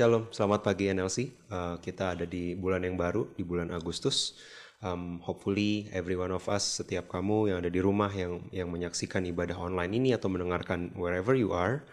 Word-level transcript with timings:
Shalom, 0.00 0.32
selamat 0.32 0.64
pagi 0.64 0.88
NLC. 0.88 1.28
Uh, 1.52 1.76
kita 1.76 2.16
ada 2.16 2.24
di 2.24 2.56
bulan 2.56 2.80
yang 2.80 2.96
baru, 2.96 3.28
di 3.36 3.44
bulan 3.44 3.68
Agustus. 3.68 4.32
Um, 4.80 5.20
hopefully 5.20 5.92
every 5.92 6.16
one 6.16 6.32
of 6.32 6.48
us, 6.48 6.80
setiap 6.80 7.12
kamu 7.12 7.52
yang 7.52 7.60
ada 7.60 7.68
di 7.68 7.84
rumah 7.84 8.08
yang 8.08 8.40
yang 8.48 8.72
menyaksikan 8.72 9.28
ibadah 9.28 9.60
online 9.60 9.92
ini 9.92 10.16
atau 10.16 10.32
mendengarkan 10.32 10.96
wherever 10.96 11.36
you 11.36 11.52
are, 11.52 11.84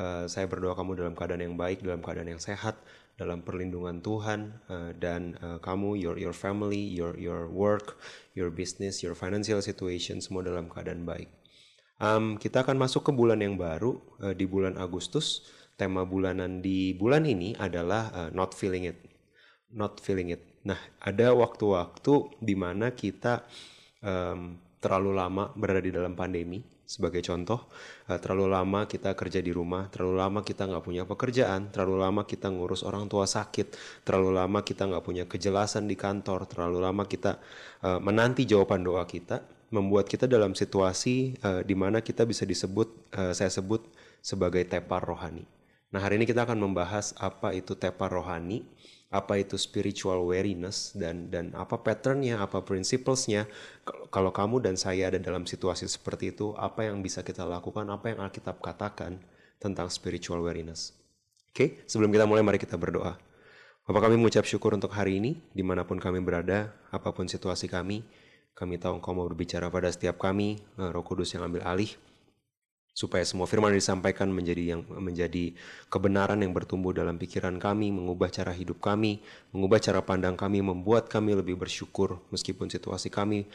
uh, 0.00 0.24
saya 0.24 0.48
berdoa 0.48 0.72
kamu 0.72 1.04
dalam 1.04 1.12
keadaan 1.12 1.52
yang 1.52 1.56
baik, 1.60 1.84
dalam 1.84 2.00
keadaan 2.00 2.32
yang 2.32 2.40
sehat, 2.40 2.80
dalam 3.20 3.44
perlindungan 3.44 4.00
Tuhan 4.00 4.56
uh, 4.72 4.96
dan 4.96 5.36
uh, 5.44 5.60
kamu, 5.60 6.00
your 6.00 6.16
your 6.16 6.32
family, 6.32 6.80
your 6.80 7.12
your 7.20 7.44
work, 7.52 8.00
your 8.32 8.48
business, 8.48 9.04
your 9.04 9.12
financial 9.12 9.60
situation 9.60 10.24
semua 10.24 10.40
dalam 10.40 10.64
keadaan 10.72 11.04
baik. 11.04 11.28
Um, 12.00 12.40
kita 12.40 12.64
akan 12.64 12.80
masuk 12.80 13.04
ke 13.04 13.12
bulan 13.12 13.44
yang 13.44 13.60
baru 13.60 14.00
uh, 14.24 14.32
di 14.32 14.48
bulan 14.48 14.80
Agustus 14.80 15.44
tema 15.80 16.04
bulanan 16.04 16.60
di 16.60 16.92
bulan 16.92 17.24
ini 17.24 17.56
adalah 17.56 18.12
uh, 18.12 18.28
not 18.36 18.52
feeling 18.52 18.84
it. 18.84 19.00
Not 19.72 19.96
feeling 20.04 20.28
it. 20.36 20.44
Nah, 20.68 20.76
ada 21.00 21.32
waktu-waktu 21.32 22.36
di 22.36 22.52
mana 22.52 22.92
kita 22.92 23.48
um, 24.04 24.60
terlalu 24.76 25.16
lama 25.16 25.48
berada 25.56 25.80
di 25.80 25.88
dalam 25.88 26.12
pandemi. 26.12 26.60
Sebagai 26.90 27.22
contoh, 27.22 27.70
uh, 28.10 28.18
terlalu 28.18 28.50
lama 28.50 28.84
kita 28.84 29.14
kerja 29.14 29.38
di 29.38 29.54
rumah, 29.54 29.86
terlalu 29.94 30.20
lama 30.20 30.42
kita 30.42 30.66
nggak 30.66 30.84
punya 30.84 31.06
pekerjaan, 31.06 31.70
terlalu 31.70 32.02
lama 32.02 32.26
kita 32.26 32.50
ngurus 32.50 32.82
orang 32.82 33.06
tua 33.06 33.30
sakit, 33.30 33.78
terlalu 34.02 34.34
lama 34.34 34.58
kita 34.66 34.90
nggak 34.90 35.04
punya 35.06 35.24
kejelasan 35.30 35.86
di 35.86 35.94
kantor, 35.94 36.50
terlalu 36.50 36.82
lama 36.82 37.06
kita 37.06 37.38
uh, 37.86 38.02
menanti 38.02 38.42
jawaban 38.42 38.82
doa 38.82 39.06
kita, 39.06 39.38
membuat 39.70 40.10
kita 40.10 40.26
dalam 40.26 40.58
situasi 40.58 41.38
uh, 41.46 41.62
di 41.62 41.78
mana 41.78 42.02
kita 42.02 42.26
bisa 42.26 42.42
disebut, 42.42 43.14
uh, 43.14 43.30
saya 43.38 43.54
sebut 43.54 43.86
sebagai 44.18 44.66
tepar 44.66 45.06
rohani. 45.06 45.59
Nah, 45.90 45.98
hari 45.98 46.22
ini 46.22 46.26
kita 46.26 46.46
akan 46.46 46.58
membahas 46.62 47.18
apa 47.18 47.50
itu 47.50 47.74
tepar 47.74 48.14
rohani, 48.14 48.62
apa 49.10 49.42
itu 49.42 49.58
spiritual 49.58 50.22
weariness 50.22 50.94
dan 50.94 51.26
dan 51.34 51.50
apa 51.58 51.82
patternnya, 51.82 52.38
apa 52.38 52.62
principlesnya. 52.62 53.50
Kalau 54.14 54.30
kamu 54.30 54.62
dan 54.62 54.78
saya 54.78 55.10
ada 55.10 55.18
dalam 55.18 55.50
situasi 55.50 55.90
seperti 55.90 56.30
itu, 56.30 56.54
apa 56.54 56.86
yang 56.86 57.02
bisa 57.02 57.26
kita 57.26 57.42
lakukan, 57.42 57.90
apa 57.90 58.14
yang 58.14 58.22
Alkitab 58.22 58.62
katakan 58.62 59.18
tentang 59.58 59.90
spiritual 59.90 60.38
weariness. 60.46 60.94
Oke, 61.50 61.82
sebelum 61.90 62.14
kita 62.14 62.30
mulai 62.30 62.46
mari 62.46 62.62
kita 62.62 62.78
berdoa. 62.78 63.18
Bapak 63.82 64.06
kami 64.06 64.14
mengucap 64.14 64.46
syukur 64.46 64.78
untuk 64.78 64.94
hari 64.94 65.18
ini, 65.18 65.42
di 65.50 65.66
mana 65.66 65.82
pun 65.82 65.98
kami 65.98 66.22
berada, 66.22 66.70
apa 66.94 67.10
pun 67.10 67.26
situasi 67.26 67.66
kami, 67.66 68.06
kami 68.54 68.78
tahu 68.78 69.02
Engkau 69.02 69.10
mau 69.18 69.26
berbicara 69.26 69.66
pada 69.66 69.90
setiap 69.90 70.22
kami, 70.22 70.62
eh, 70.78 70.90
Roh 70.94 71.02
Kudus 71.02 71.34
yang 71.34 71.50
ambil 71.50 71.66
alih, 71.66 71.90
supaya 72.90 73.22
semua 73.22 73.46
firman 73.46 73.72
yang 73.72 73.80
disampaikan 73.80 74.28
menjadi 74.28 74.76
yang 74.76 74.82
menjadi 74.86 75.54
kebenaran 75.88 76.42
yang 76.42 76.50
bertumbuh 76.50 76.90
dalam 76.90 77.16
pikiran 77.16 77.56
kami, 77.56 77.94
mengubah 77.94 78.28
cara 78.28 78.50
hidup 78.50 78.82
kami, 78.82 79.22
mengubah 79.54 79.78
cara 79.78 80.02
pandang 80.02 80.34
kami, 80.34 80.60
membuat 80.60 81.06
kami 81.06 81.38
lebih 81.38 81.56
bersyukur 81.56 82.18
meskipun 82.34 82.68
situasi 82.68 83.08
kami 83.08 83.46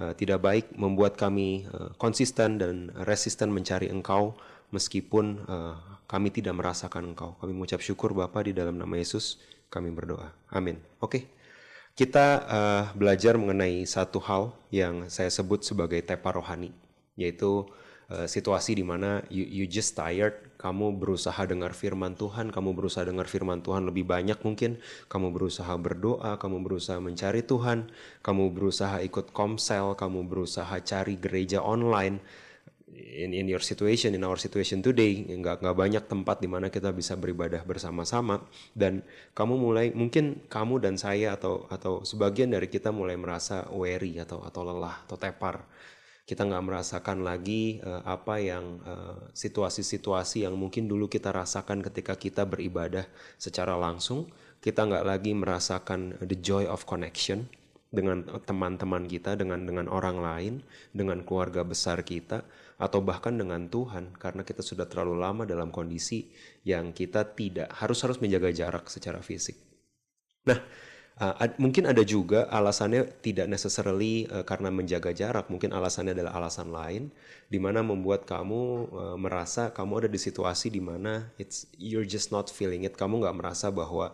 uh, 0.00 0.14
tidak 0.14 0.40
baik, 0.40 0.72
membuat 0.78 1.18
kami 1.18 1.66
uh, 1.70 1.92
konsisten 1.98 2.56
dan 2.62 2.94
resisten 3.04 3.50
mencari 3.50 3.90
Engkau 3.90 4.38
meskipun 4.70 5.42
uh, 5.46 5.76
kami 6.06 6.30
tidak 6.30 6.54
merasakan 6.54 7.12
Engkau. 7.12 7.34
Kami 7.42 7.50
mengucap 7.50 7.82
syukur 7.82 8.14
Bapa 8.14 8.46
di 8.46 8.54
dalam 8.54 8.78
nama 8.78 8.94
Yesus, 8.94 9.42
kami 9.70 9.90
berdoa. 9.90 10.30
Amin. 10.54 10.78
Oke. 11.02 11.10
Okay. 11.10 11.24
Kita 11.94 12.26
uh, 12.42 12.84
belajar 12.98 13.38
mengenai 13.38 13.86
satu 13.86 14.18
hal 14.18 14.50
yang 14.74 15.06
saya 15.06 15.30
sebut 15.30 15.62
sebagai 15.62 16.02
tepa 16.02 16.34
rohani, 16.34 16.74
yaitu 17.14 17.70
uh, 18.14 18.28
situasi 18.30 18.78
di 18.78 18.86
mana 18.86 19.20
you, 19.26 19.42
you 19.42 19.64
just 19.66 19.98
tired, 19.98 20.38
kamu 20.54 20.94
berusaha 20.96 21.42
dengar 21.44 21.74
firman 21.74 22.14
Tuhan, 22.14 22.54
kamu 22.54 22.72
berusaha 22.72 23.02
dengar 23.02 23.26
firman 23.26 23.60
Tuhan 23.60 23.90
lebih 23.90 24.06
banyak 24.06 24.38
mungkin, 24.46 24.78
kamu 25.10 25.34
berusaha 25.34 25.74
berdoa, 25.74 26.38
kamu 26.38 26.62
berusaha 26.62 27.02
mencari 27.02 27.42
Tuhan, 27.42 27.90
kamu 28.22 28.54
berusaha 28.54 29.02
ikut 29.02 29.34
komsel, 29.34 29.98
kamu 29.98 30.24
berusaha 30.30 30.78
cari 30.80 31.18
gereja 31.18 31.60
online. 31.60 32.22
In, 32.94 33.34
in 33.34 33.50
your 33.50 33.58
situation, 33.58 34.14
in 34.14 34.22
our 34.22 34.38
situation 34.38 34.78
today, 34.78 35.26
nggak 35.26 35.66
nggak 35.66 35.74
banyak 35.74 36.04
tempat 36.06 36.38
di 36.38 36.46
mana 36.46 36.70
kita 36.70 36.94
bisa 36.94 37.18
beribadah 37.18 37.66
bersama-sama 37.66 38.46
dan 38.70 39.02
kamu 39.34 39.58
mulai 39.58 39.90
mungkin 39.90 40.46
kamu 40.46 40.78
dan 40.78 40.94
saya 40.94 41.34
atau 41.34 41.66
atau 41.74 42.06
sebagian 42.06 42.54
dari 42.54 42.70
kita 42.70 42.94
mulai 42.94 43.18
merasa 43.18 43.66
weary 43.74 44.14
atau 44.22 44.46
atau 44.46 44.62
lelah 44.62 45.02
atau 45.10 45.18
tepar 45.18 45.66
kita 46.24 46.48
nggak 46.48 46.64
merasakan 46.64 47.20
lagi 47.20 47.84
uh, 47.84 48.00
apa 48.08 48.40
yang 48.40 48.80
eh, 48.80 49.16
situasi-situasi 49.36 50.40
uh, 50.40 50.48
yang 50.48 50.56
mungkin 50.56 50.88
dulu 50.88 51.04
kita 51.04 51.28
rasakan 51.28 51.84
ketika 51.84 52.16
kita 52.16 52.48
beribadah 52.48 53.04
secara 53.36 53.76
langsung 53.76 54.32
kita 54.64 54.88
nggak 54.88 55.04
lagi 55.04 55.36
merasakan 55.36 56.16
the 56.24 56.40
joy 56.40 56.64
of 56.64 56.88
connection 56.88 57.44
dengan 57.92 58.24
teman-teman 58.24 59.04
kita 59.04 59.36
dengan 59.36 59.68
dengan 59.68 59.86
orang 59.86 60.18
lain 60.18 60.54
dengan 60.96 61.20
keluarga 61.22 61.60
besar 61.62 62.00
kita 62.02 62.42
atau 62.80 62.98
bahkan 63.04 63.36
dengan 63.36 63.70
Tuhan 63.70 64.16
karena 64.18 64.42
kita 64.42 64.64
sudah 64.64 64.88
terlalu 64.90 65.20
lama 65.20 65.44
dalam 65.46 65.70
kondisi 65.70 66.26
yang 66.66 66.90
kita 66.90 67.36
tidak 67.36 67.70
harus 67.78 68.02
harus 68.02 68.18
menjaga 68.18 68.50
jarak 68.50 68.90
secara 68.90 69.22
fisik. 69.22 69.54
Nah, 70.48 70.58
Uh, 71.14 71.30
ad, 71.38 71.54
mungkin 71.62 71.86
ada 71.86 72.02
juga 72.02 72.50
alasannya 72.50 73.06
tidak 73.22 73.46
necessarily 73.46 74.26
uh, 74.34 74.42
karena 74.42 74.66
menjaga 74.74 75.14
jarak, 75.14 75.46
mungkin 75.46 75.70
alasannya 75.70 76.10
adalah 76.10 76.42
alasan 76.42 76.74
lain, 76.74 77.14
di 77.46 77.62
mana 77.62 77.86
membuat 77.86 78.26
kamu 78.26 78.90
uh, 78.90 79.14
merasa 79.14 79.70
kamu 79.70 80.02
ada 80.02 80.08
di 80.10 80.18
situasi 80.18 80.74
di 80.74 80.82
mana 80.82 81.30
it's 81.38 81.70
you're 81.78 82.02
just 82.02 82.34
not 82.34 82.50
feeling 82.50 82.82
it, 82.82 82.98
kamu 82.98 83.22
nggak 83.22 83.36
merasa 83.38 83.70
bahwa 83.70 84.10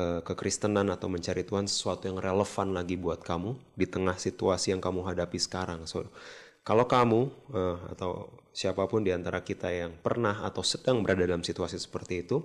uh, 0.00 0.24
kekristenan 0.24 0.88
atau 0.88 1.12
mencari 1.12 1.44
Tuhan 1.44 1.68
sesuatu 1.68 2.08
yang 2.08 2.16
relevan 2.16 2.72
lagi 2.72 2.96
buat 2.96 3.20
kamu 3.20 3.76
di 3.76 3.84
tengah 3.84 4.16
situasi 4.16 4.72
yang 4.72 4.80
kamu 4.80 5.04
hadapi 5.04 5.36
sekarang. 5.36 5.84
So, 5.84 6.08
kalau 6.64 6.88
kamu 6.88 7.28
uh, 7.52 7.92
atau 7.92 8.32
siapa 8.56 8.88
pun 8.88 9.04
di 9.04 9.12
antara 9.12 9.44
kita 9.44 9.68
yang 9.68 10.00
pernah 10.00 10.48
atau 10.48 10.64
sedang 10.64 11.04
berada 11.04 11.28
dalam 11.28 11.44
situasi 11.44 11.76
seperti 11.76 12.24
itu, 12.24 12.40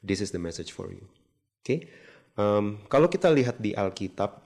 this 0.00 0.24
is 0.24 0.32
the 0.32 0.40
message 0.40 0.72
for 0.72 0.88
you. 0.88 1.04
Oke. 1.60 1.68
Okay? 1.68 1.80
Um, 2.32 2.80
kalau 2.88 3.12
kita 3.12 3.28
lihat 3.28 3.60
di 3.60 3.76
Alkitab, 3.76 4.40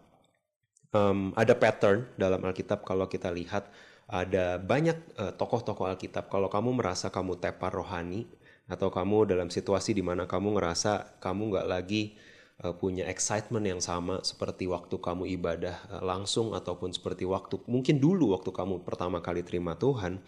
um, 0.97 1.31
ada 1.37 1.55
pattern 1.55 2.09
dalam 2.19 2.43
Alkitab. 2.43 2.83
Kalau 2.83 3.07
kita 3.07 3.31
lihat 3.31 3.71
ada 4.07 4.59
banyak 4.59 4.99
uh, 5.19 5.33
tokoh-tokoh 5.35 5.87
Alkitab. 5.91 6.31
Kalau 6.31 6.47
kamu 6.51 6.79
merasa 6.79 7.11
kamu 7.11 7.39
tepar 7.39 7.75
rohani 7.75 8.27
atau 8.67 8.91
kamu 8.91 9.31
dalam 9.31 9.49
situasi 9.51 9.95
di 9.95 10.03
mana 10.03 10.27
kamu 10.27 10.59
ngerasa 10.59 11.23
kamu 11.23 11.55
nggak 11.55 11.67
lagi 11.71 12.19
uh, 12.67 12.75
punya 12.75 13.07
excitement 13.07 13.63
yang 13.63 13.79
sama 13.79 14.23
seperti 14.27 14.67
waktu 14.67 14.99
kamu 14.99 15.31
ibadah 15.39 15.77
uh, 15.91 16.03
langsung 16.03 16.51
ataupun 16.51 16.91
seperti 16.91 17.23
waktu 17.23 17.63
mungkin 17.71 18.03
dulu 18.03 18.35
waktu 18.35 18.51
kamu 18.51 18.83
pertama 18.83 19.23
kali 19.23 19.47
terima 19.47 19.79
Tuhan. 19.79 20.19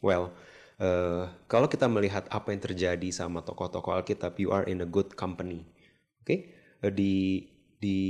Well, 0.00 0.32
uh, 0.80 1.28
kalau 1.48 1.68
kita 1.68 1.88
melihat 1.88 2.28
apa 2.32 2.52
yang 2.52 2.64
terjadi 2.64 3.08
sama 3.12 3.44
tokoh-tokoh 3.44 4.00
Alkitab, 4.00 4.36
you 4.40 4.52
are 4.52 4.64
in 4.64 4.80
a 4.80 4.88
good 4.88 5.12
company. 5.12 5.64
Oke? 6.20 6.26
Okay? 6.26 6.40
Di 6.90 7.46
di 7.82 8.00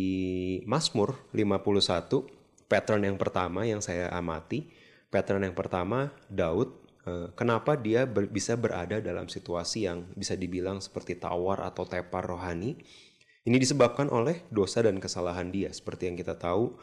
Mazmur 0.69 1.32
51 1.32 2.69
pattern 2.69 3.04
yang 3.04 3.16
pertama 3.20 3.64
yang 3.69 3.80
saya 3.84 4.08
amati 4.12 4.69
pattern 5.12 5.44
yang 5.44 5.56
pertama 5.56 6.12
Daud 6.28 6.72
eh, 7.04 7.28
kenapa 7.36 7.76
dia 7.76 8.08
ber, 8.08 8.28
bisa 8.28 8.56
berada 8.56 9.00
dalam 9.00 9.28
situasi 9.28 9.88
yang 9.88 10.08
bisa 10.16 10.36
dibilang 10.36 10.80
seperti 10.80 11.20
tawar 11.20 11.60
atau 11.64 11.84
tepar 11.84 12.24
rohani? 12.24 12.80
Ini 13.42 13.58
disebabkan 13.58 14.06
oleh 14.06 14.46
dosa 14.54 14.86
dan 14.86 15.02
kesalahan 15.02 15.50
dia 15.50 15.75
seperti 15.75 16.06
yang 16.06 16.14
kita 16.14 16.38
tahu 16.38 16.78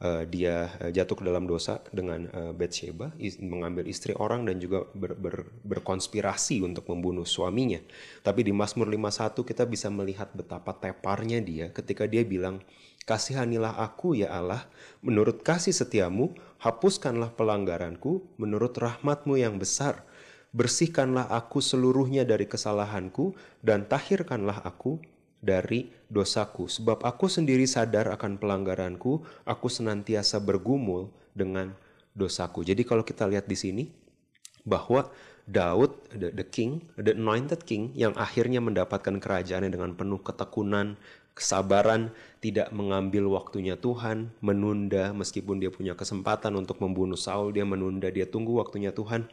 uh, 0.00 0.24
dia 0.26 0.72
uh, 0.80 0.90
jatuh 0.90 1.16
ke 1.20 1.24
dalam 1.24 1.44
dosa 1.44 1.84
dengan 1.92 2.26
uh, 2.32 2.52
Bathsheba, 2.56 3.12
mengambil 3.40 3.86
istri 3.86 4.16
orang 4.16 4.48
dan 4.48 4.58
juga 4.58 4.88
ber, 4.96 5.14
ber, 5.16 5.46
berkonspirasi 5.64 6.64
untuk 6.64 6.88
membunuh 6.88 7.28
suaminya. 7.28 7.78
Tapi 8.24 8.44
di 8.44 8.52
Mazmur 8.52 8.88
51 8.88 9.36
kita 9.44 9.64
bisa 9.68 9.92
melihat 9.92 10.32
betapa 10.32 10.76
teparnya 10.76 11.38
dia 11.44 11.68
ketika 11.70 12.08
dia 12.08 12.24
bilang, 12.24 12.64
Kasihanilah 13.08 13.80
aku 13.80 14.12
ya 14.14 14.30
Allah, 14.30 14.68
menurut 15.00 15.40
kasih 15.40 15.72
setiamu, 15.72 16.36
hapuskanlah 16.60 17.32
pelanggaranku, 17.32 18.22
menurut 18.36 18.76
rahmatmu 18.76 19.40
yang 19.40 19.56
besar. 19.56 20.04
Bersihkanlah 20.52 21.26
aku 21.32 21.64
seluruhnya 21.64 22.28
dari 22.28 22.44
kesalahanku, 22.44 23.34
dan 23.64 23.88
tahirkanlah 23.88 24.62
aku 24.62 25.00
dari 25.40 25.88
dosaku, 26.12 26.68
sebab 26.68 27.00
aku 27.02 27.26
sendiri 27.26 27.64
sadar 27.64 28.12
akan 28.12 28.36
pelanggaranku, 28.36 29.24
aku 29.48 29.66
senantiasa 29.72 30.36
bergumul 30.38 31.08
dengan 31.32 31.72
dosaku. 32.12 32.60
Jadi 32.60 32.84
kalau 32.84 33.00
kita 33.00 33.24
lihat 33.24 33.48
di 33.48 33.56
sini 33.56 33.84
bahwa 34.68 35.08
Daud, 35.48 35.96
the, 36.12 36.30
the 36.30 36.46
king, 36.46 36.84
the 37.00 37.16
anointed 37.16 37.64
king 37.64 37.90
yang 37.96 38.14
akhirnya 38.14 38.60
mendapatkan 38.62 39.18
kerajaannya 39.18 39.72
dengan 39.72 39.96
penuh 39.96 40.20
ketekunan, 40.20 41.00
kesabaran, 41.34 42.12
tidak 42.44 42.68
mengambil 42.70 43.32
waktunya 43.32 43.74
Tuhan, 43.74 44.30
menunda 44.44 45.16
meskipun 45.16 45.58
dia 45.58 45.72
punya 45.72 45.96
kesempatan 45.96 46.54
untuk 46.54 46.78
membunuh 46.84 47.18
Saul, 47.18 47.56
dia 47.56 47.64
menunda, 47.64 48.12
dia 48.12 48.28
tunggu 48.28 48.60
waktunya 48.60 48.92
Tuhan. 48.92 49.26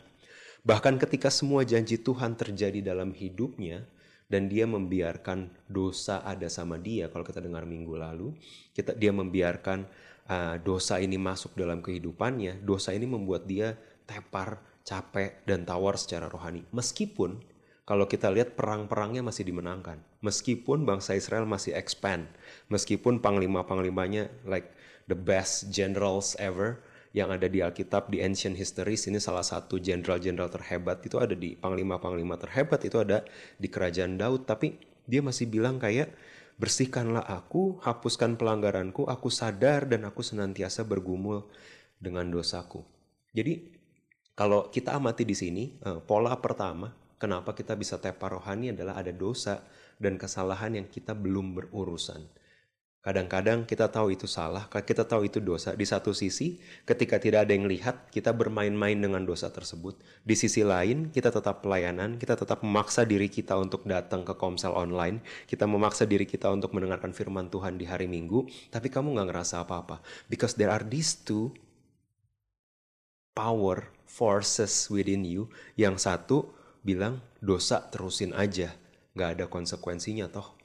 Bahkan 0.63 0.98
ketika 1.03 1.27
semua 1.30 1.68
janji 1.68 2.00
Tuhan 2.00 2.33
terjadi 2.33 2.81
dalam 2.81 3.12
hidupnya, 3.12 3.86
dan 4.27 4.51
dia 4.51 4.68
membiarkan 4.68 5.47
dosa 5.68 6.21
ada 6.24 6.51
sama 6.51 6.75
dia. 6.75 7.07
Kalau 7.07 7.24
kita 7.24 7.39
dengar 7.39 7.63
minggu 7.63 7.95
lalu 7.95 8.35
kita 8.75 8.94
dia 8.94 9.15
membiarkan 9.15 9.88
uh, 10.27 10.56
dosa 10.59 11.00
ini 11.00 11.15
masuk 11.15 11.56
dalam 11.56 11.79
kehidupannya. 11.79 12.59
Dosa 12.62 12.91
ini 12.91 13.07
membuat 13.07 13.47
dia 13.47 13.75
tepar 14.03 14.59
capek 14.83 15.44
dan 15.47 15.63
tawar 15.68 16.00
secara 16.00 16.31
rohani. 16.31 16.63
Meskipun 16.71 17.39
kalau 17.88 18.03
kita 18.03 18.27
lihat 18.27 18.59
perang-perangnya 18.59 19.24
masih 19.24 19.47
dimenangkan. 19.47 20.03
Meskipun 20.19 20.83
bangsa 20.83 21.15
Israel 21.15 21.47
masih 21.47 21.71
expand. 21.71 22.27
Meskipun 22.68 23.24
panglima-panglimanya 23.24 24.27
like 24.44 24.75
the 25.07 25.15
best 25.15 25.71
generals 25.71 26.35
ever 26.35 26.83
yang 27.15 27.31
ada 27.31 27.48
di 27.48 27.63
Alkitab 27.63 28.12
di 28.12 28.19
ancient 28.19 28.56
histories 28.56 29.07
ini 29.07 29.19
salah 29.21 29.44
satu 29.44 29.80
jenderal-jenderal 29.80 30.51
terhebat. 30.51 31.04
Itu 31.04 31.19
ada 31.19 31.33
di 31.33 31.56
panglima-panglima 31.56 32.36
terhebat 32.39 32.83
itu 32.83 33.00
ada 33.00 33.24
di 33.56 33.68
kerajaan 33.71 34.19
Daud. 34.19 34.44
Tapi 34.48 34.75
dia 35.07 35.24
masih 35.24 35.48
bilang 35.48 35.80
kayak 35.80 36.12
bersihkanlah 36.57 37.24
aku 37.24 37.77
hapuskan 37.86 38.36
pelanggaranku 38.36 39.06
aku 39.06 39.30
sadar 39.30 39.86
dan 39.86 40.09
aku 40.09 40.25
senantiasa 40.25 40.83
bergumul 40.83 41.45
dengan 42.01 42.27
dosaku. 42.27 42.81
Jadi 43.31 43.77
kalau 44.33 44.69
kita 44.69 44.98
amati 44.98 45.24
di 45.24 45.38
sini 45.38 45.77
eh, 45.81 46.00
pola 46.01 46.38
pertama 46.42 46.94
kenapa 47.21 47.53
kita 47.53 47.74
bisa 47.77 47.98
tepar 47.98 48.38
rohani 48.38 48.74
adalah 48.74 48.98
ada 48.98 49.13
dosa 49.13 49.65
dan 49.98 50.18
kesalahan 50.18 50.77
yang 50.77 50.88
kita 50.89 51.18
belum 51.18 51.57
berurusan 51.57 52.21
Kadang-kadang 53.07 53.63
kita 53.63 53.88
tahu 53.88 54.12
itu 54.19 54.27
salah, 54.27 54.68
kita 54.68 55.07
tahu 55.07 55.31
itu 55.31 55.39
dosa. 55.39 55.71
Di 55.71 55.88
satu 55.88 56.12
sisi, 56.12 56.59
ketika 56.83 57.15
tidak 57.15 57.48
ada 57.48 57.56
yang 57.56 57.63
lihat, 57.63 58.12
kita 58.12 58.36
bermain-main 58.36 59.00
dengan 59.00 59.24
dosa 59.24 59.48
tersebut. 59.48 59.95
Di 60.27 60.36
sisi 60.36 60.59
lain, 60.68 61.07
kita 61.15 61.31
tetap 61.31 61.63
pelayanan, 61.63 62.19
kita 62.19 62.36
tetap 62.36 62.68
memaksa 62.68 63.07
diri 63.07 63.31
kita 63.31 63.56
untuk 63.56 63.88
datang 63.88 64.27
ke 64.27 64.36
komsel 64.36 64.75
online, 64.75 65.24
kita 65.48 65.63
memaksa 65.63 66.04
diri 66.04 66.27
kita 66.27 66.51
untuk 66.51 66.75
mendengarkan 66.75 67.15
firman 67.15 67.48
Tuhan 67.48 67.80
di 67.80 67.88
hari 67.88 68.12
Minggu, 68.12 68.44
tapi 68.75 68.92
kamu 68.92 69.15
nggak 69.15 69.27
ngerasa 69.31 69.63
apa-apa. 69.63 70.03
Because 70.27 70.60
there 70.60 70.68
are 70.68 70.83
these 70.83 71.15
two 71.15 71.56
power 73.31 73.88
forces 74.03 74.92
within 74.92 75.24
you. 75.24 75.48
Yang 75.80 76.12
satu 76.12 76.51
bilang, 76.83 77.24
dosa 77.39 77.88
terusin 77.88 78.36
aja, 78.36 78.75
nggak 79.15 79.30
ada 79.39 79.45
konsekuensinya 79.48 80.27
toh. 80.27 80.60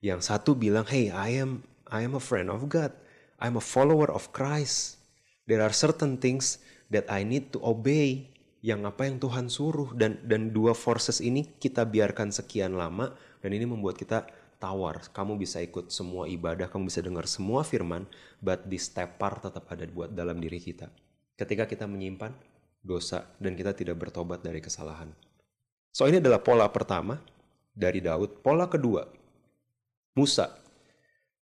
Yang 0.00 0.32
satu 0.32 0.56
bilang, 0.56 0.88
hey, 0.88 1.12
I 1.12 1.36
am 1.36 1.68
I 1.92 2.08
am 2.08 2.16
a 2.16 2.24
friend 2.24 2.48
of 2.48 2.64
God. 2.72 2.96
I'm 3.36 3.60
a 3.60 3.64
follower 3.64 4.08
of 4.08 4.32
Christ. 4.32 4.96
There 5.44 5.60
are 5.60 5.76
certain 5.76 6.16
things 6.16 6.56
that 6.88 7.04
I 7.12 7.20
need 7.20 7.52
to 7.52 7.60
obey. 7.60 8.32
Yang 8.64 8.80
apa 8.94 9.02
yang 9.10 9.18
Tuhan 9.20 9.50
suruh 9.52 9.90
dan 9.92 10.22
dan 10.24 10.54
dua 10.54 10.72
forces 10.72 11.18
ini 11.18 11.44
kita 11.58 11.82
biarkan 11.82 12.30
sekian 12.30 12.78
lama 12.78 13.10
dan 13.42 13.50
ini 13.52 13.66
membuat 13.66 13.98
kita 13.98 14.24
tawar. 14.62 15.02
Kamu 15.10 15.34
bisa 15.34 15.58
ikut 15.58 15.90
semua 15.90 16.30
ibadah, 16.30 16.70
kamu 16.70 16.86
bisa 16.86 17.02
dengar 17.02 17.26
semua 17.26 17.66
firman, 17.66 18.06
but 18.38 18.62
this 18.70 18.86
tepar 18.86 19.42
tetap 19.42 19.66
ada 19.66 19.82
buat 19.90 20.14
dalam 20.14 20.38
diri 20.38 20.62
kita. 20.62 20.86
Ketika 21.34 21.66
kita 21.66 21.90
menyimpan 21.90 22.30
dosa 22.86 23.26
dan 23.42 23.58
kita 23.58 23.74
tidak 23.74 23.98
bertobat 23.98 24.46
dari 24.46 24.62
kesalahan. 24.62 25.10
So 25.90 26.06
ini 26.06 26.22
adalah 26.22 26.38
pola 26.38 26.70
pertama 26.70 27.18
dari 27.74 27.98
Daud. 27.98 28.46
Pola 28.46 28.70
kedua, 28.70 29.10
Musa 30.14 30.61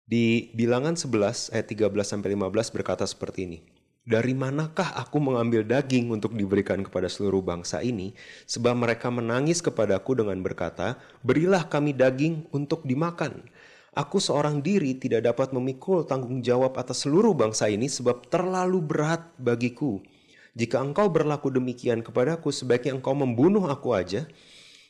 di 0.04 0.52
bilangan 0.52 1.00
11 1.00 1.56
ayat 1.56 1.68
13 1.72 1.88
sampai 2.04 2.36
15 2.36 2.76
berkata 2.76 3.08
seperti 3.08 3.48
ini. 3.48 3.60
Dari 4.04 4.36
manakah 4.36 5.00
aku 5.00 5.16
mengambil 5.24 5.64
daging 5.64 6.12
untuk 6.12 6.36
diberikan 6.36 6.84
kepada 6.84 7.08
seluruh 7.08 7.40
bangsa 7.40 7.80
ini? 7.80 8.12
Sebab 8.52 8.76
mereka 8.76 9.08
menangis 9.08 9.64
kepadaku 9.64 10.20
dengan 10.20 10.44
berkata, 10.44 11.00
Berilah 11.24 11.72
kami 11.72 11.96
daging 11.96 12.52
untuk 12.52 12.84
dimakan. 12.84 13.48
Aku 13.96 14.20
seorang 14.20 14.60
diri 14.60 15.00
tidak 15.00 15.24
dapat 15.24 15.56
memikul 15.56 16.04
tanggung 16.04 16.44
jawab 16.44 16.76
atas 16.76 17.08
seluruh 17.08 17.32
bangsa 17.32 17.72
ini 17.72 17.88
sebab 17.88 18.28
terlalu 18.28 18.84
berat 18.84 19.24
bagiku. 19.40 20.04
Jika 20.52 20.84
engkau 20.84 21.08
berlaku 21.08 21.48
demikian 21.48 22.04
kepadaku, 22.04 22.52
sebaiknya 22.52 23.00
engkau 23.00 23.16
membunuh 23.16 23.72
aku 23.72 23.96
aja. 23.96 24.28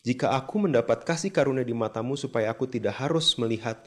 Jika 0.01 0.33
aku 0.33 0.67
mendapat 0.67 1.05
kasih 1.05 1.29
karunia 1.29 1.61
di 1.61 1.71
matamu 1.77 2.17
supaya 2.17 2.49
aku 2.49 2.65
tidak 2.65 2.97
harus 2.97 3.37
melihat 3.37 3.77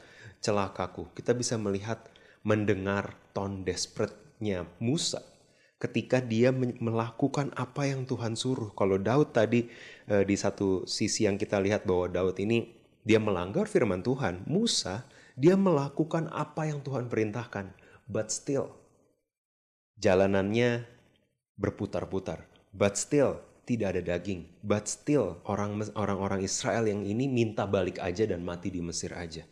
celakaku. 0.43 1.09
Kita 1.13 1.33
bisa 1.37 1.55
melihat, 1.57 2.05
mendengar 2.45 3.17
ton 3.35 3.67
desperate-nya 3.67 4.63
Musa 4.79 5.19
ketika 5.77 6.17
dia 6.17 6.49
melakukan 6.55 7.53
apa 7.53 7.85
yang 7.85 8.09
Tuhan 8.09 8.33
suruh. 8.33 8.73
Kalau 8.73 8.97
Daud 8.97 9.33
tadi 9.33 9.69
eh, 10.09 10.23
di 10.25 10.35
satu 10.35 10.89
sisi 10.89 11.29
yang 11.29 11.37
kita 11.37 11.61
lihat 11.61 11.85
bahwa 11.85 12.09
Daud 12.09 12.37
ini 12.41 12.73
dia 13.05 13.21
melanggar 13.21 13.69
firman 13.69 14.01
Tuhan, 14.01 14.43
Musa 14.49 15.05
dia 15.37 15.53
melakukan 15.53 16.33
apa 16.33 16.65
yang 16.65 16.81
Tuhan 16.81 17.07
perintahkan, 17.07 17.71
but 18.09 18.33
still 18.33 18.73
jalanannya 20.01 20.89
berputar-putar, 21.61 22.49
but 22.73 22.97
still 22.97 23.37
tidak 23.69 23.95
ada 23.95 24.17
daging, 24.17 24.49
but 24.65 24.89
still 24.89 25.39
orang 25.45 25.77
orang-orang 25.93 26.41
Israel 26.41 26.89
yang 26.89 27.05
ini 27.05 27.29
minta 27.29 27.69
balik 27.69 28.01
aja 28.01 28.25
dan 28.25 28.41
mati 28.41 28.73
di 28.73 28.81
Mesir 28.81 29.13
aja. 29.13 29.45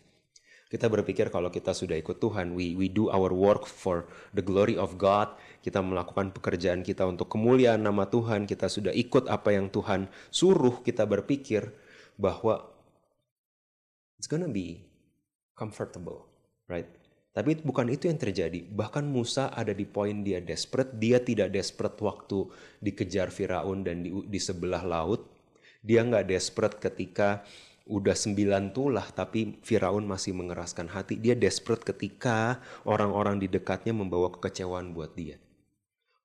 Kita 0.75 0.91
berpikir 0.91 1.31
kalau 1.31 1.47
kita 1.47 1.71
sudah 1.71 1.95
ikut 1.95 2.19
Tuhan, 2.19 2.51
we 2.51 2.75
we 2.75 2.91
do 2.91 3.07
our 3.07 3.31
work 3.31 3.63
for 3.63 4.11
the 4.35 4.43
glory 4.43 4.75
of 4.75 4.99
God. 4.99 5.31
Kita 5.63 5.79
melakukan 5.79 6.35
pekerjaan 6.35 6.83
kita 6.83 7.07
untuk 7.07 7.31
kemuliaan 7.31 7.79
nama 7.79 8.03
Tuhan. 8.11 8.43
Kita 8.43 8.67
sudah 8.67 8.91
ikut 8.91 9.31
apa 9.31 9.55
yang 9.55 9.71
Tuhan 9.71 10.11
suruh. 10.27 10.83
Kita 10.83 11.07
berpikir 11.07 11.71
bahwa 12.19 12.59
it's 14.19 14.27
gonna 14.27 14.51
be 14.51 14.83
comfortable, 15.55 16.27
right? 16.67 16.91
Tapi 17.31 17.63
bukan 17.63 17.87
itu 17.87 18.11
yang 18.11 18.19
terjadi. 18.19 18.67
Bahkan 18.67 19.07
Musa 19.07 19.55
ada 19.55 19.71
di 19.71 19.87
poin 19.87 20.27
dia 20.27 20.43
desperate. 20.43 20.91
Dia 20.99 21.23
tidak 21.23 21.55
desperate 21.55 21.95
waktu 22.03 22.51
dikejar 22.83 23.31
Firaun 23.31 23.87
dan 23.87 24.03
di, 24.03 24.11
di 24.27 24.39
sebelah 24.43 24.83
laut. 24.83 25.23
Dia 25.79 26.03
nggak 26.03 26.27
desperate 26.27 26.83
ketika 26.83 27.47
udah 27.85 28.17
sembilan 28.17 28.73
tulah 28.73 29.05
tapi 29.13 29.61
Firaun 29.61 30.09
masih 30.09 30.33
mengeraskan 30.33 30.89
hati. 30.89 31.21
Dia 31.21 31.37
desperate 31.37 31.85
ketika 31.85 32.59
orang-orang 32.89 33.37
di 33.37 33.47
dekatnya 33.47 33.93
membawa 33.93 34.33
kekecewaan 34.33 34.91
buat 34.97 35.13
dia. 35.13 35.37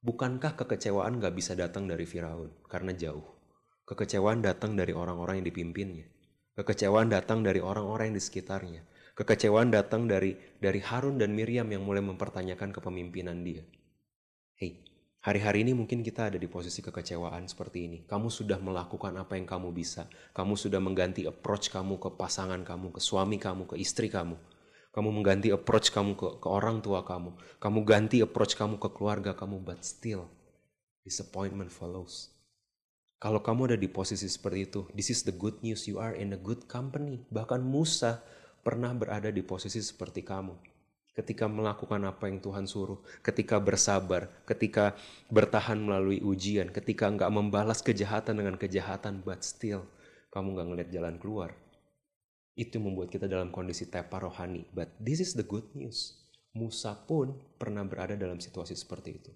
Bukankah 0.00 0.56
kekecewaan 0.56 1.20
gak 1.20 1.36
bisa 1.36 1.52
datang 1.52 1.84
dari 1.84 2.08
Firaun 2.08 2.48
karena 2.64 2.96
jauh? 2.96 3.36
Kekecewaan 3.84 4.40
datang 4.40 4.72
dari 4.72 4.96
orang-orang 4.96 5.44
yang 5.44 5.48
dipimpinnya. 5.52 6.08
Kekecewaan 6.56 7.12
datang 7.12 7.44
dari 7.44 7.60
orang-orang 7.60 8.12
yang 8.12 8.16
di 8.16 8.24
sekitarnya. 8.24 8.82
Kekecewaan 9.12 9.68
datang 9.68 10.08
dari 10.08 10.32
dari 10.56 10.80
Harun 10.80 11.20
dan 11.20 11.36
Miriam 11.36 11.68
yang 11.68 11.84
mulai 11.84 12.00
mempertanyakan 12.00 12.72
kepemimpinan 12.72 13.44
dia. 13.44 13.60
Hei, 14.56 14.80
Hari-hari 15.20 15.68
ini 15.68 15.76
mungkin 15.76 16.00
kita 16.00 16.32
ada 16.32 16.40
di 16.40 16.48
posisi 16.48 16.80
kekecewaan 16.80 17.44
seperti 17.44 17.84
ini. 17.84 17.98
Kamu 18.08 18.32
sudah 18.32 18.56
melakukan 18.56 19.12
apa 19.20 19.36
yang 19.36 19.44
kamu 19.44 19.68
bisa. 19.68 20.08
Kamu 20.32 20.56
sudah 20.56 20.80
mengganti 20.80 21.28
approach 21.28 21.68
kamu 21.68 22.00
ke 22.00 22.16
pasangan 22.16 22.64
kamu, 22.64 22.88
ke 22.88 23.04
suami 23.04 23.36
kamu, 23.36 23.68
ke 23.68 23.76
istri 23.76 24.08
kamu. 24.08 24.40
Kamu 24.96 25.12
mengganti 25.12 25.52
approach 25.52 25.92
kamu 25.92 26.16
ke, 26.16 26.40
ke 26.40 26.48
orang 26.48 26.80
tua 26.80 27.04
kamu. 27.04 27.36
Kamu 27.60 27.78
ganti 27.84 28.24
approach 28.24 28.56
kamu 28.56 28.80
ke 28.80 28.88
keluarga 28.96 29.36
kamu, 29.36 29.60
but 29.60 29.84
still 29.84 30.24
disappointment 31.04 31.68
follows. 31.68 32.32
Kalau 33.20 33.44
kamu 33.44 33.76
ada 33.76 33.76
di 33.76 33.92
posisi 33.92 34.24
seperti 34.24 34.72
itu, 34.72 34.88
this 34.96 35.12
is 35.12 35.20
the 35.28 35.36
good 35.36 35.60
news. 35.60 35.84
You 35.84 36.00
are 36.00 36.16
in 36.16 36.32
a 36.32 36.40
good 36.40 36.64
company. 36.64 37.28
Bahkan 37.28 37.60
Musa 37.60 38.24
pernah 38.64 38.96
berada 38.96 39.28
di 39.28 39.44
posisi 39.44 39.84
seperti 39.84 40.24
kamu 40.24 40.69
ketika 41.20 41.44
melakukan 41.44 42.00
apa 42.08 42.32
yang 42.32 42.40
Tuhan 42.40 42.64
suruh, 42.64 42.96
ketika 43.20 43.60
bersabar, 43.60 44.32
ketika 44.48 44.96
bertahan 45.28 45.76
melalui 45.76 46.24
ujian, 46.24 46.72
ketika 46.72 47.12
nggak 47.12 47.28
membalas 47.28 47.84
kejahatan 47.84 48.40
dengan 48.40 48.56
kejahatan, 48.56 49.20
but 49.20 49.44
still 49.44 49.84
kamu 50.32 50.56
nggak 50.56 50.66
ngeliat 50.72 50.88
jalan 50.88 51.16
keluar. 51.20 51.52
Itu 52.56 52.80
membuat 52.80 53.12
kita 53.12 53.28
dalam 53.28 53.52
kondisi 53.52 53.86
tepa 53.86 54.20
rohani. 54.24 54.64
But 54.72 54.96
this 54.96 55.20
is 55.20 55.36
the 55.36 55.44
good 55.44 55.68
news. 55.76 56.16
Musa 56.56 56.98
pun 57.06 57.36
pernah 57.60 57.86
berada 57.86 58.18
dalam 58.18 58.42
situasi 58.42 58.74
seperti 58.74 59.10
itu. 59.22 59.32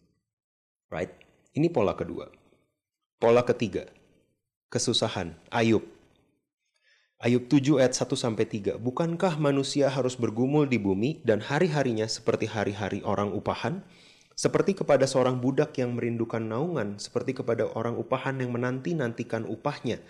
Right? 0.90 1.14
Ini 1.54 1.70
pola 1.70 1.94
kedua. 1.94 2.26
Pola 3.22 3.46
ketiga, 3.46 3.86
kesusahan. 4.66 5.38
Ayub. 5.54 5.93
Ayub 7.24 7.48
7 7.48 7.80
ayat 7.80 7.96
1 7.96 8.20
sampai 8.20 8.44
3. 8.44 8.76
Bukankah 8.76 9.40
manusia 9.40 9.88
harus 9.88 10.12
bergumul 10.12 10.68
di 10.68 10.76
bumi 10.76 11.24
dan 11.24 11.40
hari-harinya 11.40 12.04
seperti 12.04 12.44
hari-hari 12.44 13.00
orang 13.00 13.32
upahan? 13.32 13.80
Seperti 14.36 14.76
kepada 14.76 15.08
seorang 15.08 15.40
budak 15.40 15.72
yang 15.80 15.96
merindukan 15.96 16.44
naungan, 16.44 17.00
seperti 17.00 17.32
kepada 17.32 17.64
orang 17.72 17.96
upahan 17.96 18.36
yang 18.44 18.52
menanti-nantikan 18.52 19.48
upahnya. 19.48 20.04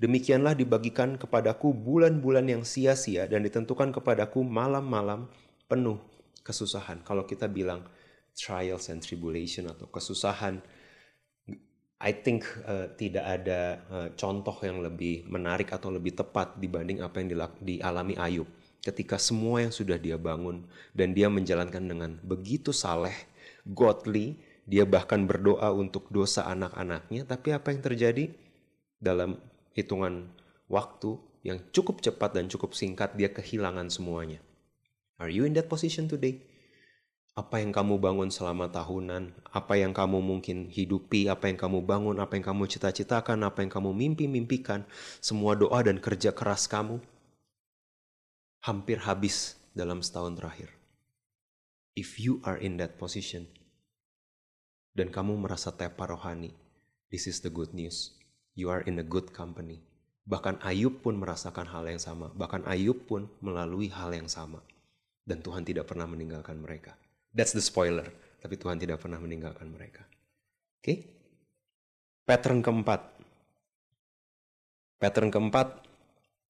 Demikianlah 0.00 0.56
dibagikan 0.56 1.20
kepadaku 1.20 1.76
bulan-bulan 1.76 2.48
yang 2.48 2.64
sia-sia 2.64 3.28
dan 3.28 3.44
ditentukan 3.44 3.92
kepadaku 3.92 4.40
malam-malam 4.40 5.28
penuh 5.68 6.00
kesusahan. 6.48 7.04
Kalau 7.04 7.28
kita 7.28 7.44
bilang 7.44 7.84
trials 8.32 8.88
and 8.88 9.04
tribulation 9.04 9.68
atau 9.68 9.84
kesusahan, 9.92 10.64
I 12.04 12.12
think 12.12 12.44
uh, 12.68 12.92
tidak 13.00 13.24
ada 13.24 13.80
uh, 13.88 14.08
contoh 14.12 14.52
yang 14.60 14.84
lebih 14.84 15.24
menarik 15.24 15.72
atau 15.72 15.88
lebih 15.88 16.12
tepat 16.12 16.52
dibanding 16.60 17.00
apa 17.00 17.24
yang 17.24 17.32
dialami 17.64 18.12
Ayub. 18.20 18.44
Ketika 18.84 19.16
semua 19.16 19.64
yang 19.64 19.72
sudah 19.72 19.96
dia 19.96 20.20
bangun 20.20 20.68
dan 20.92 21.16
dia 21.16 21.32
menjalankan 21.32 21.80
dengan 21.80 22.20
begitu 22.20 22.76
saleh, 22.76 23.16
godly, 23.64 24.36
dia 24.68 24.84
bahkan 24.84 25.24
berdoa 25.24 25.72
untuk 25.72 26.04
dosa 26.12 26.44
anak-anaknya, 26.44 27.24
tapi 27.24 27.56
apa 27.56 27.72
yang 27.72 27.80
terjadi 27.80 28.24
dalam 29.00 29.40
hitungan 29.72 30.28
waktu 30.68 31.16
yang 31.40 31.56
cukup 31.72 32.04
cepat 32.04 32.36
dan 32.36 32.52
cukup 32.52 32.76
singkat 32.76 33.16
dia 33.16 33.32
kehilangan 33.32 33.88
semuanya. 33.88 34.44
Are 35.16 35.32
you 35.32 35.48
in 35.48 35.56
that 35.56 35.72
position 35.72 36.04
today? 36.04 36.44
Apa 37.34 37.58
yang 37.58 37.74
kamu 37.74 37.98
bangun 37.98 38.30
selama 38.30 38.70
tahunan, 38.70 39.34
apa 39.50 39.74
yang 39.74 39.90
kamu 39.90 40.22
mungkin 40.22 40.70
hidupi, 40.70 41.26
apa 41.26 41.50
yang 41.50 41.58
kamu 41.58 41.82
bangun, 41.82 42.22
apa 42.22 42.38
yang 42.38 42.46
kamu 42.46 42.70
cita-citakan, 42.70 43.42
apa 43.42 43.66
yang 43.66 43.74
kamu 43.74 43.90
mimpi-mimpikan, 43.90 44.86
semua 45.18 45.58
doa 45.58 45.82
dan 45.82 45.98
kerja 45.98 46.30
keras 46.30 46.70
kamu 46.70 47.02
hampir 48.62 49.02
habis 49.02 49.58
dalam 49.74 49.98
setahun 49.98 50.38
terakhir. 50.38 50.70
If 51.98 52.22
you 52.22 52.38
are 52.46 52.58
in 52.58 52.78
that 52.78 53.02
position 53.02 53.50
dan 54.94 55.10
kamu 55.10 55.34
merasa 55.34 55.74
tepa 55.74 56.06
rohani, 56.06 56.54
this 57.10 57.26
is 57.26 57.42
the 57.42 57.50
good 57.50 57.74
news. 57.74 58.14
You 58.54 58.70
are 58.70 58.86
in 58.86 59.02
a 59.02 59.06
good 59.06 59.34
company. 59.34 59.82
Bahkan 60.24 60.62
Ayub 60.62 61.02
pun 61.02 61.18
merasakan 61.18 61.66
hal 61.66 61.90
yang 61.90 61.98
sama. 61.98 62.30
Bahkan 62.30 62.64
Ayub 62.70 63.10
pun 63.10 63.26
melalui 63.42 63.90
hal 63.90 64.14
yang 64.14 64.30
sama. 64.30 64.62
Dan 65.26 65.42
Tuhan 65.42 65.66
tidak 65.66 65.90
pernah 65.90 66.06
meninggalkan 66.06 66.62
mereka. 66.62 66.94
That's 67.34 67.50
the 67.50 67.60
spoiler. 67.60 68.06
Tapi 68.38 68.54
Tuhan 68.54 68.78
tidak 68.78 69.02
pernah 69.02 69.18
meninggalkan 69.18 69.66
mereka. 69.66 70.06
Oke? 70.78 70.86
Okay? 70.86 70.98
Pattern 72.24 72.62
keempat. 72.62 73.02
Pattern 75.02 75.28
keempat, 75.28 75.84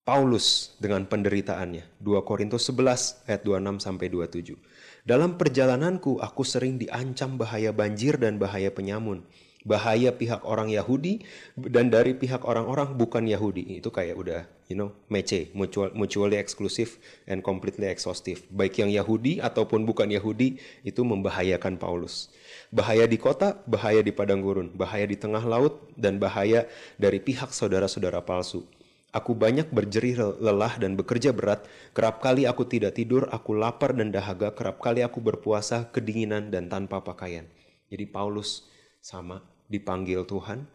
Paulus 0.04 0.76
dengan 0.76 1.08
penderitaannya. 1.08 1.98
2 2.04 2.28
Korintus 2.28 2.68
11 2.68 3.24
ayat 3.24 3.40
26 3.42 3.80
sampai 3.80 4.06
27. 4.12 4.54
Dalam 5.02 5.40
perjalananku 5.40 6.20
aku 6.20 6.44
sering 6.44 6.76
diancam 6.76 7.40
bahaya 7.40 7.72
banjir 7.72 8.20
dan 8.20 8.36
bahaya 8.36 8.68
penyamun 8.68 9.24
bahaya 9.64 10.12
pihak 10.12 10.44
orang 10.44 10.68
Yahudi 10.68 11.24
dan 11.56 11.88
dari 11.88 12.12
pihak 12.12 12.44
orang-orang 12.44 12.92
bukan 13.00 13.24
Yahudi 13.24 13.80
itu 13.80 13.88
kayak 13.88 14.14
udah 14.14 14.40
you 14.68 14.76
know 14.76 14.92
mece 15.08 15.48
mutual, 15.56 15.88
mutually 15.96 16.36
exclusive 16.36 17.00
and 17.24 17.40
completely 17.40 17.88
exhaustive 17.88 18.44
baik 18.52 18.76
yang 18.76 18.92
Yahudi 18.92 19.40
ataupun 19.40 19.88
bukan 19.88 20.12
Yahudi 20.12 20.60
itu 20.84 21.00
membahayakan 21.00 21.80
Paulus 21.80 22.28
bahaya 22.68 23.08
di 23.08 23.16
kota 23.16 23.56
bahaya 23.64 24.04
di 24.04 24.12
padang 24.12 24.44
gurun 24.44 24.68
bahaya 24.76 25.08
di 25.08 25.16
tengah 25.16 25.42
laut 25.42 25.80
dan 25.96 26.20
bahaya 26.20 26.68
dari 27.00 27.18
pihak 27.24 27.48
saudara-saudara 27.48 28.20
palsu 28.20 28.68
Aku 29.14 29.30
banyak 29.30 29.70
berjerih 29.70 30.42
lelah 30.42 30.74
dan 30.74 30.98
bekerja 30.98 31.30
berat. 31.30 31.70
Kerap 31.94 32.18
kali 32.18 32.50
aku 32.50 32.66
tidak 32.66 32.98
tidur, 32.98 33.30
aku 33.30 33.54
lapar 33.54 33.94
dan 33.94 34.10
dahaga. 34.10 34.50
Kerap 34.50 34.82
kali 34.82 35.06
aku 35.06 35.22
berpuasa, 35.22 35.86
kedinginan 35.94 36.50
dan 36.50 36.66
tanpa 36.66 36.98
pakaian. 36.98 37.46
Jadi 37.94 38.10
Paulus 38.10 38.66
sama 38.98 39.53
dipanggil 39.68 40.24
Tuhan, 40.28 40.66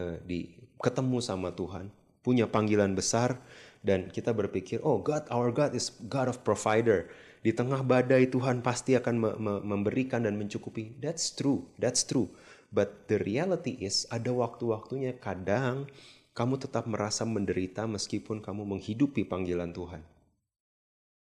eh, 0.00 0.18
di 0.24 0.52
ketemu 0.80 1.18
sama 1.20 1.52
Tuhan, 1.52 1.88
punya 2.24 2.48
panggilan 2.48 2.96
besar 2.96 3.40
dan 3.84 4.08
kita 4.08 4.32
berpikir, 4.32 4.80
oh 4.80 5.04
God, 5.04 5.28
our 5.28 5.52
God 5.52 5.76
is 5.76 5.92
God 6.08 6.32
of 6.32 6.40
provider. 6.40 7.12
Di 7.44 7.52
tengah 7.52 7.84
badai 7.84 8.32
Tuhan 8.32 8.64
pasti 8.64 8.96
akan 8.96 9.14
me 9.20 9.30
me 9.36 9.54
memberikan 9.60 10.24
dan 10.24 10.40
mencukupi. 10.40 10.96
That's 10.96 11.28
true, 11.36 11.68
that's 11.76 12.00
true. 12.00 12.32
But 12.72 13.06
the 13.12 13.20
reality 13.20 13.76
is 13.76 14.08
ada 14.08 14.32
waktu-waktunya 14.32 15.20
kadang 15.20 15.92
kamu 16.32 16.58
tetap 16.58 16.88
merasa 16.88 17.22
menderita 17.28 17.84
meskipun 17.86 18.40
kamu 18.40 18.64
menghidupi 18.64 19.28
panggilan 19.28 19.70
Tuhan. 19.70 20.02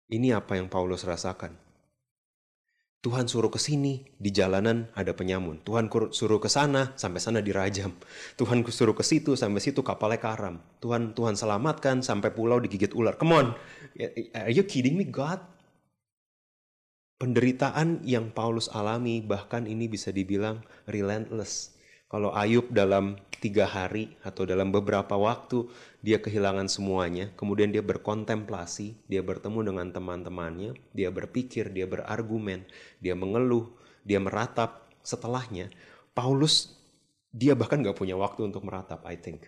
Ini 0.07 0.39
apa 0.39 0.55
yang 0.55 0.71
Paulus 0.71 1.03
rasakan. 1.03 1.66
Tuhan 3.05 3.31
suruh 3.31 3.55
ke 3.55 3.61
sini, 3.61 4.03
di 4.19 4.35
jalanan 4.35 4.91
ada 4.99 5.15
penyamun. 5.15 5.63
Tuhan 5.63 5.87
suruh 6.11 6.43
ke 6.43 6.51
sana, 6.51 6.91
sampai 6.99 7.23
sana 7.23 7.39
dirajam. 7.39 7.95
Tuhan 8.35 8.67
suruh 8.67 8.99
ke 8.99 9.07
situ, 9.07 9.39
sampai 9.39 9.63
situ 9.63 9.87
kapalnya 9.87 10.19
karam. 10.19 10.59
Tuhan 10.83 11.15
Tuhan 11.15 11.39
selamatkan 11.39 12.03
sampai 12.03 12.35
pulau 12.35 12.59
digigit 12.59 12.91
ular. 12.99 13.15
Come 13.15 13.33
on, 13.37 13.47
are 14.35 14.51
you 14.51 14.67
kidding 14.67 14.99
me 14.99 15.07
God? 15.07 15.39
Penderitaan 17.17 18.03
yang 18.03 18.35
Paulus 18.35 18.67
alami 18.75 19.23
bahkan 19.23 19.71
ini 19.71 19.87
bisa 19.87 20.11
dibilang 20.11 20.67
relentless. 20.91 21.76
Kalau 22.07 22.31
Ayub 22.31 22.71
dalam 22.71 23.19
tiga 23.43 23.67
hari 23.67 24.15
atau 24.23 24.47
dalam 24.47 24.71
beberapa 24.71 25.19
waktu 25.19 25.67
dia 26.01 26.23
kehilangan 26.23 26.71
semuanya, 26.71 27.35
kemudian 27.35 27.75
dia 27.75 27.83
berkontemplasi, 27.83 28.95
dia 29.11 29.27
bertemu 29.27 29.75
dengan 29.75 29.87
teman-temannya, 29.91 30.79
dia 30.95 31.11
berpikir, 31.11 31.75
dia 31.75 31.85
berargumen, 31.85 32.63
dia 33.03 33.19
mengeluh, 33.19 33.67
dia 34.07 34.23
meratap. 34.23 34.87
Setelahnya, 35.07 35.71
Paulus 36.15 36.75
dia 37.37 37.53
bahkan 37.53 37.85
gak 37.85 37.99
punya 38.01 38.17
waktu 38.17 38.49
untuk 38.49 38.65
meratap, 38.65 39.05
I 39.05 39.15
think. 39.15 39.47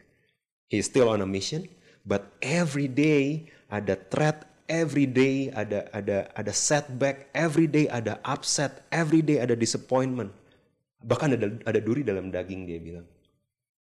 He's 0.69 0.85
still 0.85 1.09
on 1.09 1.25
a 1.25 1.29
mission, 1.29 1.65
but 2.05 2.37
every 2.45 2.87
day 2.87 3.49
ada 3.73 3.97
threat, 3.97 4.45
every 4.69 5.09
day 5.09 5.49
ada 5.57 5.89
ada 5.97 6.29
ada 6.37 6.53
setback, 6.53 7.33
every 7.33 7.65
day 7.65 7.89
ada 7.89 8.21
upset, 8.29 8.85
every 8.93 9.25
day 9.25 9.41
ada 9.41 9.57
disappointment. 9.57 10.29
Bahkan 10.99 11.29
ada 11.39 11.47
ada 11.63 11.81
duri 11.81 12.03
dalam 12.03 12.31
daging 12.31 12.67
dia 12.67 12.81
bilang 12.83 13.07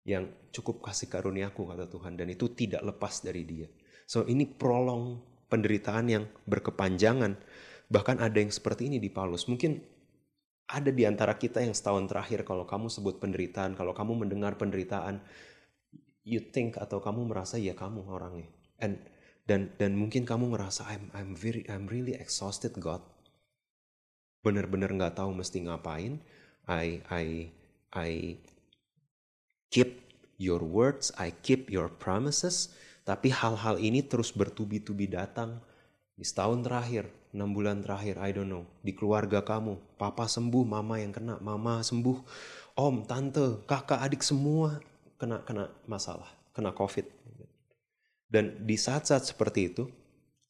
yang 0.07 0.23
cukup 0.55 0.79
kasih 0.87 1.11
karuniaku 1.11 1.67
kata 1.67 1.91
Tuhan 1.91 2.15
dan 2.15 2.31
itu 2.31 2.47
tidak 2.55 2.79
lepas 2.81 3.19
dari 3.25 3.43
dia. 3.43 3.67
So 4.07 4.23
ini 4.23 4.47
prolong 4.47 5.19
penderitaan 5.51 6.05
yang 6.07 6.23
berkepanjangan. 6.47 7.35
Bahkan 7.91 8.23
ada 8.23 8.37
yang 8.39 8.51
seperti 8.51 8.87
ini 8.87 9.03
di 9.03 9.11
Paulus. 9.11 9.51
Mungkin 9.51 9.83
ada 10.67 10.91
di 10.91 11.03
antara 11.03 11.35
kita 11.35 11.63
yang 11.63 11.75
setahun 11.75 12.07
terakhir 12.07 12.47
kalau 12.47 12.63
kamu 12.63 12.87
sebut 12.87 13.19
penderitaan, 13.19 13.75
kalau 13.75 13.91
kamu 13.91 14.27
mendengar 14.27 14.55
penderitaan, 14.55 15.19
you 16.27 16.39
think 16.39 16.75
atau 16.75 16.99
kamu 16.99 17.27
merasa 17.27 17.55
ya 17.55 17.75
kamu 17.75 18.03
orangnya. 18.07 18.47
And 18.79 18.99
dan 19.47 19.71
dan 19.79 19.95
mungkin 19.95 20.27
kamu 20.27 20.51
merasa 20.51 20.83
I'm 20.91 21.07
I'm 21.15 21.31
very 21.35 21.63
I'm 21.71 21.87
really 21.87 22.15
exhausted 22.15 22.75
God. 22.79 22.99
Benar-benar 24.43 24.91
nggak 24.91 25.19
tahu 25.19 25.31
mesti 25.35 25.67
ngapain. 25.67 26.19
I 26.67 27.01
I 27.07 27.25
I 27.95 28.09
keep 29.71 30.03
your 30.35 30.61
words, 30.61 31.15
I 31.15 31.31
keep 31.31 31.71
your 31.71 31.87
promises. 31.87 32.75
Tapi 33.07 33.31
hal-hal 33.31 33.79
ini 33.79 34.03
terus 34.03 34.35
bertubi-tubi 34.35 35.07
datang 35.07 35.63
di 36.19 36.27
setahun 36.27 36.59
terakhir, 36.59 37.07
enam 37.31 37.55
bulan 37.55 37.79
terakhir, 37.79 38.19
I 38.19 38.35
don't 38.35 38.51
know. 38.51 38.67
Di 38.83 38.91
keluarga 38.91 39.39
kamu, 39.39 39.79
papa 39.95 40.27
sembuh, 40.27 40.67
mama 40.67 40.99
yang 40.99 41.15
kena, 41.15 41.39
mama 41.39 41.79
sembuh, 41.79 42.17
om, 42.75 43.07
tante, 43.07 43.63
kakak, 43.63 44.03
adik 44.03 44.19
semua 44.19 44.83
kena 45.15 45.39
kena 45.47 45.71
masalah, 45.87 46.27
kena 46.51 46.75
covid. 46.75 47.07
Dan 48.27 48.67
di 48.67 48.75
saat-saat 48.75 49.23
seperti 49.23 49.71
itu, 49.71 49.87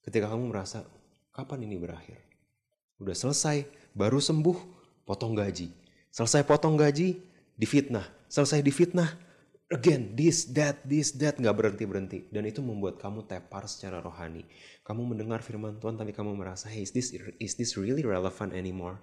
ketika 0.02 0.34
kamu 0.34 0.50
merasa, 0.50 0.82
kapan 1.30 1.62
ini 1.70 1.78
berakhir? 1.78 2.18
Udah 2.98 3.14
selesai, 3.14 3.70
baru 3.94 4.18
sembuh, 4.18 4.58
potong 5.06 5.38
gaji. 5.38 5.87
Selesai 6.18 6.42
potong 6.50 6.74
gaji, 6.74 7.22
difitnah 7.54 8.18
selesai 8.28 8.60
difitnah, 8.60 9.16
again 9.72 10.16
this 10.16 10.48
that 10.52 10.84
this 10.84 11.16
that 11.16 11.40
nggak 11.40 11.56
berhenti 11.56 11.84
berhenti 11.88 12.20
dan 12.32 12.48
itu 12.48 12.60
membuat 12.64 13.00
kamu 13.00 13.26
tepar 13.28 13.66
secara 13.68 14.04
rohani. 14.04 14.44
Kamu 14.84 15.04
mendengar 15.04 15.44
firman 15.44 15.80
Tuhan 15.80 16.00
tapi 16.00 16.12
kamu 16.16 16.36
merasa, 16.36 16.72
hey, 16.72 16.84
is 16.84 16.92
this 16.92 17.16
is 17.40 17.56
this 17.56 17.76
really 17.80 18.04
relevant 18.04 18.56
anymore? 18.56 19.00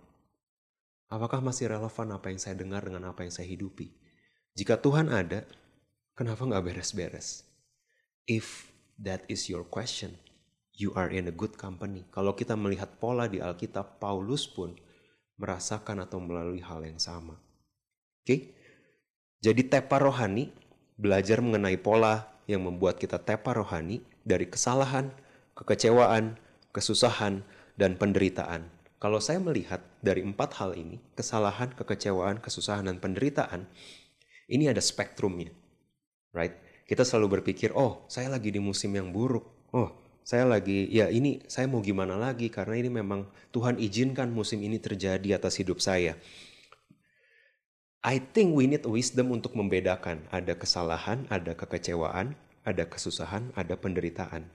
Apakah 1.12 1.44
masih 1.44 1.68
relevan 1.68 2.16
apa 2.16 2.32
yang 2.32 2.40
saya 2.40 2.56
dengar 2.56 2.84
dengan 2.84 3.12
apa 3.12 3.24
yang 3.24 3.32
saya 3.32 3.44
hidupi? 3.44 3.92
Jika 4.56 4.80
Tuhan 4.80 5.12
ada, 5.12 5.44
kenapa 6.16 6.46
nggak 6.46 6.64
beres-beres? 6.64 7.44
If 8.24 8.72
that 8.96 9.26
is 9.28 9.52
your 9.52 9.68
question, 9.68 10.16
you 10.72 10.96
are 10.96 11.12
in 11.12 11.28
a 11.28 11.34
good 11.34 11.60
company. 11.60 12.08
Kalau 12.08 12.32
kita 12.32 12.56
melihat 12.56 12.96
pola 12.96 13.28
di 13.28 13.36
Alkitab, 13.44 14.00
Paulus 14.00 14.48
pun 14.48 14.72
merasakan 15.38 16.06
atau 16.06 16.22
melalui 16.22 16.62
hal 16.62 16.82
yang 16.86 16.98
sama. 16.98 17.38
Oke? 18.22 18.54
Jadi 19.42 19.62
tepa 19.68 20.00
rohani, 20.00 20.48
belajar 20.96 21.42
mengenai 21.44 21.76
pola 21.76 22.32
yang 22.48 22.64
membuat 22.64 22.96
kita 22.96 23.20
tepa 23.20 23.52
rohani, 23.52 24.00
dari 24.24 24.48
kesalahan, 24.48 25.12
kekecewaan, 25.52 26.40
kesusahan, 26.72 27.44
dan 27.76 28.00
penderitaan. 28.00 28.72
Kalau 28.96 29.20
saya 29.20 29.36
melihat 29.36 29.84
dari 30.00 30.24
empat 30.24 30.56
hal 30.56 30.72
ini, 30.80 30.96
kesalahan, 31.12 31.76
kekecewaan, 31.76 32.40
kesusahan, 32.40 32.88
dan 32.88 32.96
penderitaan, 32.96 33.68
ini 34.48 34.72
ada 34.72 34.80
spektrumnya. 34.80 35.52
Right? 36.32 36.56
Kita 36.88 37.04
selalu 37.04 37.40
berpikir, 37.40 37.76
oh 37.76 38.08
saya 38.08 38.32
lagi 38.32 38.48
di 38.48 38.60
musim 38.60 38.96
yang 38.96 39.12
buruk. 39.12 39.44
Oh 39.76 40.03
saya 40.24 40.48
lagi, 40.48 40.88
ya 40.88 41.12
ini 41.12 41.44
saya 41.44 41.68
mau 41.68 41.84
gimana 41.84 42.16
lagi 42.16 42.48
karena 42.48 42.80
ini 42.80 42.88
memang 42.88 43.28
Tuhan 43.52 43.76
izinkan 43.76 44.32
musim 44.32 44.64
ini 44.64 44.80
terjadi 44.80 45.36
atas 45.36 45.60
hidup 45.60 45.84
saya. 45.84 46.16
I 48.00 48.20
think 48.20 48.56
we 48.56 48.64
need 48.64 48.88
wisdom 48.88 49.36
untuk 49.36 49.52
membedakan 49.52 50.24
ada 50.32 50.56
kesalahan, 50.56 51.28
ada 51.28 51.52
kekecewaan, 51.52 52.36
ada 52.64 52.84
kesusahan, 52.88 53.52
ada 53.52 53.76
penderitaan. 53.76 54.48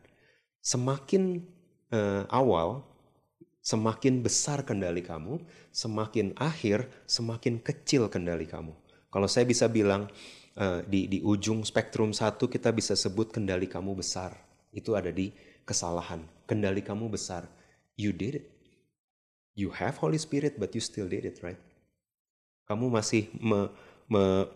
Semakin 0.62 1.46
uh, 1.94 2.26
awal, 2.34 2.82
semakin 3.62 4.26
besar 4.26 4.66
kendali 4.66 5.06
kamu, 5.06 5.38
semakin 5.70 6.34
akhir, 6.38 6.90
semakin 7.06 7.62
kecil 7.62 8.10
kendali 8.10 8.50
kamu. 8.50 8.74
Kalau 9.10 9.30
saya 9.30 9.46
bisa 9.46 9.70
bilang 9.70 10.10
uh, 10.58 10.82
di 10.86 11.06
di 11.06 11.22
ujung 11.22 11.62
spektrum 11.62 12.10
satu 12.10 12.50
kita 12.50 12.74
bisa 12.74 12.98
sebut 12.98 13.30
kendali 13.30 13.70
kamu 13.70 13.98
besar. 13.98 14.34
Itu 14.70 14.94
ada 14.94 15.10
di 15.10 15.34
kesalahan. 15.70 16.26
Kendali 16.50 16.82
kamu 16.82 17.14
besar. 17.14 17.46
You 17.94 18.10
did 18.10 18.42
it. 18.42 18.46
You 19.54 19.70
have 19.78 20.02
Holy 20.02 20.18
Spirit 20.18 20.58
but 20.58 20.74
you 20.74 20.82
still 20.82 21.06
did 21.06 21.30
it, 21.30 21.38
right? 21.46 21.62
Kamu 22.66 22.90
masih 22.90 23.30
me, 23.38 23.70
me, 24.10 24.50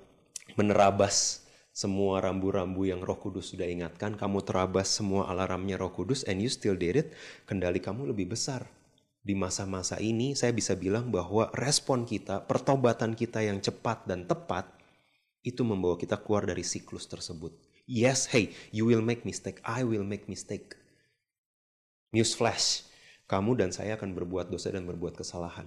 menerabas 0.57 1.45
semua 1.73 2.21
rambu-rambu 2.21 2.85
yang 2.85 3.01
Roh 3.01 3.17
Kudus 3.17 3.49
sudah 3.49 3.65
ingatkan, 3.65 4.13
kamu 4.13 4.45
terabas 4.45 4.93
semua 4.93 5.25
alarmnya 5.25 5.81
Roh 5.81 5.89
Kudus 5.89 6.21
and 6.29 6.37
you 6.37 6.49
still 6.49 6.77
did 6.77 6.93
it, 6.93 7.07
kendali 7.49 7.81
kamu 7.81 8.13
lebih 8.13 8.29
besar. 8.29 8.69
Di 9.23 9.33
masa-masa 9.33 9.97
ini 9.97 10.37
saya 10.37 10.53
bisa 10.53 10.77
bilang 10.77 11.09
bahwa 11.09 11.49
respon 11.57 12.05
kita, 12.05 12.45
pertobatan 12.45 13.17
kita 13.17 13.41
yang 13.41 13.57
cepat 13.57 14.05
dan 14.05 14.29
tepat 14.29 14.69
itu 15.41 15.65
membawa 15.65 15.97
kita 15.97 16.21
keluar 16.21 16.45
dari 16.45 16.61
siklus 16.61 17.09
tersebut. 17.09 17.57
Yes, 17.89 18.29
hey, 18.29 18.53
you 18.69 18.85
will 18.85 19.01
make 19.01 19.25
mistake, 19.25 19.57
I 19.65 19.81
will 19.81 20.05
make 20.05 20.29
mistake. 20.29 20.77
News 22.13 22.37
flash, 22.37 22.85
kamu 23.25 23.57
dan 23.57 23.73
saya 23.73 23.97
akan 23.97 24.13
berbuat 24.13 24.53
dosa 24.53 24.69
dan 24.69 24.85
berbuat 24.85 25.17
kesalahan. 25.17 25.65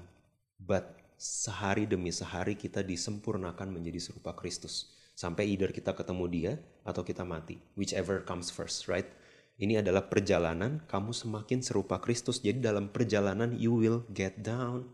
But 0.62 0.95
sehari 1.19 1.91
demi 1.91 2.15
sehari 2.15 2.55
kita 2.55 2.87
disempurnakan 2.87 3.67
menjadi 3.67 3.99
serupa 3.99 4.31
Kristus. 4.31 4.95
Sampai 5.19 5.50
either 5.50 5.75
kita 5.75 5.91
ketemu 5.91 6.25
dia 6.31 6.53
atau 6.87 7.03
kita 7.03 7.26
mati. 7.26 7.59
Whichever 7.75 8.23
comes 8.23 8.55
first, 8.55 8.87
right? 8.87 9.11
Ini 9.59 9.83
adalah 9.83 10.07
perjalanan, 10.07 10.87
kamu 10.87 11.11
semakin 11.11 11.67
serupa 11.67 11.99
Kristus. 11.99 12.38
Jadi 12.38 12.62
dalam 12.62 12.95
perjalanan 12.95 13.50
you 13.59 13.75
will 13.75 14.07
get 14.15 14.38
down. 14.38 14.87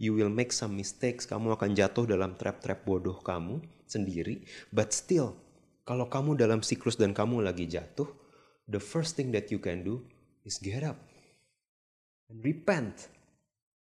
You 0.00 0.16
will 0.16 0.32
make 0.32 0.56
some 0.56 0.72
mistakes. 0.72 1.28
Kamu 1.28 1.52
akan 1.52 1.76
jatuh 1.76 2.08
dalam 2.08 2.32
trap-trap 2.32 2.80
bodoh 2.88 3.20
kamu 3.20 3.60
sendiri. 3.84 4.40
But 4.72 4.96
still, 4.96 5.36
kalau 5.84 6.08
kamu 6.08 6.40
dalam 6.40 6.64
siklus 6.64 6.96
dan 6.96 7.12
kamu 7.12 7.44
lagi 7.44 7.68
jatuh, 7.68 8.08
the 8.72 8.80
first 8.80 9.20
thing 9.20 9.36
that 9.36 9.52
you 9.52 9.60
can 9.60 9.84
do 9.84 10.00
is 10.44 10.60
get 10.60 10.84
up 10.84 11.00
and 12.28 12.44
repent 12.44 13.08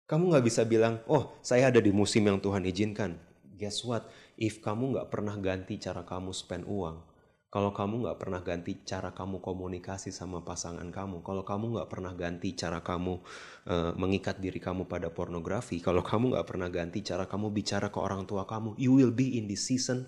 kamu 0.05 0.29
nggak 0.29 0.45
bisa 0.45 0.61
bilang, 0.69 1.01
oh 1.09 1.33
saya 1.41 1.73
ada 1.73 1.81
di 1.81 1.89
musim 1.89 2.29
yang 2.29 2.37
Tuhan 2.37 2.61
izinkan. 2.69 3.17
Guess 3.57 3.81
what? 3.89 4.05
If 4.37 4.61
kamu 4.61 4.93
nggak 4.93 5.09
pernah 5.09 5.33
ganti 5.41 5.81
cara 5.81 6.05
kamu 6.05 6.29
spend 6.29 6.69
uang, 6.69 7.01
kalau 7.49 7.73
kamu 7.73 8.05
nggak 8.05 8.19
pernah 8.21 8.41
ganti 8.45 8.85
cara 8.85 9.17
kamu 9.17 9.41
komunikasi 9.41 10.13
sama 10.13 10.45
pasangan 10.45 10.85
kamu, 10.93 11.25
kalau 11.25 11.41
kamu 11.41 11.79
nggak 11.79 11.89
pernah 11.89 12.13
ganti 12.13 12.53
cara 12.53 12.85
kamu 12.85 13.17
uh, 13.65 13.91
mengikat 13.97 14.37
diri 14.37 14.61
kamu 14.61 14.85
pada 14.85 15.09
pornografi, 15.09 15.81
kalau 15.81 16.05
kamu 16.05 16.37
nggak 16.37 16.45
pernah 16.45 16.69
ganti 16.69 17.01
cara 17.01 17.25
kamu 17.25 17.49
bicara 17.49 17.89
ke 17.89 17.97
orang 17.97 18.29
tua 18.29 18.45
kamu, 18.45 18.77
you 18.77 18.93
will 18.93 19.15
be 19.15 19.41
in 19.41 19.49
this 19.49 19.65
season 19.65 20.05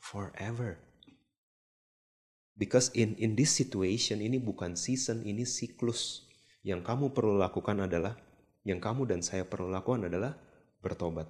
forever. 0.00 0.80
Because 2.54 2.94
in 2.94 3.18
in 3.18 3.34
this 3.34 3.50
situation 3.50 4.22
ini 4.22 4.38
bukan 4.38 4.78
season, 4.78 5.26
ini 5.26 5.42
siklus. 5.42 6.26
Yang 6.62 6.86
kamu 6.86 7.12
perlu 7.12 7.36
lakukan 7.36 7.82
adalah 7.82 8.14
yang 8.64 8.80
kamu 8.80 9.10
dan 9.10 9.20
saya 9.20 9.44
perlu 9.44 9.68
lakukan 9.68 10.06
adalah 10.08 10.38
bertobat. 10.80 11.28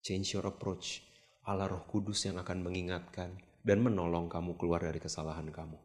Change 0.00 0.38
your 0.38 0.46
approach. 0.46 1.02
Allah 1.46 1.70
Roh 1.70 1.84
Kudus 1.86 2.24
yang 2.26 2.38
akan 2.40 2.62
mengingatkan 2.62 3.34
dan 3.66 3.78
menolong 3.82 4.30
kamu 4.30 4.54
keluar 4.54 4.82
dari 4.82 5.02
kesalahan 5.02 5.50
kamu. 5.50 5.76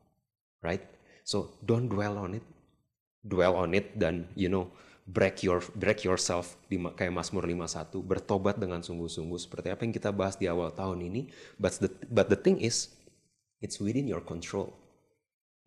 Right? 0.61 0.85
So 1.25 1.57
don't 1.65 1.89
dwell 1.89 2.21
on 2.21 2.37
it. 2.37 2.45
Dwell 3.21 3.57
on 3.57 3.73
it 3.73 3.97
dan 3.97 4.29
you 4.37 4.49
know 4.49 4.69
break 5.09 5.41
your 5.41 5.59
break 5.73 6.05
yourself 6.05 6.55
di 6.69 6.77
kayak 6.77 7.11
Mazmur 7.13 7.43
51 7.43 8.01
bertobat 8.05 8.61
dengan 8.61 8.85
sungguh-sungguh 8.85 9.39
seperti 9.41 9.73
apa 9.73 9.81
yang 9.83 9.93
kita 9.93 10.09
bahas 10.13 10.37
di 10.37 10.45
awal 10.45 10.69
tahun 10.71 11.01
ini 11.01 11.27
but 11.57 11.73
the 11.81 11.89
but 12.13 12.29
the 12.29 12.37
thing 12.37 12.61
is 12.61 12.93
it's 13.61 13.79
within 13.79 14.09
your 14.09 14.25
control 14.25 14.73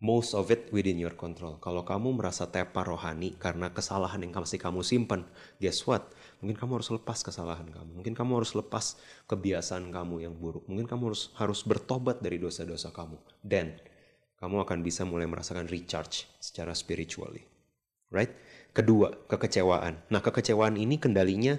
most 0.03 0.35
of 0.35 0.51
it 0.51 0.67
within 0.75 0.99
your 0.99 1.15
control. 1.15 1.55
Kalau 1.63 1.87
kamu 1.87 2.19
merasa 2.19 2.45
tepar 2.45 2.85
rohani 2.85 3.33
karena 3.39 3.71
kesalahan 3.71 4.19
yang 4.19 4.35
masih 4.35 4.59
kamu 4.59 4.83
simpan, 4.83 5.23
guess 5.57 5.81
what? 5.87 6.11
Mungkin 6.43 6.59
kamu 6.59 6.77
harus 6.77 6.91
lepas 6.91 7.23
kesalahan 7.23 7.65
kamu. 7.71 8.03
Mungkin 8.03 8.13
kamu 8.13 8.43
harus 8.43 8.53
lepas 8.53 8.99
kebiasaan 9.25 9.89
kamu 9.89 10.27
yang 10.27 10.35
buruk. 10.35 10.67
Mungkin 10.67 10.85
kamu 10.85 11.09
harus 11.09 11.31
harus 11.39 11.63
bertobat 11.63 12.19
dari 12.19 12.37
dosa-dosa 12.37 12.91
kamu. 12.91 13.17
Dan 13.39 13.79
kamu 14.37 14.67
akan 14.67 14.83
bisa 14.83 15.07
mulai 15.07 15.25
merasakan 15.25 15.65
recharge 15.71 16.27
secara 16.43 16.75
spiritually. 16.75 17.41
Right? 18.11 18.35
Kedua, 18.75 19.09
kekecewaan. 19.31 20.11
Nah, 20.11 20.19
kekecewaan 20.19 20.75
ini 20.75 20.99
kendalinya 20.99 21.55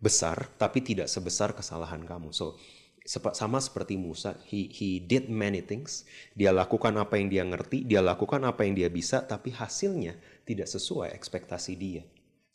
besar 0.00 0.50
tapi 0.58 0.82
tidak 0.82 1.06
sebesar 1.06 1.52
kesalahan 1.52 2.02
kamu. 2.02 2.32
So, 2.32 2.56
sama 3.04 3.60
seperti 3.60 4.00
Musa, 4.00 4.40
he 4.48 4.72
he 4.72 4.96
did 4.96 5.28
many 5.28 5.60
things. 5.60 6.08
Dia 6.32 6.56
lakukan 6.56 6.96
apa 6.96 7.20
yang 7.20 7.28
dia 7.28 7.44
ngerti, 7.44 7.84
dia 7.84 8.00
lakukan 8.00 8.40
apa 8.48 8.64
yang 8.64 8.72
dia 8.72 8.88
bisa, 8.88 9.20
tapi 9.20 9.52
hasilnya 9.52 10.16
tidak 10.48 10.72
sesuai 10.72 11.12
ekspektasi 11.12 11.76
dia. 11.76 12.02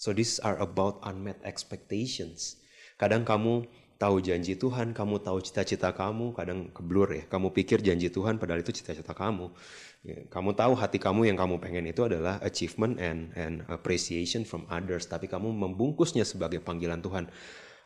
So 0.02 0.10
these 0.10 0.42
are 0.42 0.58
about 0.58 1.06
unmet 1.06 1.38
expectations. 1.46 2.58
Kadang 2.98 3.30
kamu 3.30 3.70
tahu 4.02 4.26
janji 4.26 4.58
Tuhan, 4.58 4.98
kamu 4.98 5.22
tahu 5.22 5.38
cita-cita 5.44 5.94
kamu, 5.94 6.34
kadang 6.34 6.74
keblur 6.74 7.14
ya. 7.14 7.24
Kamu 7.30 7.54
pikir 7.54 7.86
janji 7.86 8.10
Tuhan 8.10 8.42
padahal 8.42 8.66
itu 8.66 8.74
cita-cita 8.74 9.14
kamu. 9.14 9.54
Ya, 10.02 10.24
kamu 10.32 10.56
tahu 10.56 10.74
hati 10.80 10.98
kamu 10.98 11.28
yang 11.28 11.38
kamu 11.38 11.60
pengen 11.60 11.86
itu 11.92 12.08
adalah 12.08 12.40
achievement 12.40 12.98
and 12.98 13.36
and 13.36 13.68
appreciation 13.68 14.48
from 14.48 14.64
others, 14.72 15.06
tapi 15.06 15.28
kamu 15.28 15.52
membungkusnya 15.52 16.24
sebagai 16.24 16.64
panggilan 16.64 17.04
Tuhan 17.04 17.28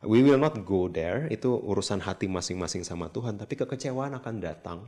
We 0.03 0.19
will 0.19 0.39
not 0.39 0.59
go 0.67 0.91
there, 0.91 1.31
itu 1.31 1.47
urusan 1.47 2.03
hati 2.03 2.27
masing-masing 2.27 2.83
sama 2.83 3.07
Tuhan, 3.07 3.39
tapi 3.39 3.55
kekecewaan 3.55 4.11
akan 4.19 4.35
datang 4.43 4.79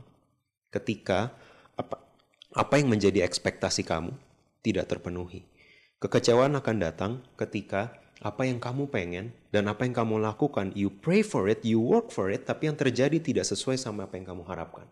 ketika 0.68 1.32
apa 1.72 2.04
apa 2.52 2.74
yang 2.76 2.92
menjadi 2.92 3.24
ekspektasi 3.24 3.84
kamu 3.88 4.12
tidak 4.60 4.92
terpenuhi. 4.92 5.48
Kekecewaan 5.96 6.52
akan 6.60 6.76
datang 6.76 7.12
ketika 7.40 7.96
apa 8.20 8.44
yang 8.44 8.60
kamu 8.60 8.92
pengen 8.92 9.32
dan 9.52 9.72
apa 9.72 9.88
yang 9.88 9.96
kamu 9.96 10.20
lakukan, 10.20 10.72
you 10.76 10.92
pray 10.92 11.24
for 11.24 11.48
it, 11.48 11.64
you 11.64 11.80
work 11.80 12.12
for 12.12 12.28
it, 12.28 12.44
tapi 12.44 12.68
yang 12.68 12.76
terjadi 12.76 13.16
tidak 13.16 13.48
sesuai 13.48 13.80
sama 13.80 14.04
apa 14.04 14.20
yang 14.20 14.28
kamu 14.28 14.44
harapkan. 14.44 14.84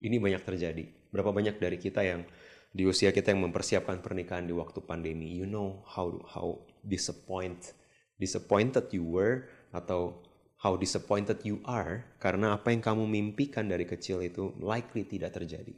Ini 0.00 0.16
banyak 0.16 0.44
terjadi. 0.44 0.84
Berapa 1.12 1.32
banyak 1.32 1.60
dari 1.60 1.76
kita 1.76 2.04
yang 2.04 2.24
di 2.72 2.84
usia 2.84 3.12
kita 3.12 3.32
yang 3.32 3.44
mempersiapkan 3.44 4.00
pernikahan 4.00 4.48
di 4.48 4.52
waktu 4.56 4.80
pandemi, 4.84 5.32
you 5.32 5.44
know 5.44 5.84
how 5.88 6.12
how 6.28 6.60
disappoint 6.84 7.72
disappointed 8.16 8.88
you 8.92 9.04
were 9.04 9.48
atau 9.72 10.20
how 10.60 10.74
disappointed 10.74 11.44
you 11.44 11.60
are 11.68 12.04
karena 12.16 12.56
apa 12.56 12.72
yang 12.72 12.80
kamu 12.80 13.04
mimpikan 13.04 13.68
dari 13.68 13.84
kecil 13.84 14.24
itu 14.24 14.56
likely 14.60 15.04
tidak 15.04 15.36
terjadi. 15.36 15.76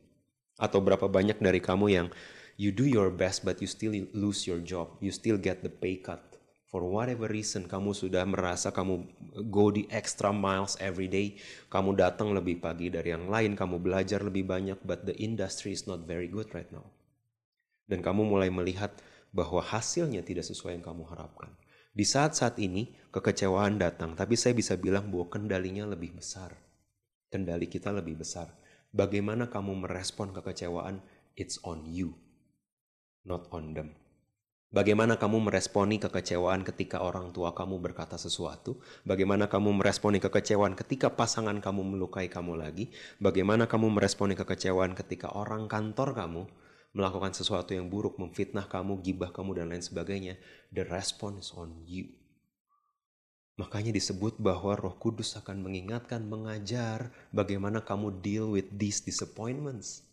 Atau 0.58 0.82
berapa 0.82 1.06
banyak 1.06 1.38
dari 1.38 1.62
kamu 1.62 1.86
yang 1.90 2.06
you 2.58 2.74
do 2.74 2.86
your 2.86 3.10
best 3.10 3.46
but 3.46 3.62
you 3.62 3.68
still 3.70 3.94
lose 4.14 4.46
your 4.46 4.58
job, 4.62 4.98
you 4.98 5.14
still 5.14 5.38
get 5.38 5.62
the 5.62 5.70
pay 5.70 5.98
cut. 5.98 6.22
For 6.68 6.84
whatever 6.84 7.32
reason 7.32 7.64
kamu 7.64 7.96
sudah 7.96 8.28
merasa 8.28 8.68
kamu 8.68 9.08
go 9.48 9.72
the 9.72 9.88
extra 9.88 10.36
miles 10.36 10.76
every 10.84 11.08
day, 11.08 11.40
kamu 11.72 11.96
datang 11.96 12.36
lebih 12.36 12.60
pagi 12.60 12.92
dari 12.92 13.08
yang 13.08 13.30
lain, 13.32 13.56
kamu 13.56 13.80
belajar 13.80 14.20
lebih 14.20 14.44
banyak 14.44 14.76
but 14.84 15.08
the 15.08 15.16
industry 15.16 15.72
is 15.72 15.88
not 15.88 16.04
very 16.04 16.28
good 16.28 16.52
right 16.52 16.68
now. 16.68 16.84
Dan 17.88 18.04
kamu 18.04 18.28
mulai 18.28 18.52
melihat 18.52 18.92
bahwa 19.32 19.64
hasilnya 19.64 20.20
tidak 20.20 20.44
sesuai 20.44 20.76
yang 20.76 20.84
kamu 20.84 21.08
harapkan. 21.08 21.48
Di 21.92 22.04
saat-saat 22.04 22.60
ini 22.62 22.94
kekecewaan 23.10 23.80
datang, 23.80 24.14
tapi 24.14 24.36
saya 24.36 24.52
bisa 24.54 24.76
bilang 24.76 25.08
bahwa 25.08 25.32
kendalinya 25.32 25.88
lebih 25.88 26.16
besar. 26.16 26.54
Kendali 27.28 27.68
kita 27.68 27.92
lebih 27.92 28.20
besar. 28.20 28.52
Bagaimana 28.92 29.52
kamu 29.52 29.84
merespon 29.84 30.32
kekecewaan? 30.32 31.04
It's 31.38 31.60
on 31.62 31.86
you, 31.86 32.16
not 33.24 33.46
on 33.52 33.76
them. 33.76 33.94
Bagaimana 34.68 35.16
kamu 35.16 35.48
meresponi 35.48 35.96
kekecewaan 35.96 36.60
ketika 36.60 37.00
orang 37.00 37.32
tua 37.32 37.56
kamu 37.56 37.80
berkata 37.80 38.20
sesuatu? 38.20 38.76
Bagaimana 39.00 39.48
kamu 39.48 39.80
meresponi 39.80 40.20
kekecewaan 40.20 40.76
ketika 40.76 41.08
pasangan 41.08 41.56
kamu 41.64 41.96
melukai 41.96 42.28
kamu 42.28 42.52
lagi? 42.60 42.92
Bagaimana 43.16 43.64
kamu 43.64 43.96
meresponi 43.96 44.36
kekecewaan 44.36 44.92
ketika 44.92 45.32
orang 45.32 45.72
kantor 45.72 46.12
kamu 46.12 46.44
melakukan 46.96 47.36
sesuatu 47.36 47.76
yang 47.76 47.86
buruk, 47.86 48.16
memfitnah 48.16 48.64
kamu, 48.64 49.00
gibah 49.04 49.30
kamu, 49.30 49.60
dan 49.60 49.66
lain 49.68 49.84
sebagainya, 49.84 50.34
the 50.72 50.84
response 50.88 51.52
on 51.52 51.72
you. 51.84 52.08
Makanya 53.58 53.90
disebut 53.90 54.38
bahwa 54.38 54.78
Roh 54.78 54.94
Kudus 54.94 55.34
akan 55.34 55.66
mengingatkan, 55.66 56.22
mengajar 56.22 57.10
bagaimana 57.34 57.82
kamu 57.82 58.22
deal 58.22 58.54
with 58.54 58.70
these 58.70 59.02
disappointments. 59.02 60.06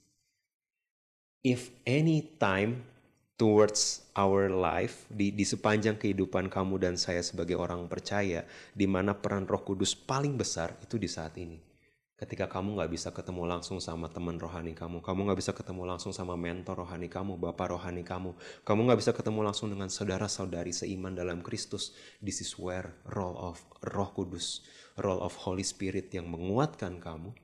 If 1.46 1.70
any 1.86 2.26
time 2.42 2.90
towards 3.38 4.02
our 4.18 4.50
life 4.50 5.06
di, 5.14 5.30
di 5.30 5.46
sepanjang 5.46 6.02
kehidupan 6.02 6.50
kamu 6.50 6.82
dan 6.82 6.96
saya 6.98 7.22
sebagai 7.22 7.54
orang 7.54 7.86
percaya, 7.86 8.50
di 8.74 8.90
mana 8.90 9.14
peran 9.14 9.46
Roh 9.46 9.62
Kudus 9.62 9.94
paling 9.94 10.34
besar 10.34 10.74
itu 10.82 10.98
di 10.98 11.06
saat 11.06 11.38
ini 11.38 11.75
Ketika 12.16 12.48
kamu 12.48 12.80
nggak 12.80 12.96
bisa 12.96 13.12
ketemu 13.12 13.44
langsung 13.44 13.84
sama 13.84 14.08
teman 14.08 14.40
rohani 14.40 14.72
kamu, 14.72 15.04
kamu 15.04 15.28
nggak 15.28 15.40
bisa 15.44 15.52
ketemu 15.52 15.84
langsung 15.84 16.16
sama 16.16 16.40
mentor 16.40 16.88
rohani 16.88 17.12
kamu, 17.12 17.36
bapak 17.36 17.76
rohani 17.76 18.08
kamu, 18.08 18.32
kamu 18.64 18.80
nggak 18.88 19.00
bisa 19.04 19.12
ketemu 19.12 19.44
langsung 19.44 19.68
dengan 19.68 19.92
saudara-saudari 19.92 20.72
seiman 20.72 21.12
dalam 21.12 21.44
Kristus. 21.44 21.92
This 22.24 22.40
is 22.40 22.56
where 22.56 22.96
role 23.12 23.36
of 23.36 23.60
Roh 23.84 24.16
Kudus, 24.16 24.64
role 24.96 25.20
of 25.20 25.36
Holy 25.44 25.68
Spirit 25.68 26.08
yang 26.16 26.32
menguatkan 26.32 27.04
kamu, 27.04 27.36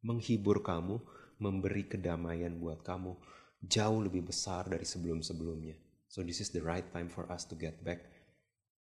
menghibur 0.00 0.64
kamu, 0.64 1.04
memberi 1.36 1.84
kedamaian 1.84 2.56
buat 2.56 2.80
kamu 2.80 3.20
jauh 3.60 4.00
lebih 4.00 4.24
besar 4.24 4.72
dari 4.72 4.88
sebelum-sebelumnya. 4.88 5.76
So 6.08 6.24
this 6.24 6.40
is 6.40 6.48
the 6.48 6.64
right 6.64 6.88
time 6.96 7.12
for 7.12 7.28
us 7.28 7.44
to 7.52 7.60
get 7.60 7.84
back 7.84 8.08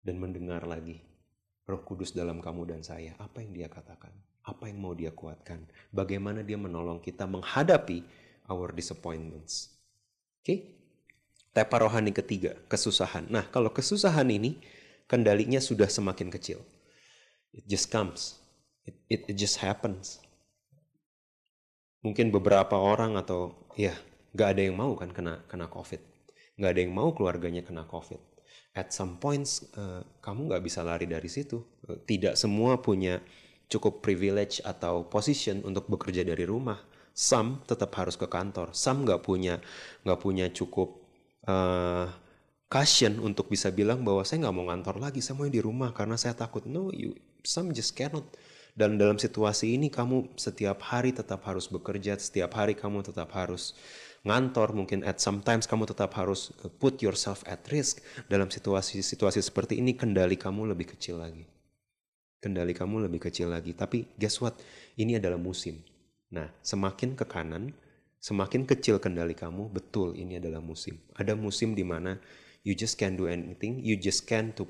dan 0.02 0.18
mendengar 0.18 0.66
lagi 0.66 1.06
Roh 1.70 1.86
Kudus 1.86 2.18
dalam 2.18 2.42
kamu 2.42 2.66
dan 2.66 2.82
saya, 2.82 3.14
apa 3.22 3.46
yang 3.46 3.54
dia 3.54 3.70
katakan? 3.70 4.10
Apa 4.44 4.72
yang 4.72 4.80
mau 4.80 4.96
dia 4.96 5.12
kuatkan? 5.12 5.68
Bagaimana 5.92 6.40
dia 6.40 6.56
menolong 6.56 7.00
kita 7.04 7.28
menghadapi 7.28 8.02
our 8.48 8.72
disappointments? 8.72 9.76
Oke? 10.40 10.44
Okay? 10.44 10.58
Tepa 11.50 11.82
rohani 11.82 12.14
ketiga, 12.14 12.54
kesusahan. 12.70 13.26
Nah, 13.26 13.42
kalau 13.50 13.74
kesusahan 13.74 14.30
ini 14.30 14.62
kendalinya 15.10 15.58
sudah 15.58 15.90
semakin 15.90 16.30
kecil. 16.30 16.62
It 17.50 17.66
just 17.66 17.90
comes. 17.90 18.38
It, 18.86 18.94
it, 19.10 19.20
it 19.34 19.36
just 19.36 19.58
happens. 19.58 20.22
Mungkin 22.06 22.30
beberapa 22.30 22.78
orang 22.78 23.18
atau 23.18 23.66
ya 23.74 23.98
gak 24.32 24.56
ada 24.56 24.62
yang 24.62 24.78
mau 24.78 24.94
kan 24.94 25.10
kena 25.10 25.42
kena 25.50 25.66
COVID. 25.66 26.00
Gak 26.56 26.70
ada 26.70 26.80
yang 26.80 26.94
mau 26.94 27.10
keluarganya 27.12 27.66
kena 27.66 27.84
COVID. 27.90 28.22
At 28.78 28.94
some 28.94 29.18
points 29.18 29.66
uh, 29.74 30.06
kamu 30.22 30.54
gak 30.54 30.62
bisa 30.62 30.86
lari 30.86 31.10
dari 31.10 31.26
situ. 31.26 31.60
Tidak 32.06 32.38
semua 32.38 32.78
punya 32.78 33.18
cukup 33.70 34.02
privilege 34.02 34.58
atau 34.66 35.06
position 35.06 35.62
untuk 35.62 35.86
bekerja 35.86 36.26
dari 36.26 36.42
rumah. 36.42 36.82
Some 37.14 37.62
tetap 37.64 37.94
harus 37.94 38.18
ke 38.18 38.26
kantor. 38.26 38.74
Some 38.74 39.06
nggak 39.06 39.22
punya 39.22 39.62
nggak 40.02 40.18
punya 40.18 40.50
cukup 40.50 40.98
uh, 41.46 42.10
caution 42.66 43.22
untuk 43.22 43.46
bisa 43.46 43.70
bilang 43.70 44.02
bahwa 44.02 44.26
saya 44.26 44.46
nggak 44.46 44.54
mau 44.54 44.66
ngantor 44.66 44.96
lagi, 44.98 45.22
saya 45.22 45.38
mau 45.38 45.46
di 45.46 45.62
rumah 45.62 45.94
karena 45.94 46.18
saya 46.18 46.34
takut. 46.34 46.66
No, 46.66 46.90
you 46.90 47.14
some 47.46 47.70
just 47.70 47.94
cannot. 47.94 48.26
Dan 48.74 48.98
dalam 48.98 49.18
situasi 49.18 49.74
ini 49.74 49.90
kamu 49.90 50.38
setiap 50.38 50.82
hari 50.86 51.10
tetap 51.14 51.42
harus 51.46 51.66
bekerja, 51.66 52.14
setiap 52.18 52.54
hari 52.54 52.78
kamu 52.78 53.02
tetap 53.02 53.30
harus 53.34 53.74
ngantor, 54.22 54.72
mungkin 54.74 55.02
at 55.02 55.18
sometimes 55.18 55.66
kamu 55.66 55.90
tetap 55.90 56.14
harus 56.14 56.54
put 56.78 57.02
yourself 57.02 57.42
at 57.50 57.60
risk. 57.70 58.02
Dalam 58.30 58.50
situasi-situasi 58.50 59.42
seperti 59.42 59.82
ini 59.82 59.98
kendali 59.98 60.38
kamu 60.38 60.70
lebih 60.70 60.94
kecil 60.94 61.18
lagi 61.18 61.59
kendali 62.40 62.72
kamu 62.72 63.06
lebih 63.06 63.28
kecil 63.28 63.52
lagi. 63.52 63.76
Tapi 63.76 64.16
guess 64.16 64.40
what? 64.40 64.56
Ini 64.96 65.20
adalah 65.20 65.36
musim. 65.36 65.78
Nah, 66.32 66.48
semakin 66.64 67.14
ke 67.14 67.28
kanan, 67.28 67.76
semakin 68.18 68.64
kecil 68.64 68.98
kendali 68.98 69.36
kamu, 69.36 69.68
betul 69.70 70.16
ini 70.16 70.40
adalah 70.40 70.64
musim. 70.64 70.98
Ada 71.14 71.36
musim 71.36 71.76
di 71.76 71.84
mana 71.84 72.16
you 72.64 72.72
just 72.72 72.96
can't 72.96 73.14
do 73.14 73.28
anything, 73.28 73.78
you 73.84 73.94
just 74.00 74.24
can't 74.24 74.56
to 74.56 74.64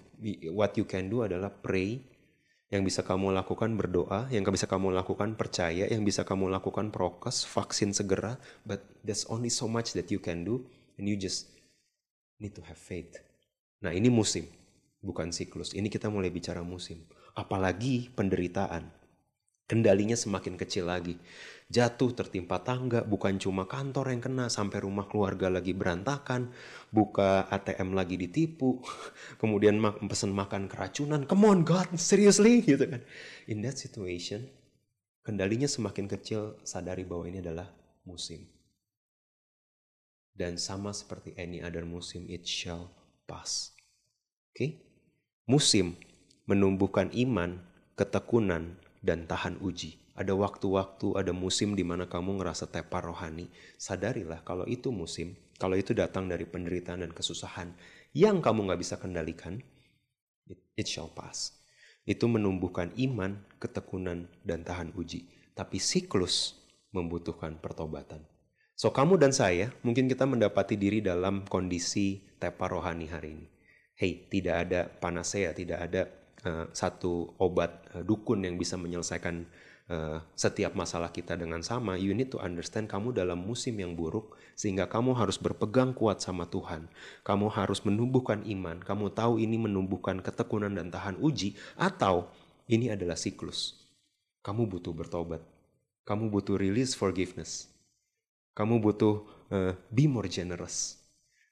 what 0.52 0.74
you 0.74 0.84
can 0.84 1.08
do 1.08 1.22
adalah 1.22 1.48
pray. 1.48 2.02
Yang 2.70 2.94
bisa 2.94 3.00
kamu 3.02 3.34
lakukan 3.34 3.74
berdoa, 3.74 4.30
yang 4.30 4.46
bisa 4.46 4.70
kamu 4.70 4.94
lakukan 4.94 5.34
percaya, 5.34 5.90
yang 5.90 6.06
bisa 6.06 6.22
kamu 6.22 6.46
lakukan 6.54 6.94
prokes, 6.94 7.42
vaksin 7.42 7.90
segera, 7.90 8.38
but 8.62 8.78
there's 9.02 9.26
only 9.26 9.50
so 9.50 9.66
much 9.66 9.90
that 9.90 10.06
you 10.06 10.22
can 10.22 10.46
do 10.46 10.62
and 10.94 11.10
you 11.10 11.18
just 11.18 11.50
need 12.38 12.54
to 12.54 12.62
have 12.62 12.78
faith. 12.78 13.18
Nah, 13.82 13.90
ini 13.90 14.06
musim, 14.06 14.46
bukan 15.02 15.34
siklus. 15.34 15.74
Ini 15.74 15.90
kita 15.90 16.06
mulai 16.14 16.30
bicara 16.30 16.62
musim 16.62 17.02
apalagi 17.34 18.10
penderitaan. 18.12 18.90
Kendalinya 19.70 20.18
semakin 20.18 20.58
kecil 20.58 20.90
lagi. 20.90 21.14
Jatuh 21.70 22.10
tertimpa 22.10 22.58
tangga, 22.66 23.06
bukan 23.06 23.38
cuma 23.38 23.70
kantor 23.70 24.10
yang 24.10 24.18
kena, 24.18 24.50
sampai 24.50 24.82
rumah 24.82 25.06
keluarga 25.06 25.46
lagi 25.46 25.70
berantakan, 25.70 26.50
buka 26.90 27.46
ATM 27.46 27.94
lagi 27.94 28.18
ditipu, 28.18 28.82
kemudian 29.40 29.78
mak 29.78 30.02
pesen 30.10 30.34
makan 30.34 30.66
keracunan. 30.66 31.22
Come 31.22 31.46
on 31.46 31.62
God, 31.62 31.94
seriously 31.94 32.66
gitu 32.66 32.82
kan. 32.90 33.06
In 33.46 33.62
that 33.62 33.78
situation, 33.78 34.50
kendalinya 35.22 35.70
semakin 35.70 36.10
kecil, 36.10 36.58
sadari 36.66 37.06
bahwa 37.06 37.30
ini 37.30 37.38
adalah 37.38 37.70
musim. 38.02 38.50
Dan 40.34 40.58
sama 40.58 40.90
seperti 40.90 41.38
any 41.38 41.62
other 41.62 41.86
musim, 41.86 42.26
it 42.26 42.42
shall 42.42 42.90
pass. 43.30 43.70
Oke? 44.50 44.58
Okay? 44.58 44.70
Musim 45.46 46.09
menumbuhkan 46.50 47.14
iman, 47.14 47.62
ketekunan, 47.94 48.74
dan 48.98 49.30
tahan 49.30 49.62
uji. 49.62 50.02
Ada 50.18 50.34
waktu-waktu, 50.34 51.16
ada 51.16 51.30
musim 51.30 51.78
di 51.78 51.86
mana 51.86 52.10
kamu 52.10 52.42
ngerasa 52.42 52.68
tepar 52.68 53.06
rohani. 53.06 53.48
Sadarilah 53.78 54.42
kalau 54.42 54.66
itu 54.66 54.90
musim, 54.90 55.38
kalau 55.56 55.78
itu 55.78 55.94
datang 55.94 56.26
dari 56.26 56.44
penderitaan 56.44 57.06
dan 57.06 57.14
kesusahan 57.14 57.72
yang 58.12 58.42
kamu 58.42 58.66
nggak 58.66 58.80
bisa 58.82 58.98
kendalikan, 58.98 59.62
it, 60.50 60.60
it 60.74 60.90
shall 60.90 61.08
pass. 61.08 61.54
Itu 62.02 62.26
menumbuhkan 62.26 62.90
iman, 62.98 63.38
ketekunan, 63.62 64.26
dan 64.42 64.66
tahan 64.66 64.90
uji. 64.98 65.30
Tapi 65.54 65.78
siklus 65.78 66.58
membutuhkan 66.90 67.62
pertobatan. 67.62 68.26
So 68.74 68.90
kamu 68.90 69.20
dan 69.20 69.30
saya 69.30 69.70
mungkin 69.84 70.08
kita 70.08 70.24
mendapati 70.26 70.74
diri 70.74 71.04
dalam 71.04 71.46
kondisi 71.46 72.24
tepar 72.40 72.72
rohani 72.72 73.06
hari 73.06 73.36
ini. 73.36 73.46
Hey, 73.92 74.26
tidak 74.32 74.56
ada 74.64 74.88
panasea, 74.88 75.52
tidak 75.52 75.78
ada 75.84 76.08
uh, 76.46 76.66
satu 76.72 77.34
obat 77.40 77.88
uh, 77.96 78.04
dukun 78.04 78.44
yang 78.44 78.56
bisa 78.56 78.76
menyelesaikan 78.80 79.44
uh, 79.90 80.18
setiap 80.38 80.72
masalah 80.72 81.10
kita 81.10 81.34
dengan 81.34 81.60
sama, 81.60 81.98
you 81.98 82.14
need 82.14 82.30
to 82.30 82.38
understand 82.40 82.86
kamu 82.86 83.10
dalam 83.12 83.42
musim 83.42 83.76
yang 83.76 83.92
buruk 83.98 84.38
sehingga 84.54 84.86
kamu 84.86 85.16
harus 85.16 85.36
berpegang 85.36 85.92
kuat 85.92 86.22
sama 86.22 86.46
Tuhan. 86.46 86.86
Kamu 87.26 87.50
harus 87.50 87.82
menumbuhkan 87.82 88.46
iman, 88.46 88.80
kamu 88.80 89.12
tahu 89.12 89.42
ini 89.42 89.58
menumbuhkan 89.58 90.22
ketekunan 90.22 90.72
dan 90.72 90.88
tahan 90.88 91.18
uji 91.18 91.58
atau 91.76 92.30
ini 92.70 92.92
adalah 92.94 93.18
siklus. 93.18 93.76
Kamu 94.40 94.70
butuh 94.70 94.94
bertobat. 94.94 95.42
Kamu 96.08 96.32
butuh 96.32 96.56
release 96.56 96.96
forgiveness. 96.96 97.68
Kamu 98.56 98.80
butuh 98.80 99.26
uh, 99.52 99.72
be 99.92 100.08
more 100.08 100.26
generous. 100.26 100.96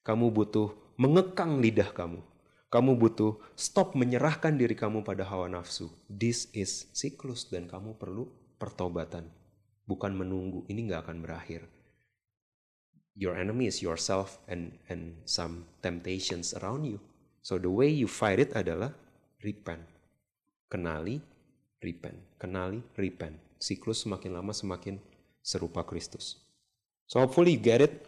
Kamu 0.03 0.33
butuh 0.33 0.72
mengekang 0.96 1.61
lidah 1.61 1.92
kamu 1.92 2.18
kamu 2.68 3.00
butuh 3.00 3.40
stop 3.57 3.96
menyerahkan 3.96 4.52
diri 4.52 4.76
kamu 4.76 5.00
pada 5.00 5.24
hawa 5.24 5.48
nafsu. 5.48 5.88
This 6.04 6.52
is 6.52 6.92
siklus 6.92 7.48
dan 7.48 7.64
kamu 7.64 7.96
perlu 7.96 8.28
pertobatan. 8.61 9.24
Bukan 9.88 10.12
menunggu, 10.12 10.68
ini 10.68 10.85
nggak 10.85 11.09
akan 11.09 11.24
berakhir. 11.24 11.64
Your 13.16 13.40
enemy 13.40 13.66
is 13.66 13.81
yourself 13.81 14.37
and 14.46 14.76
and 14.92 15.16
some 15.24 15.64
temptations 15.81 16.52
around 16.61 16.85
you. 16.85 17.00
So 17.40 17.57
the 17.57 17.72
way 17.72 17.88
you 17.88 18.04
fight 18.04 18.37
it 18.37 18.52
adalah 18.52 18.92
repent. 19.40 19.83
Kenali, 20.68 21.24
repent. 21.81 22.20
Kenali, 22.37 22.85
repent. 23.00 23.40
Siklus 23.57 24.04
semakin 24.04 24.37
lama 24.37 24.52
semakin 24.52 25.00
serupa 25.40 25.83
Kristus. 25.88 26.37
So 27.09 27.24
hopefully 27.24 27.57
you 27.57 27.62
get 27.64 27.81
it. 27.81 28.04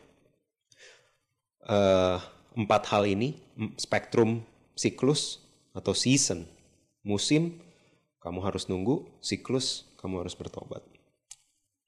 Uh, 1.65 2.21
empat 2.55 2.93
hal 2.93 3.09
ini, 3.09 3.41
spektrum 3.81 4.45
siklus 4.81 5.45
atau 5.77 5.93
season, 5.93 6.49
musim, 7.05 7.61
kamu 8.25 8.41
harus 8.41 8.65
nunggu, 8.65 9.05
siklus, 9.21 9.85
kamu 10.01 10.25
harus 10.25 10.33
bertobat. 10.33 10.81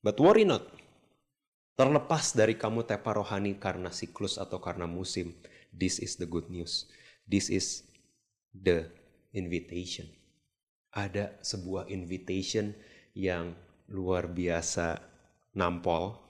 But 0.05 0.21
worry 0.21 0.45
not. 0.45 0.69
Terlepas 1.73 2.37
dari 2.37 2.61
kamu 2.61 2.85
tepa 2.85 3.17
rohani 3.17 3.57
karena 3.57 3.89
siklus 3.89 4.37
atau 4.37 4.61
karena 4.61 4.85
musim, 4.85 5.33
this 5.73 5.97
is 5.97 6.21
the 6.21 6.29
good 6.29 6.53
news. 6.53 6.85
This 7.25 7.49
is 7.49 7.89
the 8.53 8.93
invitation. 9.33 10.13
Ada 10.93 11.41
sebuah 11.41 11.89
invitation 11.89 12.77
yang 13.17 13.57
luar 13.89 14.29
biasa 14.29 15.01
nampol 15.57 16.21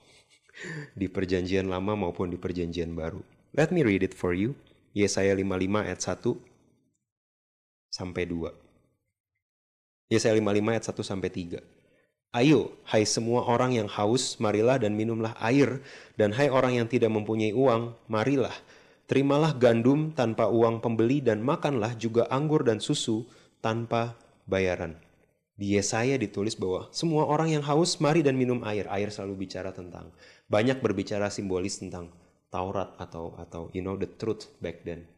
di 1.01 1.11
perjanjian 1.11 1.66
lama 1.66 1.98
maupun 1.98 2.31
di 2.31 2.38
perjanjian 2.38 2.94
baru. 2.94 3.18
Let 3.51 3.75
me 3.75 3.83
read 3.83 4.07
it 4.07 4.14
for 4.14 4.31
you. 4.31 4.55
Yesaya 4.94 5.35
55 5.35 5.88
ayat 5.88 5.98
1 5.98 6.51
sampai 7.92 8.24
2. 8.24 8.48
Yesaya 10.09 10.33
55 10.33 10.72
ayat 10.72 10.85
1 10.88 11.05
sampai 11.05 11.28
3. 11.28 11.61
Ayo, 12.33 12.72
hai 12.88 13.05
semua 13.05 13.44
orang 13.44 13.76
yang 13.76 13.88
haus, 13.92 14.40
marilah 14.40 14.81
dan 14.81 14.96
minumlah 14.96 15.37
air, 15.37 15.85
dan 16.16 16.33
hai 16.33 16.48
orang 16.48 16.81
yang 16.81 16.88
tidak 16.88 17.12
mempunyai 17.12 17.52
uang, 17.52 17.92
marilah. 18.09 18.57
Terimalah 19.05 19.52
gandum 19.52 20.16
tanpa 20.16 20.48
uang 20.48 20.81
pembeli 20.81 21.20
dan 21.20 21.44
makanlah 21.44 21.92
juga 22.00 22.24
anggur 22.33 22.64
dan 22.64 22.81
susu 22.81 23.28
tanpa 23.61 24.16
bayaran. 24.48 24.96
Di 25.52 25.76
Yesaya 25.76 26.16
ditulis 26.16 26.57
bahwa 26.57 26.88
semua 26.96 27.28
orang 27.28 27.52
yang 27.52 27.64
haus 27.68 28.00
mari 28.00 28.24
dan 28.24 28.40
minum 28.40 28.64
air. 28.64 28.88
Air 28.88 29.12
selalu 29.12 29.44
bicara 29.44 29.68
tentang 29.68 30.09
banyak 30.48 30.81
berbicara 30.81 31.28
simbolis 31.28 31.76
tentang 31.85 32.09
Taurat 32.52 32.92
atau 33.00 33.33
atau 33.40 33.72
you 33.72 33.81
know 33.81 33.96
the 33.96 34.09
truth 34.09 34.48
back 34.61 34.85
then. 34.85 35.09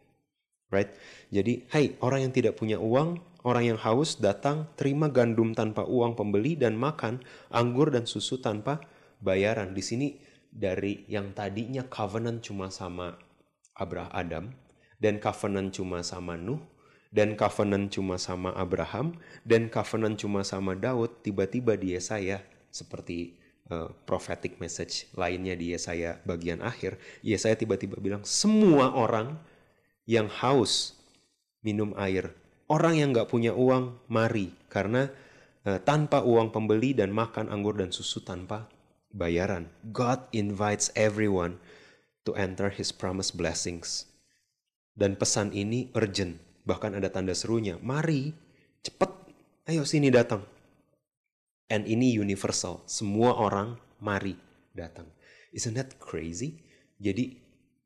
Right? 0.75 0.91
Jadi, 1.31 1.71
hai 1.71 1.95
orang 2.03 2.27
yang 2.27 2.33
tidak 2.35 2.59
punya 2.59 2.83
uang, 2.83 3.23
orang 3.47 3.75
yang 3.75 3.79
haus 3.79 4.19
datang 4.19 4.67
terima 4.75 5.07
gandum 5.07 5.55
tanpa 5.55 5.87
uang 5.87 6.19
pembeli 6.19 6.59
dan 6.59 6.75
makan 6.75 7.23
anggur 7.55 7.95
dan 7.95 8.11
susu 8.11 8.43
tanpa 8.43 8.83
bayaran. 9.23 9.71
Di 9.71 9.83
sini 9.87 10.19
dari 10.55 11.07
yang 11.11 11.35
tadinya 11.35 11.87
covenant 11.87 12.43
cuma 12.43 12.71
sama 12.71 13.15
Abraham 13.75 14.11
Adam 14.15 14.45
dan 15.03 15.19
covenant 15.19 15.75
cuma 15.75 16.07
sama 16.07 16.39
Nuh 16.39 16.63
dan 17.11 17.35
covenant 17.35 17.91
cuma 17.91 18.19
sama 18.19 18.55
Abraham 18.55 19.19
dan 19.43 19.67
covenant 19.67 20.15
cuma 20.19 20.47
sama 20.47 20.79
Daud 20.79 21.23
tiba-tiba 21.27 21.75
di 21.75 21.99
Yesaya 21.99 22.43
seperti 22.71 23.39
uh, 23.71 23.91
prophetic 24.07 24.63
message 24.63 25.11
lainnya 25.19 25.59
di 25.59 25.75
Yesaya 25.75 26.23
bagian 26.23 26.63
akhir 26.63 26.99
Yesaya 27.27 27.59
tiba-tiba 27.59 27.99
bilang 27.99 28.23
semua 28.23 28.95
orang 28.95 29.35
yang 30.05 30.29
haus 30.29 30.97
minum 31.64 31.97
air 31.97 32.33
orang 32.69 33.01
yang 33.01 33.11
nggak 33.12 33.29
punya 33.29 33.53
uang 33.57 33.97
mari 34.09 34.53
karena 34.73 35.09
uh, 35.64 35.81
tanpa 35.81 36.25
uang 36.25 36.53
pembeli 36.53 36.93
dan 36.97 37.12
makan 37.12 37.49
anggur 37.49 37.77
dan 37.77 37.93
susu 37.93 38.21
tanpa 38.21 38.69
bayaran 39.12 39.69
God 39.88 40.25
invites 40.33 40.93
everyone 40.97 41.61
to 42.25 42.33
enter 42.37 42.73
his 42.73 42.93
promised 42.93 43.37
blessings 43.37 44.09
dan 44.95 45.19
pesan 45.19 45.51
ini 45.51 45.90
urgent 45.99 46.38
bahkan 46.64 46.97
ada 46.97 47.12
tanda 47.12 47.37
serunya. 47.37 47.77
Mari, 47.79 48.33
cepet, 48.81 49.12
ayo 49.69 49.85
sini 49.85 50.09
datang. 50.09 50.43
And 51.69 51.85
ini 51.88 52.17
universal, 52.17 52.85
semua 52.88 53.37
orang 53.37 53.77
mari 54.01 54.37
datang. 54.73 55.09
Isn't 55.55 55.77
that 55.77 55.97
crazy? 56.01 56.61
Jadi 56.99 57.40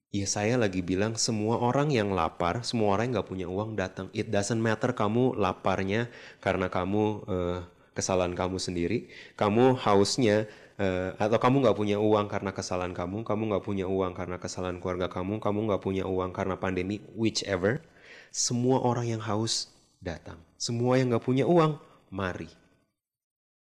ya 0.08 0.26
saya 0.26 0.56
lagi 0.56 0.80
bilang 0.80 1.14
semua 1.20 1.60
orang 1.60 1.92
yang 1.92 2.12
lapar, 2.16 2.64
semua 2.64 2.96
orang 2.96 3.12
yang 3.12 3.20
gak 3.20 3.30
punya 3.30 3.46
uang 3.46 3.76
datang. 3.76 4.06
It 4.16 4.32
doesn't 4.32 4.60
matter 4.60 4.96
kamu 4.96 5.36
laparnya 5.36 6.08
karena 6.40 6.72
kamu 6.72 7.02
uh, 7.28 7.60
kesalahan 7.92 8.32
kamu 8.32 8.56
sendiri, 8.62 9.10
kamu 9.34 9.76
hausnya 9.78 10.46
uh, 10.78 11.18
atau 11.18 11.38
kamu 11.42 11.66
nggak 11.66 11.76
punya 11.76 11.98
uang 11.98 12.30
karena 12.30 12.54
kesalahan 12.54 12.94
kamu, 12.94 13.26
kamu 13.26 13.42
nggak 13.50 13.64
punya 13.66 13.90
uang 13.90 14.14
karena 14.14 14.38
kesalahan 14.38 14.78
keluarga 14.78 15.10
kamu, 15.10 15.42
kamu 15.42 15.58
nggak 15.66 15.82
punya 15.82 16.04
uang 16.06 16.30
karena 16.30 16.54
pandemi, 16.54 17.02
whichever 17.18 17.82
semua 18.30 18.84
orang 18.84 19.18
yang 19.18 19.22
haus 19.24 19.72
datang. 19.98 20.38
Semua 20.58 20.98
yang 20.98 21.14
gak 21.14 21.24
punya 21.24 21.44
uang, 21.48 21.78
mari. 22.12 22.48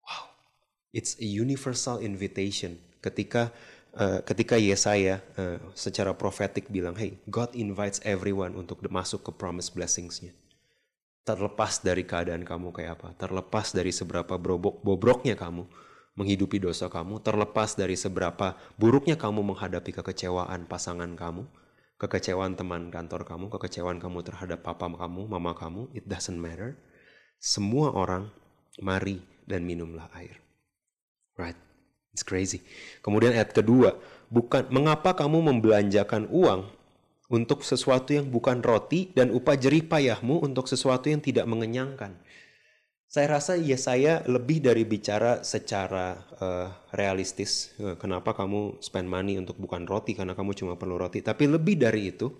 Wow, 0.05 0.33
it's 0.93 1.17
a 1.21 1.27
universal 1.27 2.01
invitation. 2.01 2.77
Ketika 3.01 3.49
uh, 3.97 4.19
ketika 4.23 4.55
Yesaya 4.55 5.19
uh, 5.35 5.57
secara 5.75 6.15
profetik 6.15 6.67
bilang, 6.71 6.95
hey, 6.95 7.19
God 7.27 7.55
invites 7.57 7.99
everyone 8.07 8.55
untuk 8.55 8.83
masuk 8.87 9.25
ke 9.27 9.31
promise 9.35 9.71
blessingsnya. 9.71 10.31
Terlepas 11.21 11.85
dari 11.85 12.01
keadaan 12.01 12.41
kamu 12.41 12.73
kayak 12.73 12.97
apa, 12.97 13.09
terlepas 13.13 13.77
dari 13.77 13.93
seberapa 13.93 14.41
bobrok, 14.41 14.81
bobroknya 14.81 15.37
kamu 15.37 15.69
menghidupi 16.17 16.57
dosa 16.57 16.89
kamu, 16.89 17.21
terlepas 17.21 17.77
dari 17.77 17.95
seberapa 17.95 18.57
buruknya 18.75 19.15
kamu 19.15 19.53
menghadapi 19.53 19.95
kekecewaan 19.95 20.65
pasangan 20.65 21.13
kamu, 21.13 21.45
kekecewaan 22.01 22.57
teman 22.57 22.89
kantor 22.89 23.21
kamu, 23.23 23.53
kekecewaan 23.53 24.01
kamu 24.01 24.25
terhadap 24.25 24.65
papa 24.65 24.89
kamu, 24.89 25.29
mama 25.29 25.53
kamu, 25.53 25.93
it 25.93 26.03
doesn't 26.09 26.41
matter. 26.41 26.73
Semua 27.37 27.93
orang 27.93 28.33
mari 28.81 29.21
dan 29.45 29.61
minumlah 29.61 30.09
air. 30.17 30.41
Right? 31.37 31.57
It's 32.11 32.27
crazy. 32.27 32.59
Kemudian 32.99 33.31
ayat 33.31 33.55
kedua, 33.55 33.95
bukan 34.27 34.67
mengapa 34.67 35.15
kamu 35.15 35.47
membelanjakan 35.47 36.27
uang 36.27 36.67
untuk 37.31 37.63
sesuatu 37.63 38.11
yang 38.11 38.27
bukan 38.27 38.59
roti 38.59 39.15
dan 39.15 39.31
upah 39.31 39.55
jerih 39.55 39.87
payahmu 39.87 40.43
untuk 40.43 40.67
sesuatu 40.67 41.07
yang 41.07 41.23
tidak 41.23 41.47
mengenyangkan. 41.47 42.19
Saya 43.11 43.27
rasa 43.39 43.59
ya 43.59 43.75
saya 43.75 44.23
lebih 44.23 44.63
dari 44.63 44.87
bicara 44.87 45.43
secara 45.43 46.15
uh, 46.39 46.67
realistis. 46.95 47.75
Uh, 47.75 47.95
kenapa 47.99 48.31
kamu 48.31 48.79
spend 48.79 49.07
money 49.07 49.35
untuk 49.35 49.59
bukan 49.59 49.83
roti 49.83 50.15
karena 50.15 50.31
kamu 50.31 50.55
cuma 50.55 50.79
perlu 50.79 50.95
roti. 50.99 51.19
Tapi 51.19 51.47
lebih 51.47 51.75
dari 51.79 52.11
itu, 52.11 52.31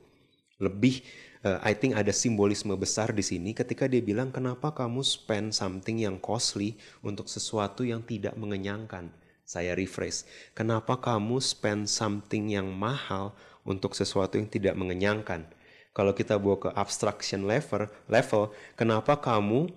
lebih 0.64 1.04
uh, 1.44 1.60
I 1.64 1.76
think 1.76 1.96
ada 1.96 2.16
simbolisme 2.16 2.72
besar 2.80 3.12
di 3.12 3.24
sini 3.24 3.52
ketika 3.52 3.88
dia 3.88 4.00
bilang 4.00 4.32
kenapa 4.32 4.72
kamu 4.72 5.04
spend 5.04 5.52
something 5.52 6.00
yang 6.00 6.20
costly 6.24 6.80
untuk 7.04 7.28
sesuatu 7.28 7.84
yang 7.84 8.04
tidak 8.08 8.36
mengenyangkan. 8.40 9.12
Saya 9.52 9.76
rephrase, 9.76 10.24
kenapa 10.56 10.96
kamu 10.96 11.44
spend 11.44 11.92
something 11.92 12.56
yang 12.56 12.72
mahal 12.72 13.36
untuk 13.68 13.92
sesuatu 13.92 14.40
yang 14.40 14.48
tidak 14.48 14.80
mengenyangkan? 14.80 15.44
Kalau 15.92 16.16
kita 16.16 16.40
bawa 16.40 16.56
ke 16.56 16.70
abstraction 16.72 17.44
level, 17.44 17.92
level, 18.08 18.56
kenapa 18.80 19.20
kamu 19.20 19.68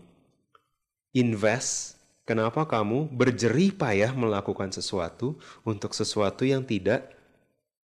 invest, 1.10 1.98
kenapa 2.22 2.62
kamu 2.70 3.10
berjerih 3.10 3.74
payah 3.74 4.14
melakukan 4.14 4.70
sesuatu 4.70 5.34
untuk 5.66 5.90
sesuatu 5.90 6.46
yang 6.46 6.62
tidak 6.62 7.10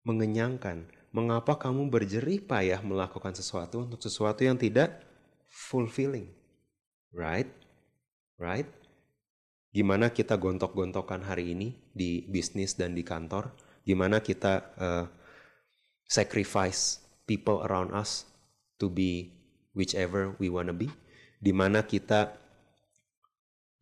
mengenyangkan? 0.10 0.90
Mengapa 1.14 1.54
kamu 1.54 1.86
berjerih 1.94 2.42
payah 2.50 2.82
melakukan 2.82 3.38
sesuatu 3.38 3.86
untuk 3.86 4.02
sesuatu 4.02 4.42
yang 4.42 4.58
tidak 4.58 5.06
fulfilling? 5.46 6.34
Right? 7.14 7.54
Right? 8.42 8.66
Gimana 9.76 10.08
kita 10.08 10.40
gontok-gontokan 10.40 11.28
hari 11.28 11.52
ini 11.52 11.76
di 11.92 12.24
bisnis 12.24 12.80
dan 12.80 12.96
di 12.96 13.04
kantor? 13.04 13.52
Gimana 13.84 14.24
kita 14.24 14.54
uh, 14.80 15.06
sacrifice 16.08 17.04
people 17.28 17.60
around 17.68 17.92
us 17.92 18.24
to 18.80 18.88
be 18.88 19.36
whichever 19.76 20.32
we 20.40 20.48
wanna 20.48 20.72
be? 20.72 20.88
Di 21.44 21.52
mana 21.52 21.84
kita 21.84 22.40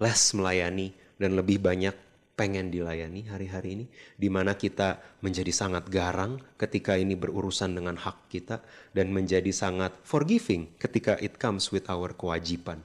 less 0.02 0.34
melayani 0.34 0.98
dan 1.22 1.38
lebih 1.38 1.62
banyak 1.62 1.94
pengen 2.34 2.74
dilayani 2.74 3.30
hari-hari 3.30 3.78
ini 3.78 3.86
di 4.18 4.26
mana 4.34 4.58
kita 4.58 4.98
menjadi 5.22 5.54
sangat 5.54 5.86
garang 5.94 6.42
ketika 6.58 6.98
ini 6.98 7.14
berurusan 7.14 7.78
dengan 7.78 7.94
hak 8.02 8.34
kita 8.34 8.66
dan 8.98 9.14
menjadi 9.14 9.54
sangat 9.54 9.94
forgiving 10.02 10.74
ketika 10.82 11.22
it 11.22 11.38
comes 11.38 11.70
with 11.70 11.86
our 11.94 12.10
kewajiban 12.18 12.82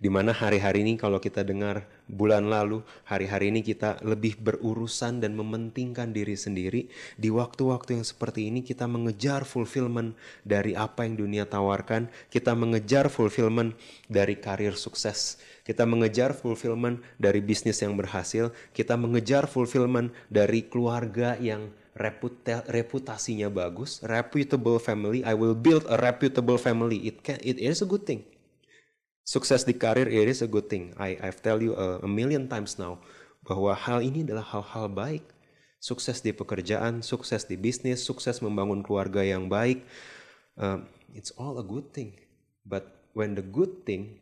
Di 0.00 0.08
mana 0.08 0.32
hari-hari 0.32 0.80
ini 0.80 0.96
kalau 0.96 1.20
kita 1.20 1.44
dengar 1.44 1.84
bulan 2.08 2.48
lalu, 2.48 2.80
hari-hari 3.04 3.52
ini 3.52 3.60
kita 3.60 4.00
lebih 4.00 4.40
berurusan 4.40 5.20
dan 5.20 5.36
mementingkan 5.36 6.16
diri 6.16 6.40
sendiri. 6.40 6.88
Di 7.20 7.28
waktu-waktu 7.28 8.00
yang 8.00 8.06
seperti 8.08 8.48
ini 8.48 8.64
kita 8.64 8.88
mengejar 8.88 9.44
fulfillment 9.44 10.16
dari 10.40 10.72
apa 10.72 11.04
yang 11.04 11.20
dunia 11.20 11.44
tawarkan. 11.44 12.08
Kita 12.32 12.56
mengejar 12.56 13.12
fulfillment 13.12 13.76
dari 14.08 14.40
karir 14.40 14.72
sukses. 14.72 15.36
Kita 15.68 15.84
mengejar 15.84 16.32
fulfillment 16.32 17.04
dari 17.20 17.44
bisnis 17.44 17.84
yang 17.84 17.92
berhasil. 18.00 18.56
Kita 18.72 18.96
mengejar 18.96 19.52
fulfillment 19.52 20.16
dari 20.32 20.64
keluarga 20.64 21.36
yang 21.36 21.76
reputa 21.92 22.64
reputasinya 22.72 23.52
bagus, 23.52 24.00
reputable 24.00 24.80
family. 24.80 25.20
I 25.28 25.36
will 25.36 25.52
build 25.52 25.84
a 25.92 26.00
reputable 26.00 26.56
family. 26.56 27.04
It 27.04 27.20
can, 27.20 27.36
it 27.44 27.60
is 27.60 27.84
a 27.84 27.88
good 27.90 28.08
thing 28.08 28.24
sukses 29.30 29.62
di 29.62 29.78
karir 29.78 30.10
it 30.10 30.26
is 30.26 30.42
a 30.42 30.50
good 30.50 30.66
thing. 30.66 30.90
I 30.98 31.14
I've 31.22 31.38
tell 31.38 31.62
you 31.62 31.78
a, 31.78 32.02
a 32.02 32.10
million 32.10 32.50
times 32.50 32.82
now 32.82 32.98
bahwa 33.46 33.78
hal 33.78 34.02
ini 34.02 34.26
adalah 34.26 34.42
hal-hal 34.42 34.90
baik. 34.90 35.22
Sukses 35.80 36.20
di 36.20 36.34
pekerjaan, 36.34 37.00
sukses 37.00 37.46
di 37.46 37.56
bisnis, 37.56 38.02
sukses 38.04 38.42
membangun 38.42 38.82
keluarga 38.82 39.22
yang 39.24 39.48
baik. 39.48 39.86
Uh, 40.58 40.84
it's 41.14 41.32
all 41.38 41.56
a 41.56 41.64
good 41.64 41.94
thing. 41.94 42.18
But 42.66 43.08
when 43.16 43.38
the 43.38 43.46
good 43.46 43.86
thing 43.88 44.20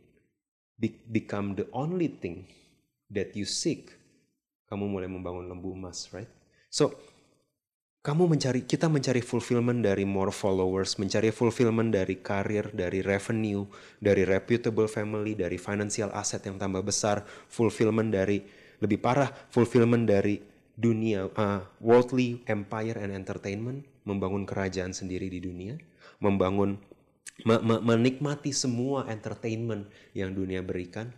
be 0.79 0.95
become 1.11 1.59
the 1.59 1.67
only 1.75 2.07
thing 2.07 2.47
that 3.11 3.35
you 3.35 3.43
seek, 3.43 3.91
kamu 4.71 4.87
mulai 4.87 5.11
membangun 5.11 5.51
lembu 5.51 5.75
emas, 5.75 6.07
right? 6.15 6.29
So 6.71 6.95
kamu 7.99 8.31
mencari 8.31 8.63
kita 8.63 8.87
mencari 8.87 9.19
fulfillment 9.19 9.83
dari 9.83 10.07
more 10.07 10.31
followers, 10.31 10.95
mencari 10.95 11.35
fulfillment 11.35 11.91
dari 11.91 12.23
karir, 12.23 12.71
dari 12.71 13.03
revenue, 13.03 13.67
dari 13.99 14.23
reputable 14.23 14.87
family, 14.87 15.35
dari 15.35 15.59
financial 15.59 16.07
asset 16.15 16.47
yang 16.47 16.55
tambah 16.55 16.79
besar, 16.79 17.27
fulfillment 17.51 18.15
dari 18.15 18.39
lebih 18.79 19.03
parah, 19.03 19.27
fulfillment 19.51 20.07
dari 20.07 20.39
dunia 20.79 21.27
uh, 21.27 21.59
worldly 21.83 22.39
empire 22.47 22.95
and 23.03 23.11
entertainment, 23.11 23.83
membangun 24.07 24.47
kerajaan 24.47 24.95
sendiri 24.95 25.27
di 25.27 25.43
dunia, 25.43 25.75
membangun 26.23 26.79
me, 27.43 27.55
me, 27.59 27.83
menikmati 27.83 28.55
semua 28.55 29.11
entertainment 29.11 29.91
yang 30.15 30.31
dunia 30.31 30.63
berikan 30.63 31.11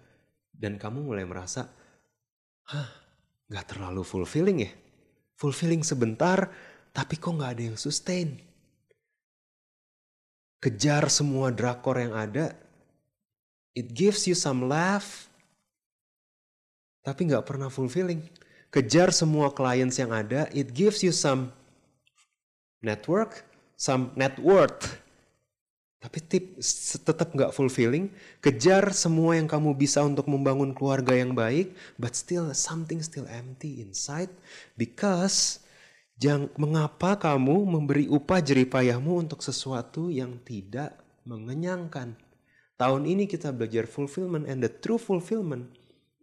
dan 0.50 0.82
kamu 0.82 1.06
mulai 1.06 1.30
merasa 1.30 1.70
hah, 2.74 2.90
gak 3.54 3.78
terlalu 3.78 4.02
fulfilling 4.02 4.66
ya? 4.66 4.72
Fulfilling 5.38 5.82
sebentar, 5.82 6.54
tapi 6.92 7.16
kok 7.16 7.36
gak 7.40 7.58
ada 7.58 7.64
yang 7.72 7.80
sustain? 7.80 8.40
Kejar 10.62 11.10
semua 11.10 11.50
drakor 11.50 11.98
yang 11.98 12.14
ada, 12.14 12.54
it 13.74 13.90
gives 13.96 14.30
you 14.30 14.38
some 14.38 14.70
laugh, 14.70 15.32
tapi 17.02 17.32
gak 17.32 17.48
pernah 17.48 17.72
fulfilling. 17.72 18.22
Kejar 18.72 19.12
semua 19.12 19.52
clients 19.52 20.00
yang 20.00 20.16
ada, 20.16 20.48
it 20.56 20.72
gives 20.72 21.04
you 21.04 21.12
some 21.12 21.52
network, 22.80 23.44
some 23.76 24.16
net 24.16 24.40
worth, 24.40 25.02
tapi 26.02 26.18
tip 26.26 26.58
tetap 27.06 27.30
nggak 27.30 27.54
fulfilling. 27.54 28.10
Kejar 28.42 28.90
semua 28.90 29.38
yang 29.38 29.46
kamu 29.46 29.78
bisa 29.78 30.02
untuk 30.02 30.26
membangun 30.26 30.74
keluarga 30.74 31.14
yang 31.14 31.38
baik, 31.38 31.78
but 32.02 32.18
still 32.18 32.50
something 32.58 33.06
still 33.06 33.30
empty 33.30 33.86
inside 33.86 34.34
because 34.82 35.61
jang, 36.22 36.54
mengapa 36.54 37.18
kamu 37.18 37.66
memberi 37.66 38.06
upah 38.06 38.46
jeripayahmu 38.46 39.26
untuk 39.26 39.42
sesuatu 39.42 40.14
yang 40.14 40.38
tidak 40.46 40.94
mengenyangkan? 41.26 42.14
Tahun 42.78 43.04
ini 43.10 43.26
kita 43.26 43.50
belajar 43.50 43.90
fulfillment 43.90 44.46
and 44.46 44.62
the 44.62 44.70
true 44.70 45.02
fulfillment 45.02 45.74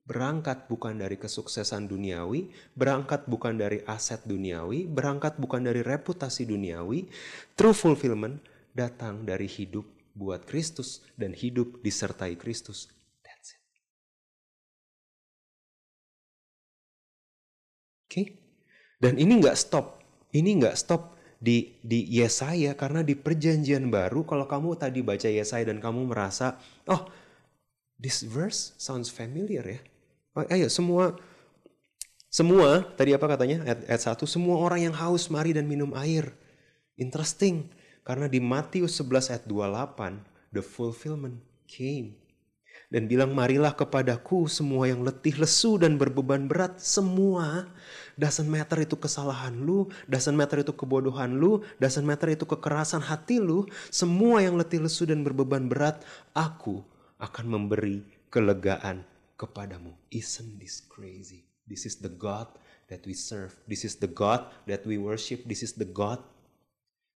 berangkat 0.07 0.71
bukan 0.71 1.03
dari 1.03 1.19
kesuksesan 1.19 1.91
duniawi, 1.91 2.49
berangkat 2.79 3.27
bukan 3.27 3.59
dari 3.59 3.83
aset 3.85 4.23
duniawi, 4.25 4.87
berangkat 4.87 5.37
bukan 5.37 5.67
dari 5.67 5.83
reputasi 5.83 6.47
duniawi. 6.47 7.11
True 7.59 7.75
fulfillment 7.75 8.39
datang 8.73 9.27
dari 9.27 9.51
hidup 9.51 9.85
buat 10.15 10.47
Kristus 10.47 11.03
dan 11.19 11.35
hidup 11.35 11.83
disertai 11.83 12.39
Kristus. 12.39 12.87
That's 13.21 13.55
it. 13.55 13.63
Oke? 18.07 18.15
Okay? 18.15 18.38
Dan 18.99 19.17
ini 19.17 19.39
nggak 19.39 19.57
stop. 19.57 20.03
Ini 20.35 20.59
nggak 20.59 20.77
stop 20.77 21.17
di 21.39 21.79
di 21.81 22.03
Yesaya 22.11 22.75
karena 22.75 23.07
di 23.07 23.15
perjanjian 23.15 23.87
baru 23.95 24.27
kalau 24.27 24.51
kamu 24.51 24.75
tadi 24.75 25.07
baca 25.07 25.31
Yesaya 25.31 25.71
dan 25.71 25.79
kamu 25.79 26.11
merasa, 26.11 26.59
oh, 26.91 27.07
this 27.95 28.27
verse 28.27 28.75
sounds 28.77 29.07
familiar 29.09 29.63
ya. 29.63 29.81
Oh, 30.35 30.45
ayo 30.51 30.67
semua 30.67 31.15
semua 32.29 32.85
tadi 32.99 33.17
apa 33.17 33.25
katanya 33.25 33.65
ayat, 33.65 33.89
ayat 33.89 34.19
1 34.21 34.29
semua 34.29 34.61
orang 34.61 34.91
yang 34.91 34.95
haus 34.95 35.31
mari 35.33 35.55
dan 35.55 35.65
minum 35.65 35.95
air. 35.97 36.35
Interesting. 36.99 37.71
Karena 38.03 38.25
di 38.25 38.41
Matius 38.41 38.99
11 38.99 39.31
ayat 39.33 39.45
28, 39.45 40.53
the 40.53 40.65
fulfillment 40.65 41.39
came. 41.69 42.17
Dan 42.88 43.05
bilang, 43.05 43.37
marilah 43.37 43.77
kepadaku 43.77 44.48
semua 44.48 44.88
yang 44.88 45.05
letih, 45.05 45.37
lesu, 45.37 45.77
dan 45.77 46.01
berbeban 46.01 46.48
berat. 46.48 46.81
Semua, 46.81 47.68
doesn't 48.16 48.48
matter 48.48 48.81
itu 48.81 48.96
kesalahan 48.96 49.53
lu, 49.61 49.92
doesn't 50.09 50.33
matter 50.33 50.64
itu 50.64 50.72
kebodohan 50.72 51.37
lu, 51.37 51.61
doesn't 51.77 52.09
matter 52.09 52.33
itu 52.33 52.48
kekerasan 52.48 53.05
hati 53.05 53.44
lu. 53.44 53.68
Semua 53.92 54.40
yang 54.40 54.57
letih, 54.57 54.81
lesu, 54.81 55.05
dan 55.05 55.20
berbeban 55.20 55.68
berat, 55.68 56.01
aku 56.33 56.81
akan 57.20 57.44
memberi 57.61 58.09
kelegaan 58.33 59.05
kepadamu. 59.37 59.92
Isn't 60.09 60.57
this 60.57 60.81
crazy? 60.81 61.44
This 61.68 61.85
is 61.85 62.01
the 62.01 62.09
God 62.09 62.48
that 62.88 63.05
we 63.05 63.12
serve. 63.12 63.53
This 63.68 63.85
is 63.85 64.01
the 64.01 64.09
God 64.09 64.48
that 64.64 64.88
we 64.88 64.96
worship. 64.96 65.44
This 65.44 65.61
is 65.61 65.77
the 65.77 65.85
God 65.85 66.24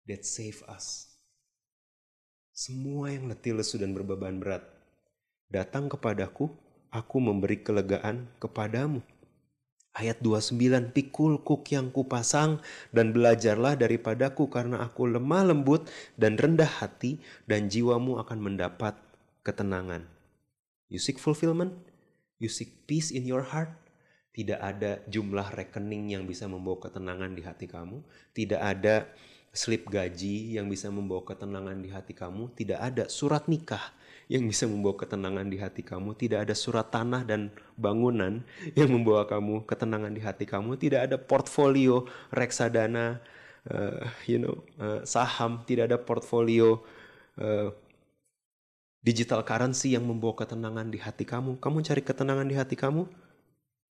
that 0.04 0.28
save 0.28 0.61
us. 0.68 1.16
Semua 2.52 3.08
yang 3.08 3.32
letih 3.32 3.56
lesu 3.56 3.80
dan 3.80 3.96
berbeban 3.96 4.37
berat, 4.37 4.68
datang 5.52 5.92
kepadaku, 5.92 6.48
aku 6.88 7.16
memberi 7.20 7.60
kelegaan 7.60 8.24
kepadamu. 8.40 9.04
Ayat 9.92 10.24
29, 10.24 10.56
pikul 10.96 11.44
kuk 11.44 11.68
yang 11.68 11.92
kupasang 11.92 12.64
dan 12.96 13.12
belajarlah 13.12 13.76
daripadaku 13.76 14.48
karena 14.48 14.80
aku 14.80 15.04
lemah 15.04 15.52
lembut 15.52 15.84
dan 16.16 16.40
rendah 16.40 16.80
hati 16.80 17.20
dan 17.44 17.68
jiwamu 17.68 18.16
akan 18.16 18.40
mendapat 18.40 18.96
ketenangan. 19.44 20.08
You 20.88 20.96
seek 20.96 21.20
fulfillment? 21.20 21.76
You 22.40 22.48
seek 22.48 22.88
peace 22.88 23.12
in 23.12 23.28
your 23.28 23.44
heart? 23.44 23.68
Tidak 24.32 24.56
ada 24.56 25.04
jumlah 25.12 25.52
rekening 25.52 26.16
yang 26.16 26.24
bisa 26.24 26.48
membawa 26.48 26.88
ketenangan 26.88 27.36
di 27.36 27.44
hati 27.44 27.68
kamu. 27.68 28.00
Tidak 28.32 28.56
ada 28.64 29.04
slip 29.52 29.92
gaji 29.92 30.56
yang 30.56 30.72
bisa 30.72 30.88
membawa 30.88 31.20
ketenangan 31.28 31.76
di 31.84 31.92
hati 31.92 32.16
kamu, 32.16 32.56
tidak 32.56 32.80
ada 32.80 33.04
surat 33.12 33.44
nikah 33.52 33.92
yang 34.33 34.49
bisa 34.49 34.64
membawa 34.64 34.97
ketenangan 34.97 35.45
di 35.45 35.61
hati 35.61 35.85
kamu, 35.85 36.16
tidak 36.16 36.49
ada 36.49 36.57
surat 36.57 36.88
tanah 36.88 37.21
dan 37.29 37.53
bangunan 37.77 38.40
yang 38.73 38.88
membawa 38.88 39.29
kamu 39.29 39.68
ketenangan 39.68 40.09
di 40.09 40.25
hati 40.25 40.49
kamu, 40.49 40.81
tidak 40.81 41.05
ada 41.05 41.21
portfolio 41.21 42.09
reksadana, 42.33 43.21
uh, 43.68 44.09
you 44.25 44.40
know, 44.40 44.57
uh, 44.81 45.05
saham, 45.05 45.61
tidak 45.68 45.92
ada 45.92 46.01
portfolio 46.01 46.81
uh, 47.37 47.77
digital 49.05 49.45
currency 49.45 49.92
yang 49.92 50.09
membawa 50.09 50.33
ketenangan 50.33 50.88
di 50.88 50.97
hati 50.97 51.29
kamu. 51.29 51.61
Kamu 51.61 51.85
cari 51.85 52.01
ketenangan 52.01 52.49
di 52.49 52.57
hati 52.57 52.73
kamu? 52.73 53.05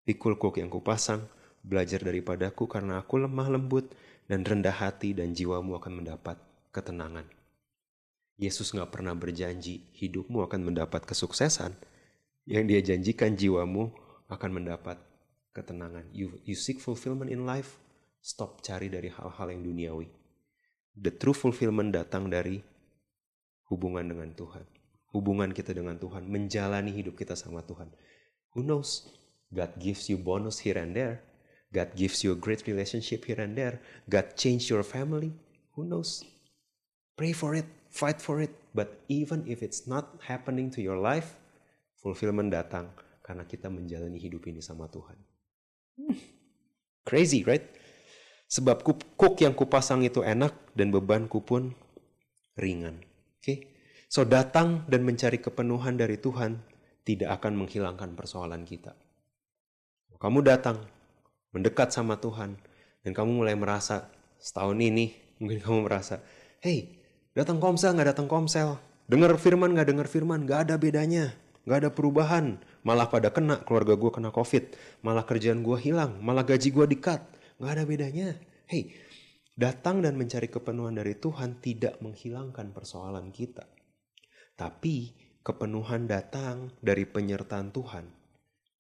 Pikul 0.05 0.37
kok 0.37 0.61
yang 0.61 0.69
kupasang, 0.69 1.25
belajar 1.65 2.05
daripadaku 2.05 2.69
karena 2.69 3.01
aku 3.01 3.25
lemah 3.25 3.49
lembut 3.49 3.89
dan 4.29 4.45
rendah 4.45 4.85
hati 4.85 5.17
dan 5.17 5.33
jiwamu 5.33 5.81
akan 5.81 6.05
mendapat 6.05 6.37
ketenangan. 6.77 7.25
Yesus 8.37 8.73
gak 8.77 8.93
pernah 8.93 9.17
berjanji 9.17 9.89
hidupmu 9.97 10.45
akan 10.45 10.73
mendapat 10.73 11.09
kesuksesan. 11.09 11.73
Yang 12.47 12.65
dia 12.69 12.81
janjikan 12.95 13.35
jiwamu 13.35 13.91
akan 14.31 14.51
mendapat 14.53 15.01
ketenangan. 15.57 16.07
You, 16.13 16.37
you 16.47 16.55
seek 16.55 16.79
fulfillment 16.79 17.33
in 17.33 17.49
life, 17.49 17.81
stop 18.23 18.63
cari 18.63 18.93
dari 18.93 19.11
hal-hal 19.11 19.51
yang 19.51 19.67
duniawi. 19.67 20.07
The 20.95 21.11
true 21.17 21.35
fulfillment 21.35 21.97
datang 21.97 22.31
dari 22.31 22.63
hubungan 23.73 24.07
dengan 24.07 24.31
Tuhan. 24.37 24.65
Hubungan 25.11 25.51
kita 25.51 25.73
dengan 25.73 25.97
Tuhan, 25.97 26.29
menjalani 26.29 26.93
hidup 26.93 27.17
kita 27.17 27.35
sama 27.35 27.65
Tuhan. 27.65 27.89
Who 28.55 28.63
knows? 28.63 29.09
God 29.51 29.75
gives 29.81 30.07
you 30.13 30.21
bonus 30.21 30.61
here 30.61 30.77
and 30.77 30.93
there, 30.93 31.25
God 31.73 31.93
gives 31.97 32.23
you 32.23 32.33
a 32.33 32.39
great 32.39 32.67
relationship 32.67 33.25
here 33.27 33.41
and 33.41 33.53
there. 33.59 33.81
God 34.09 34.33
change 34.37 34.71
your 34.71 34.83
family. 34.87 35.35
Who 35.75 35.85
knows? 35.85 36.25
Pray 37.17 37.33
for 37.33 37.55
it, 37.55 37.67
fight 37.97 38.21
for 38.21 38.45
it. 38.45 38.53
But 38.77 39.01
even 39.09 39.49
if 39.49 39.65
it's 39.65 39.89
not 39.89 40.21
happening 40.29 40.69
to 40.77 40.85
your 40.85 41.01
life, 41.01 41.41
fulfillment 41.97 42.53
datang 42.53 42.93
karena 43.25 43.49
kita 43.49 43.73
menjalani 43.73 44.21
hidup 44.21 44.45
ini 44.45 44.61
sama 44.61 44.87
Tuhan. 44.93 45.17
Crazy, 47.09 47.41
right? 47.49 47.65
Sebab 48.47 48.85
kuk 49.17 49.41
yang 49.41 49.57
kupasang 49.57 50.05
itu 50.05 50.21
enak 50.21 50.53
dan 50.77 50.93
bebanku 50.93 51.41
pun 51.43 51.73
ringan. 52.61 53.01
Oke? 53.01 53.43
Okay? 53.43 53.59
So 54.07 54.23
datang 54.23 54.87
dan 54.87 55.03
mencari 55.03 55.43
kepenuhan 55.43 55.99
dari 55.99 56.21
Tuhan 56.21 56.63
tidak 57.03 57.43
akan 57.43 57.67
menghilangkan 57.67 58.15
persoalan 58.15 58.63
kita. 58.63 58.95
Kamu 60.17 60.47
datang 60.47 60.79
mendekat 61.51 61.91
sama 61.91 62.17
Tuhan 62.23 62.55
dan 63.03 63.11
kamu 63.15 63.43
mulai 63.43 63.55
merasa 63.59 64.09
setahun 64.41 64.79
ini 64.79 65.15
mungkin 65.41 65.61
kamu 65.61 65.79
merasa 65.89 66.21
hey 66.65 67.06
datang 67.37 67.61
komsel 67.61 67.93
nggak 67.93 68.17
datang 68.17 68.27
komsel. 68.27 68.81
Dengar 69.07 69.37
firman 69.37 69.77
nggak 69.77 69.93
dengar 69.93 70.09
firman. 70.09 70.49
Nggak 70.49 70.61
ada 70.67 70.75
bedanya. 70.81 71.37
Nggak 71.69 71.79
ada 71.85 71.91
perubahan. 71.93 72.57
Malah 72.83 73.13
pada 73.13 73.29
kena 73.29 73.61
keluarga 73.63 73.95
gue 73.95 74.11
kena 74.11 74.33
covid. 74.33 74.73
Malah 75.05 75.29
kerjaan 75.29 75.61
gue 75.61 75.77
hilang. 75.77 76.17
Malah 76.25 76.49
gaji 76.49 76.73
gue 76.73 76.87
dikat 76.97 77.21
nggak 77.61 77.73
ada 77.73 77.85
bedanya. 77.85 78.29
Hey 78.65 78.97
datang 79.57 80.05
dan 80.05 80.21
mencari 80.21 80.53
kepenuhan 80.53 81.01
dari 81.01 81.17
Tuhan 81.17 81.65
tidak 81.65 81.97
menghilangkan 82.05 82.77
persoalan 82.77 83.33
kita. 83.33 83.65
Tapi 84.53 85.17
kepenuhan 85.41 86.05
datang 86.05 86.77
dari 86.85 87.09
penyertaan 87.09 87.73
Tuhan 87.73 88.05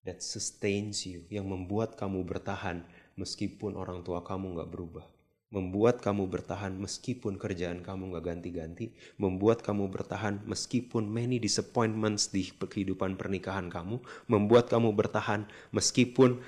that 0.05 0.23
sustains 0.23 1.03
you, 1.03 1.27
yang 1.33 1.51
membuat 1.51 1.99
kamu 1.99 2.23
bertahan 2.23 2.87
meskipun 3.19 3.75
orang 3.75 4.04
tua 4.07 4.23
kamu 4.23 4.54
nggak 4.54 4.71
berubah. 4.71 5.07
Membuat 5.47 6.03
kamu 6.03 6.27
bertahan 6.27 6.75
meskipun 6.75 7.38
kerjaan 7.38 7.81
kamu 7.87 8.13
nggak 8.13 8.25
ganti-ganti. 8.27 8.90
Membuat 9.15 9.63
kamu 9.63 9.87
bertahan 9.87 10.42
meskipun 10.42 11.07
many 11.07 11.38
disappointments 11.38 12.35
di 12.35 12.51
kehidupan 12.51 13.15
pernikahan 13.15 13.71
kamu. 13.71 14.03
Membuat 14.27 14.67
kamu 14.67 14.90
bertahan 14.90 15.47
meskipun 15.71 16.42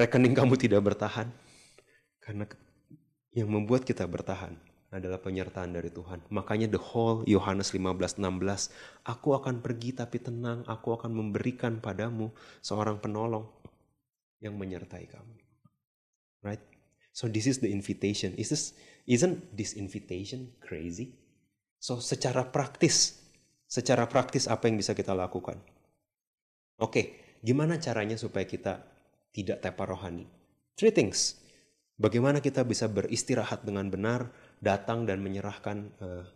rekening 0.00 0.32
kamu 0.32 0.56
tidak 0.56 0.80
bertahan. 0.82 1.28
Karena 2.24 2.48
yang 3.36 3.52
membuat 3.52 3.84
kita 3.84 4.08
bertahan 4.08 4.56
adalah 4.94 5.18
penyertaan 5.18 5.74
dari 5.74 5.90
Tuhan. 5.90 6.22
Makanya 6.30 6.70
the 6.70 6.78
whole 6.78 7.26
Yohanes 7.26 7.74
15:16, 7.74 8.70
aku 9.02 9.34
akan 9.34 9.58
pergi 9.58 9.90
tapi 9.90 10.22
tenang, 10.22 10.62
aku 10.70 10.94
akan 10.94 11.10
memberikan 11.10 11.82
padamu 11.82 12.30
seorang 12.62 13.02
penolong 13.02 13.50
yang 14.38 14.54
menyertai 14.54 15.06
kamu. 15.10 15.34
Right? 16.46 16.73
So 17.14 17.30
this 17.30 17.46
is 17.46 17.62
the 17.62 17.70
invitation. 17.70 18.34
Is 18.34 18.50
this 18.50 18.74
isn't 19.06 19.54
this 19.54 19.78
invitation 19.78 20.50
crazy? 20.58 21.14
So 21.78 22.02
secara 22.02 22.50
praktis, 22.50 23.22
secara 23.70 24.10
praktis 24.10 24.50
apa 24.50 24.66
yang 24.66 24.74
bisa 24.74 24.98
kita 24.98 25.14
lakukan? 25.14 25.62
Oke, 26.82 26.90
okay, 26.90 27.06
gimana 27.38 27.78
caranya 27.78 28.18
supaya 28.18 28.42
kita 28.42 28.82
tidak 29.30 29.62
tepar 29.62 29.94
rohani? 29.94 30.26
Three 30.74 30.90
things. 30.90 31.38
Bagaimana 31.94 32.42
kita 32.42 32.66
bisa 32.66 32.90
beristirahat 32.90 33.62
dengan 33.62 33.86
benar, 33.86 34.34
datang 34.58 35.06
dan 35.06 35.22
menyerahkan 35.22 35.94
uh, 36.02 36.26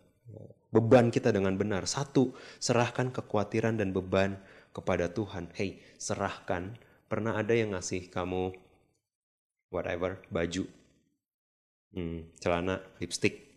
beban 0.71 1.11
kita 1.11 1.35
dengan 1.35 1.59
benar. 1.59 1.83
Satu, 1.91 2.31
serahkan 2.63 3.11
kekhawatiran 3.11 3.75
dan 3.75 3.91
beban 3.91 4.39
kepada 4.71 5.11
Tuhan. 5.11 5.51
Hey, 5.51 5.83
serahkan. 5.99 6.79
Pernah 7.11 7.35
ada 7.35 7.51
yang 7.51 7.75
ngasih 7.75 8.07
kamu 8.07 8.68
whatever, 9.69 10.21
baju, 10.33 10.65
hmm, 11.93 12.37
celana, 12.41 12.81
lipstick, 13.01 13.49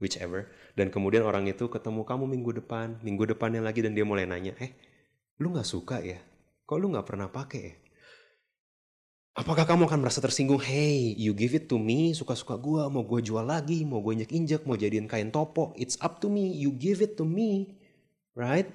whichever. 0.00 0.48
Dan 0.74 0.88
kemudian 0.88 1.22
orang 1.22 1.46
itu 1.46 1.68
ketemu 1.68 2.02
kamu 2.04 2.24
minggu 2.26 2.50
depan, 2.64 2.96
minggu 3.04 3.28
depannya 3.28 3.60
lagi 3.60 3.84
dan 3.84 3.92
dia 3.92 4.04
mulai 4.04 4.24
nanya, 4.24 4.56
eh, 4.58 4.72
lu 5.38 5.52
gak 5.52 5.68
suka 5.68 6.00
ya? 6.00 6.18
Kok 6.64 6.78
lu 6.80 6.92
gak 6.92 7.06
pernah 7.06 7.28
pakai 7.28 7.62
ya? 7.62 7.74
Apakah 9.30 9.62
kamu 9.62 9.86
akan 9.86 10.02
merasa 10.02 10.18
tersinggung? 10.18 10.58
Hey, 10.58 11.14
you 11.14 11.30
give 11.32 11.54
it 11.54 11.70
to 11.70 11.78
me, 11.78 12.12
suka-suka 12.12 12.58
gue, 12.58 12.82
mau 12.90 13.06
gue 13.06 13.22
jual 13.22 13.46
lagi, 13.46 13.86
mau 13.86 14.02
gue 14.02 14.18
injek-injek, 14.18 14.66
mau 14.66 14.74
jadiin 14.74 15.06
kain 15.06 15.30
topo. 15.30 15.70
It's 15.78 15.94
up 16.02 16.18
to 16.20 16.26
me, 16.26 16.50
you 16.50 16.74
give 16.74 16.98
it 16.98 17.14
to 17.14 17.22
me. 17.22 17.78
Right? 18.34 18.66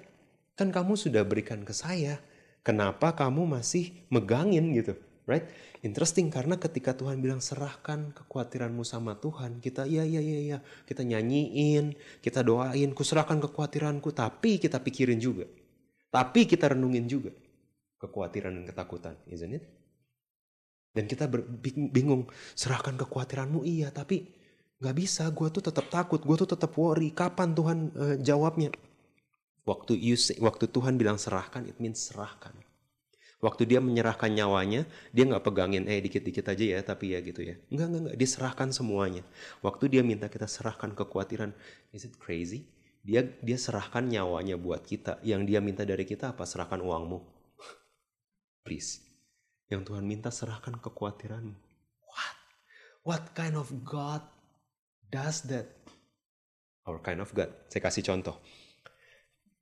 Kan 0.56 0.72
kamu 0.72 0.96
sudah 0.96 1.28
berikan 1.28 1.68
ke 1.68 1.76
saya. 1.76 2.24
Kenapa 2.64 3.14
kamu 3.14 3.46
masih 3.46 3.94
megangin 4.08 4.72
gitu? 4.74 4.96
Right? 5.26 5.50
Interesting 5.82 6.30
karena 6.30 6.54
ketika 6.62 6.94
Tuhan 6.94 7.18
bilang 7.18 7.42
serahkan 7.42 8.14
kekhawatiranmu 8.14 8.86
sama 8.86 9.18
Tuhan, 9.18 9.58
kita 9.58 9.90
iya 9.90 10.06
iya 10.06 10.22
iya 10.22 10.40
iya, 10.42 10.58
kita 10.86 11.02
nyanyiin, 11.02 11.98
kita 12.22 12.46
doain, 12.46 12.94
kuserahkan 12.94 13.42
kekhawatiranku, 13.42 14.14
tapi 14.14 14.62
kita 14.62 14.78
pikirin 14.86 15.18
juga. 15.18 15.50
Tapi 16.14 16.46
kita 16.46 16.78
renungin 16.78 17.10
juga 17.10 17.34
kekhawatiran 17.98 18.54
dan 18.54 18.66
ketakutan, 18.70 19.18
isn't 19.26 19.58
it? 19.58 19.66
Dan 20.96 21.10
kita 21.10 21.28
bingung, 21.90 22.30
serahkan 22.54 22.96
kekhawatiranmu 22.96 23.66
iya, 23.66 23.90
tapi 23.90 24.30
nggak 24.80 24.96
bisa. 24.96 25.28
Gue 25.34 25.50
tuh 25.52 25.66
tetap 25.66 25.90
takut, 25.92 26.22
gue 26.24 26.38
tuh 26.38 26.48
tetap 26.48 26.72
worry. 26.78 27.12
Kapan 27.12 27.52
Tuhan 27.52 27.78
uh, 27.98 28.16
jawabnya? 28.22 28.72
Waktu 29.66 29.98
you 29.98 30.16
say, 30.16 30.38
waktu 30.38 30.70
Tuhan 30.70 30.96
bilang 30.96 31.18
serahkan, 31.18 31.66
it 31.66 31.82
means 31.82 32.00
serahkan. 32.00 32.54
Waktu 33.44 33.68
dia 33.68 33.80
menyerahkan 33.84 34.32
nyawanya, 34.32 34.88
dia 35.12 35.24
nggak 35.28 35.44
pegangin, 35.44 35.86
eh 35.92 36.00
dikit-dikit 36.00 36.46
aja 36.50 36.66
ya, 36.66 36.80
tapi 36.82 37.14
ya 37.14 37.20
gitu 37.20 37.44
ya. 37.44 37.60
Enggak, 37.68 37.88
enggak, 37.92 38.02
enggak, 38.02 38.18
diserahkan 38.18 38.70
semuanya. 38.72 39.24
Waktu 39.60 39.92
dia 39.92 40.02
minta 40.02 40.32
kita 40.32 40.48
serahkan 40.48 40.96
kekhawatiran, 40.96 41.52
is 41.92 42.08
it 42.08 42.16
crazy? 42.16 42.66
Dia 43.06 43.22
dia 43.44 43.60
serahkan 43.60 44.08
nyawanya 44.08 44.58
buat 44.58 44.82
kita. 44.82 45.22
Yang 45.22 45.42
dia 45.54 45.60
minta 45.62 45.86
dari 45.86 46.08
kita 46.08 46.34
apa? 46.34 46.48
Serahkan 46.48 46.82
uangmu. 46.82 47.22
Please 48.66 49.06
yang 49.70 49.82
Tuhan 49.82 50.06
minta 50.06 50.30
serahkan 50.30 50.78
kekhawatiranmu. 50.78 51.58
What? 52.06 52.36
What 53.06 53.24
kind 53.34 53.58
of 53.58 53.70
God 53.82 54.22
does 55.10 55.46
that? 55.50 55.70
Our 56.86 57.02
kind 57.02 57.22
of 57.22 57.34
God. 57.34 57.50
Saya 57.70 57.82
kasih 57.82 58.06
contoh. 58.06 58.38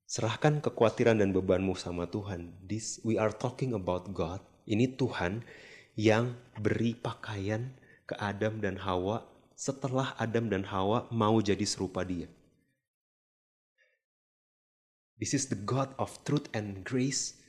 Serahkan 0.07 0.61
kekhawatiran 0.61 1.19
dan 1.19 1.33
bebanmu 1.33 1.73
sama 1.73 2.05
Tuhan. 2.07 2.53
This 2.63 3.01
we 3.01 3.15
are 3.17 3.31
talking 3.33 3.73
about 3.73 4.11
God. 4.11 4.43
Ini 4.69 4.95
Tuhan 4.95 5.43
yang 5.99 6.37
beri 6.59 6.95
pakaian 6.95 7.75
ke 8.07 8.15
Adam 8.19 8.63
dan 8.63 8.79
Hawa 8.79 9.25
setelah 9.53 10.15
Adam 10.19 10.49
dan 10.49 10.67
Hawa 10.67 11.07
mau 11.11 11.39
jadi 11.39 11.63
serupa 11.63 12.03
dia. 12.03 12.27
This 15.17 15.31
is 15.31 15.47
the 15.47 15.59
God 15.59 15.95
of 15.95 16.19
truth 16.27 16.51
and 16.51 16.83
grace, 16.83 17.39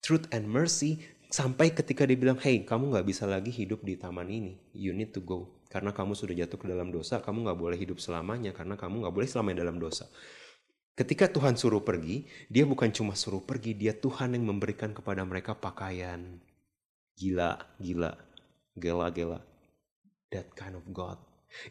truth 0.00 0.30
and 0.32 0.48
mercy 0.48 1.02
Sampai 1.32 1.72
ketika 1.72 2.04
dia 2.04 2.12
bilang, 2.12 2.36
hey 2.44 2.60
kamu 2.60 2.92
nggak 2.92 3.08
bisa 3.08 3.24
lagi 3.24 3.48
hidup 3.48 3.80
di 3.80 3.96
taman 3.96 4.28
ini, 4.28 4.60
you 4.76 4.92
need 4.92 5.16
to 5.16 5.24
go. 5.24 5.64
Karena 5.72 5.88
kamu 5.88 6.12
sudah 6.12 6.36
jatuh 6.36 6.60
ke 6.60 6.68
dalam 6.68 6.92
dosa, 6.92 7.24
kamu 7.24 7.48
nggak 7.48 7.56
boleh 7.56 7.78
hidup 7.80 7.96
selamanya 8.04 8.52
karena 8.52 8.76
kamu 8.76 9.00
nggak 9.00 9.14
boleh 9.16 9.24
selamanya 9.24 9.64
dalam 9.64 9.80
dosa. 9.80 10.12
Ketika 10.92 11.28
Tuhan 11.32 11.56
suruh 11.56 11.80
pergi, 11.80 12.28
dia 12.52 12.68
bukan 12.68 12.92
cuma 12.92 13.16
suruh 13.16 13.40
pergi, 13.40 13.72
dia 13.72 13.96
Tuhan 13.96 14.36
yang 14.36 14.44
memberikan 14.44 14.92
kepada 14.92 15.24
mereka 15.24 15.56
pakaian. 15.56 16.20
Gila, 17.16 17.56
gila, 17.80 18.12
gela, 18.76 19.08
gela. 19.08 19.40
That 20.28 20.52
kind 20.52 20.76
of 20.76 20.84
God. 20.92 21.16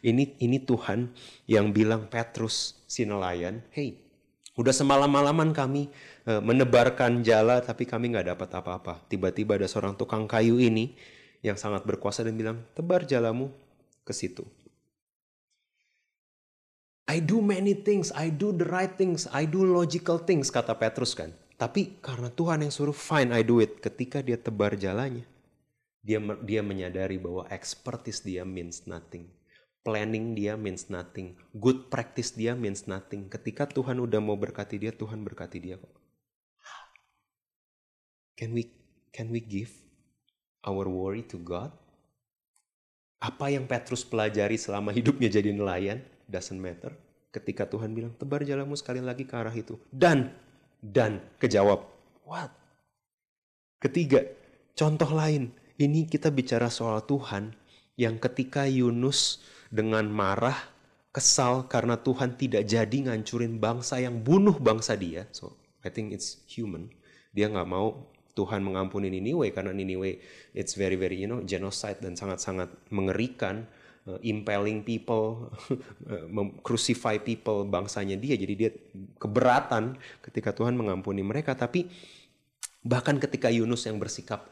Ini 0.02 0.38
ini 0.38 0.62
Tuhan 0.62 1.10
yang 1.50 1.74
bilang 1.74 2.06
Petrus 2.06 2.82
si 2.86 3.02
nelayan, 3.02 3.62
hey 3.74 4.02
Udah 4.52 4.68
semalam-malaman 4.68 5.56
kami 5.56 5.88
e, 6.28 6.32
menebarkan 6.44 7.24
jala 7.24 7.64
tapi 7.64 7.88
kami 7.88 8.12
nggak 8.12 8.36
dapat 8.36 8.48
apa-apa. 8.52 9.00
Tiba-tiba 9.08 9.56
ada 9.56 9.64
seorang 9.64 9.96
tukang 9.96 10.28
kayu 10.28 10.60
ini 10.60 10.92
yang 11.40 11.56
sangat 11.56 11.88
berkuasa 11.88 12.20
dan 12.20 12.36
bilang, 12.36 12.60
tebar 12.76 13.08
jalamu 13.08 13.48
ke 14.04 14.12
situ. 14.12 14.44
I 17.10 17.18
do 17.18 17.42
many 17.42 17.74
things, 17.74 18.14
I 18.14 18.30
do 18.30 18.54
the 18.54 18.66
right 18.66 18.94
things, 18.94 19.26
I 19.34 19.44
do 19.44 19.66
logical 19.66 20.22
things, 20.22 20.48
kata 20.48 20.78
Petrus 20.78 21.12
kan. 21.18 21.34
Tapi 21.58 21.98
karena 22.02 22.30
Tuhan 22.30 22.62
yang 22.66 22.72
suruh, 22.74 22.94
fine 22.94 23.30
I 23.34 23.42
do 23.42 23.58
it. 23.58 23.82
Ketika 23.82 24.22
dia 24.22 24.38
tebar 24.38 24.74
jalannya, 24.78 25.26
dia 26.02 26.18
dia 26.42 26.62
menyadari 26.62 27.18
bahwa 27.18 27.46
expertise 27.50 28.22
dia 28.22 28.42
means 28.46 28.86
nothing 28.86 29.30
planning 29.82 30.38
dia 30.38 30.54
means 30.54 30.86
nothing. 30.88 31.34
Good 31.52 31.90
practice 31.90 32.32
dia 32.32 32.54
means 32.54 32.86
nothing. 32.86 33.26
Ketika 33.26 33.66
Tuhan 33.68 33.98
udah 33.98 34.22
mau 34.22 34.38
berkati 34.38 34.78
dia, 34.78 34.94
Tuhan 34.94 35.22
berkati 35.26 35.58
dia 35.58 35.76
kok. 35.76 35.94
Can 38.38 38.56
we 38.56 38.70
can 39.12 39.28
we 39.28 39.42
give 39.42 39.70
our 40.64 40.88
worry 40.88 41.26
to 41.30 41.38
God? 41.38 41.74
Apa 43.22 43.54
yang 43.54 43.70
Petrus 43.70 44.02
pelajari 44.02 44.58
selama 44.58 44.90
hidupnya 44.90 45.30
jadi 45.30 45.54
nelayan 45.54 46.02
doesn't 46.32 46.56
matter. 46.56 46.96
Ketika 47.28 47.68
Tuhan 47.68 47.92
bilang 47.92 48.16
tebar 48.16 48.40
jalanmu 48.44 48.76
sekali 48.76 49.04
lagi 49.04 49.28
ke 49.28 49.36
arah 49.36 49.52
itu 49.52 49.76
dan 49.92 50.32
dan 50.80 51.20
kejawab 51.36 51.84
what? 52.24 52.48
Ketiga, 53.82 54.24
contoh 54.72 55.10
lain. 55.12 55.52
Ini 55.76 56.06
kita 56.06 56.30
bicara 56.30 56.70
soal 56.70 57.02
Tuhan 57.04 57.50
yang 57.98 58.16
ketika 58.22 58.64
Yunus 58.64 59.42
dengan 59.72 60.06
marah, 60.06 60.54
kesal 61.10 61.66
karena 61.66 61.98
Tuhan 61.98 62.38
tidak 62.38 62.64
jadi 62.64 63.10
ngancurin 63.10 63.58
bangsa 63.58 63.98
yang 63.98 64.22
bunuh 64.22 64.56
bangsa 64.56 64.96
dia. 64.96 65.26
So 65.34 65.58
I 65.82 65.90
think 65.90 66.14
it's 66.14 66.40
human. 66.46 66.94
Dia 67.34 67.50
nggak 67.50 67.68
mau 67.68 68.12
Tuhan 68.32 68.64
mengampuni 68.64 69.12
Niniwe 69.12 69.52
karena 69.52 69.76
Niniwe 69.76 70.22
it's 70.56 70.72
very 70.72 70.96
very 70.96 71.20
you 71.20 71.28
know 71.28 71.44
genocide 71.44 72.00
dan 72.00 72.16
sangat-sangat 72.16 72.72
mengerikan 72.88 73.68
uh, 74.08 74.18
impaling 74.22 74.86
people, 74.86 75.50
uh, 76.12 76.26
crucify 76.62 77.18
people 77.18 77.66
bangsanya 77.66 78.18
dia. 78.18 78.38
Jadi 78.38 78.54
dia 78.54 78.70
keberatan 79.18 79.98
ketika 80.24 80.54
Tuhan 80.54 80.78
mengampuni 80.78 81.20
mereka. 81.20 81.52
Tapi 81.52 81.90
bahkan 82.82 83.18
ketika 83.18 83.50
Yunus 83.50 83.86
yang 83.86 83.98
bersikap 83.98 84.46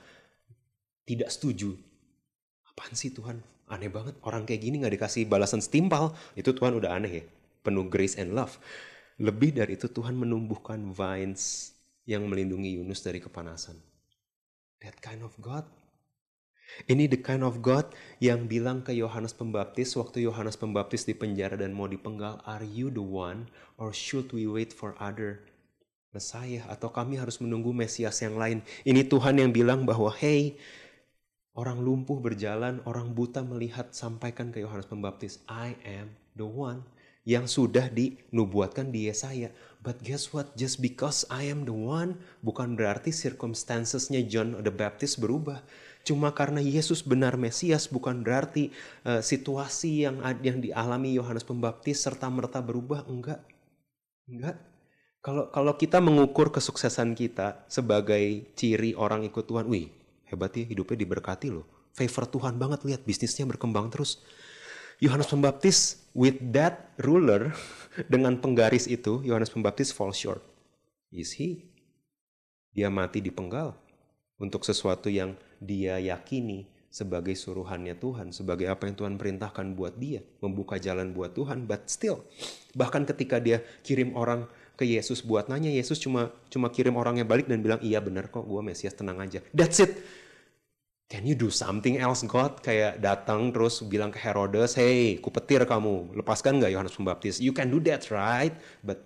tidak 1.06 1.32
setuju, 1.32 1.74
apaan 2.70 2.94
sih 2.94 3.10
Tuhan? 3.10 3.42
aneh 3.70 3.86
banget 3.86 4.18
orang 4.26 4.42
kayak 4.42 4.60
gini 4.66 4.82
nggak 4.82 4.98
dikasih 4.98 5.30
balasan 5.30 5.62
setimpal 5.62 6.10
itu 6.34 6.50
Tuhan 6.50 6.74
udah 6.74 6.90
aneh 6.98 7.22
ya 7.22 7.24
penuh 7.62 7.86
grace 7.86 8.18
and 8.18 8.34
love 8.34 8.58
lebih 9.22 9.54
dari 9.54 9.78
itu 9.78 9.86
Tuhan 9.86 10.18
menumbuhkan 10.18 10.90
vines 10.90 11.72
yang 12.04 12.26
melindungi 12.26 12.82
Yunus 12.82 13.06
dari 13.06 13.22
kepanasan 13.22 13.78
that 14.82 14.98
kind 14.98 15.22
of 15.22 15.30
God 15.38 15.62
ini 16.86 17.10
the 17.10 17.20
kind 17.20 17.42
of 17.42 17.64
God 17.64 17.90
yang 18.22 18.46
bilang 18.50 18.82
ke 18.84 18.94
Yohanes 18.94 19.32
Pembaptis 19.36 19.96
waktu 19.96 20.24
Yohanes 20.24 20.56
Pembaptis 20.56 21.06
di 21.08 21.16
penjara 21.16 21.58
dan 21.58 21.76
mau 21.76 21.90
dipenggal, 21.90 22.42
are 22.46 22.66
you 22.66 22.90
the 22.90 23.02
one 23.04 23.50
or 23.80 23.90
should 23.90 24.30
we 24.30 24.48
wait 24.48 24.74
for 24.74 24.98
other 25.00 25.44
Messiah 26.10 26.66
atau 26.66 26.90
kami 26.90 27.18
harus 27.18 27.38
menunggu 27.38 27.70
Mesias 27.74 28.18
yang 28.22 28.38
lain? 28.38 28.62
Ini 28.82 29.06
Tuhan 29.06 29.38
yang 29.38 29.50
bilang 29.54 29.86
bahwa 29.86 30.10
hey, 30.14 30.58
Orang 31.50 31.82
lumpuh 31.82 32.22
berjalan, 32.22 32.78
orang 32.86 33.10
buta 33.10 33.42
melihat, 33.42 33.90
sampaikan 33.90 34.54
ke 34.54 34.62
Yohanes 34.62 34.86
Pembaptis, 34.86 35.42
I 35.50 35.74
am 35.82 36.14
the 36.38 36.46
one 36.46 36.86
yang 37.26 37.50
sudah 37.50 37.90
dinubuatkan 37.90 38.94
di 38.94 39.10
Yesaya. 39.10 39.50
But 39.82 39.98
guess 40.00 40.30
what? 40.30 40.54
Just 40.54 40.78
because 40.78 41.26
I 41.26 41.50
am 41.50 41.66
the 41.66 41.74
one, 41.74 42.22
bukan 42.46 42.78
berarti 42.78 43.10
circumstancesnya 43.10 44.24
John 44.30 44.62
the 44.62 44.70
Baptist 44.70 45.18
berubah. 45.18 45.60
Cuma 46.10 46.34
karena 46.34 46.58
Yesus 46.58 47.06
benar 47.06 47.38
Mesias, 47.38 47.86
bukan 47.86 48.26
berarti 48.26 48.74
uh, 49.06 49.22
situasi 49.22 50.10
yang 50.10 50.18
yang 50.42 50.58
dialami 50.58 51.14
Yohanes 51.14 51.46
Pembaptis 51.46 52.02
serta 52.02 52.26
merta 52.26 52.58
berubah. 52.58 53.06
Enggak, 53.06 53.38
enggak. 54.26 54.58
Kalau 55.22 55.54
kalau 55.54 55.78
kita 55.78 56.02
mengukur 56.02 56.50
kesuksesan 56.50 57.14
kita 57.14 57.62
sebagai 57.70 58.50
ciri 58.58 58.98
orang 58.98 59.22
ikut 59.22 59.46
Tuhan, 59.46 59.70
wih 59.70 59.86
hebat 60.26 60.50
ya 60.58 60.66
hidupnya 60.66 60.98
diberkati 60.98 61.54
loh. 61.54 61.62
Favor 61.94 62.26
Tuhan 62.26 62.58
banget 62.58 62.82
lihat 62.82 63.06
bisnisnya 63.06 63.46
berkembang 63.46 63.86
terus. 63.94 64.18
Yohanes 64.98 65.30
Pembaptis 65.30 66.10
with 66.10 66.42
that 66.50 66.90
ruler 66.98 67.54
dengan 68.12 68.34
penggaris 68.34 68.90
itu 68.90 69.22
Yohanes 69.22 69.54
Pembaptis 69.54 69.94
fall 69.94 70.10
short. 70.10 70.42
Is 71.14 71.38
he? 71.38 71.70
Dia 72.74 72.90
mati 72.90 73.22
di 73.22 73.30
penggal. 73.30 73.78
untuk 74.40 74.64
sesuatu 74.64 75.12
yang 75.12 75.36
dia 75.60 76.00
yakini 76.00 76.64
sebagai 76.90 77.38
suruhannya 77.38 77.94
Tuhan, 77.94 78.34
sebagai 78.34 78.66
apa 78.66 78.90
yang 78.90 78.98
Tuhan 78.98 79.14
perintahkan 79.14 79.78
buat 79.78 79.94
dia, 79.94 80.26
membuka 80.42 80.74
jalan 80.80 81.14
buat 81.14 81.30
Tuhan, 81.38 81.68
but 81.68 81.86
still, 81.86 82.26
bahkan 82.74 83.06
ketika 83.06 83.38
dia 83.38 83.62
kirim 83.86 84.18
orang 84.18 84.50
ke 84.74 84.82
Yesus 84.82 85.22
buat 85.22 85.46
nanya, 85.46 85.70
Yesus 85.70 86.02
cuma 86.02 86.34
cuma 86.50 86.66
kirim 86.72 86.98
orangnya 86.98 87.22
balik 87.22 87.46
dan 87.46 87.62
bilang, 87.62 87.78
iya 87.78 88.02
benar 88.02 88.26
kok, 88.26 88.42
gue 88.42 88.58
Mesias, 88.58 88.96
tenang 88.96 89.22
aja. 89.22 89.38
That's 89.54 89.78
it. 89.78 90.02
Can 91.10 91.26
you 91.26 91.38
do 91.38 91.50
something 91.50 91.98
else 91.98 92.26
God? 92.26 92.58
Kayak 92.62 93.02
datang 93.02 93.50
terus 93.54 93.82
bilang 93.86 94.10
ke 94.10 94.18
Herodes, 94.18 94.74
hey, 94.74 95.18
kupetir 95.22 95.62
kamu, 95.62 96.14
lepaskan 96.18 96.58
nggak 96.58 96.74
Yohanes 96.74 96.94
Pembaptis? 96.94 97.38
You 97.38 97.54
can 97.54 97.70
do 97.70 97.78
that, 97.86 98.02
right? 98.10 98.54
But 98.82 99.02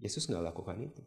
Yesus 0.00 0.28
nggak 0.28 0.52
lakukan 0.52 0.76
itu. 0.80 1.00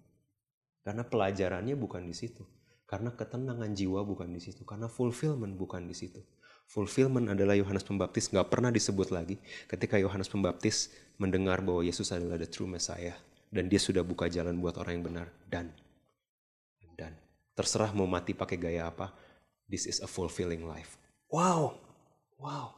Karena 0.81 1.05
pelajarannya 1.05 1.77
bukan 1.77 2.05
di 2.05 2.15
situ. 2.17 2.45
Karena 2.88 3.11
ketenangan 3.11 3.75
jiwa 3.75 4.01
bukan 4.07 4.31
di 4.31 4.39
situ. 4.39 4.63
Karena 4.63 4.88
fulfillment 4.88 5.53
bukan 5.59 5.85
di 5.85 5.93
situ. 5.93 6.23
Fulfillment 6.67 7.31
adalah 7.31 7.55
Yohanes 7.55 7.83
Pembaptis 7.88 8.27
nggak 8.27 8.51
pernah 8.51 8.71
disebut 8.71 9.11
lagi 9.11 9.39
ketika 9.71 9.95
Yohanes 9.95 10.27
Pembaptis 10.27 10.91
mendengar 11.15 11.63
bahwa 11.63 11.79
Yesus 11.79 12.11
adalah 12.11 12.35
the 12.35 12.47
true 12.47 12.67
Messiah 12.67 13.15
dan 13.47 13.71
dia 13.71 13.79
sudah 13.79 14.03
buka 14.03 14.27
jalan 14.27 14.59
buat 14.59 14.75
orang 14.75 14.99
yang 14.99 15.05
benar 15.07 15.27
dan 15.47 15.71
dan 16.99 17.15
terserah 17.55 17.95
mau 17.95 18.03
mati 18.03 18.35
pakai 18.35 18.59
gaya 18.59 18.91
apa 18.91 19.15
This 19.67 19.83
is 19.83 19.99
a 19.99 20.07
fulfilling 20.07 20.63
life. 20.63 20.95
Wow, 21.27 21.75
wow. 22.39 22.71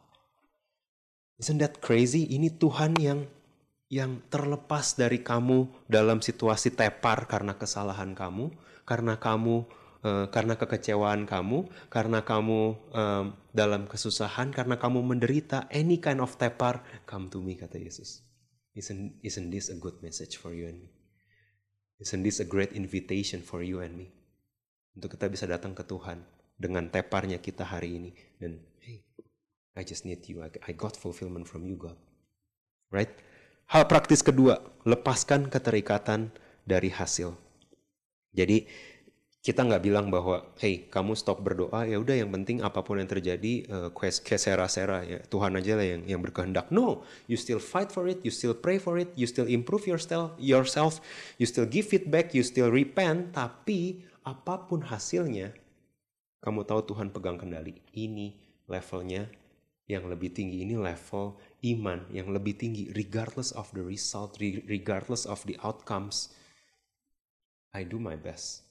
Isn't 1.37 1.61
that 1.61 1.85
crazy? 1.85 2.25
Ini 2.33 2.57
Tuhan 2.57 2.97
yang 2.97 3.29
yang 3.93 4.25
terlepas 4.33 4.97
dari 4.97 5.21
kamu 5.21 5.69
dalam 5.85 6.17
situasi 6.17 6.73
tepar 6.73 7.29
karena 7.29 7.53
kesalahan 7.53 8.17
kamu, 8.17 8.49
karena 8.89 9.21
kamu 9.21 9.69
uh, 10.05 10.27
karena 10.31 10.55
kekecewaan 10.59 11.27
kamu, 11.27 11.67
karena 11.87 12.23
kamu 12.23 12.75
um, 12.93 13.25
dalam 13.51 13.87
kesusahan, 13.87 14.51
karena 14.51 14.79
kamu 14.79 15.03
menderita, 15.03 15.69
any 15.73 15.99
kind 15.99 16.19
of 16.23 16.35
tepar, 16.39 16.83
come 17.09 17.27
to 17.27 17.39
me 17.39 17.55
kata 17.55 17.79
Yesus. 17.79 18.23
Isn't 18.77 19.19
isn't 19.25 19.49
this 19.51 19.67
a 19.73 19.77
good 19.77 19.99
message 19.99 20.39
for 20.39 20.55
you 20.55 20.69
and 20.69 20.85
me? 20.85 20.89
Isn't 21.99 22.23
this 22.23 22.39
a 22.39 22.47
great 22.47 22.71
invitation 22.71 23.43
for 23.43 23.59
you 23.59 23.83
and 23.83 23.97
me? 23.97 24.07
Untuk 24.95 25.19
kita 25.19 25.27
bisa 25.27 25.49
datang 25.49 25.75
ke 25.75 25.83
Tuhan 25.83 26.39
dengan 26.59 26.91
teparnya 26.91 27.39
kita 27.39 27.63
hari 27.63 27.95
ini 27.95 28.11
dan 28.35 28.59
hey 28.83 29.07
I 29.79 29.87
just 29.87 30.03
need 30.03 30.27
you 30.27 30.43
I 30.43 30.75
got 30.75 30.99
fulfillment 30.99 31.47
from 31.47 31.63
you 31.63 31.79
God 31.79 31.95
right 32.91 33.09
hal 33.71 33.87
praktis 33.87 34.19
kedua 34.19 34.59
lepaskan 34.83 35.47
keterikatan 35.47 36.35
dari 36.67 36.91
hasil 36.91 37.31
jadi 38.35 38.67
kita 39.39 39.63
nggak 39.63 39.83
bilang 39.83 40.11
bahwa 40.11 40.51
hey 40.59 40.91
kamu 40.91 41.15
stop 41.15 41.39
berdoa 41.39 41.87
ya 41.87 41.95
udah 41.95 42.11
yang 42.11 42.27
penting 42.35 42.59
apa 42.59 42.83
pun 42.83 42.99
yang 42.99 43.07
terjadi 43.07 43.53
uh, 43.71 43.89
kesera-sera 43.95 45.07
ya 45.07 45.19
Tuhan 45.31 45.55
aja 45.55 45.79
lah 45.79 45.87
yang 45.87 46.03
yang 46.03 46.19
berkehendak 46.19 46.67
no 46.75 47.07
you 47.31 47.39
still 47.39 47.63
fight 47.63 47.87
for 47.87 48.03
it 48.11 48.19
you 48.27 48.31
still 48.35 48.51
pray 48.51 48.75
for 48.75 48.99
it 48.99 49.07
you 49.15 49.23
still 49.23 49.47
improve 49.47 49.87
yourself 49.87 50.35
yourself 50.35 50.99
you 51.39 51.47
still 51.47 51.63
give 51.63 51.87
feedback 51.87 52.35
you 52.35 52.43
still 52.43 52.67
repent 52.67 53.31
tapi 53.31 54.03
apa 54.27 54.67
pun 54.67 54.83
hasilnya 54.83 55.55
kamu 56.39 56.63
tahu 56.63 56.95
Tuhan 56.95 57.11
pegang 57.11 57.35
kendali. 57.35 57.75
Ini 57.91 58.31
levelnya 58.71 59.27
yang 59.91 60.07
lebih 60.07 60.31
tinggi. 60.31 60.63
Ini 60.63 60.79
level 60.79 61.35
iman 61.75 62.07
yang 62.15 62.31
lebih 62.31 62.55
tinggi. 62.55 62.87
Regardless 62.95 63.51
of 63.51 63.67
the 63.75 63.83
result, 63.83 64.39
regardless 64.39 65.27
of 65.27 65.43
the 65.43 65.59
outcomes, 65.59 66.31
I 67.75 67.83
do 67.83 67.99
my 67.99 68.15
best. 68.15 68.68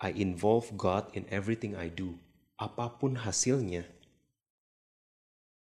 I 0.00 0.16
involve 0.16 0.72
God 0.80 1.12
in 1.12 1.28
everything 1.28 1.76
I 1.76 1.92
do. 1.92 2.16
Apa 2.56 2.96
pun 2.96 3.20
hasilnya, 3.20 3.84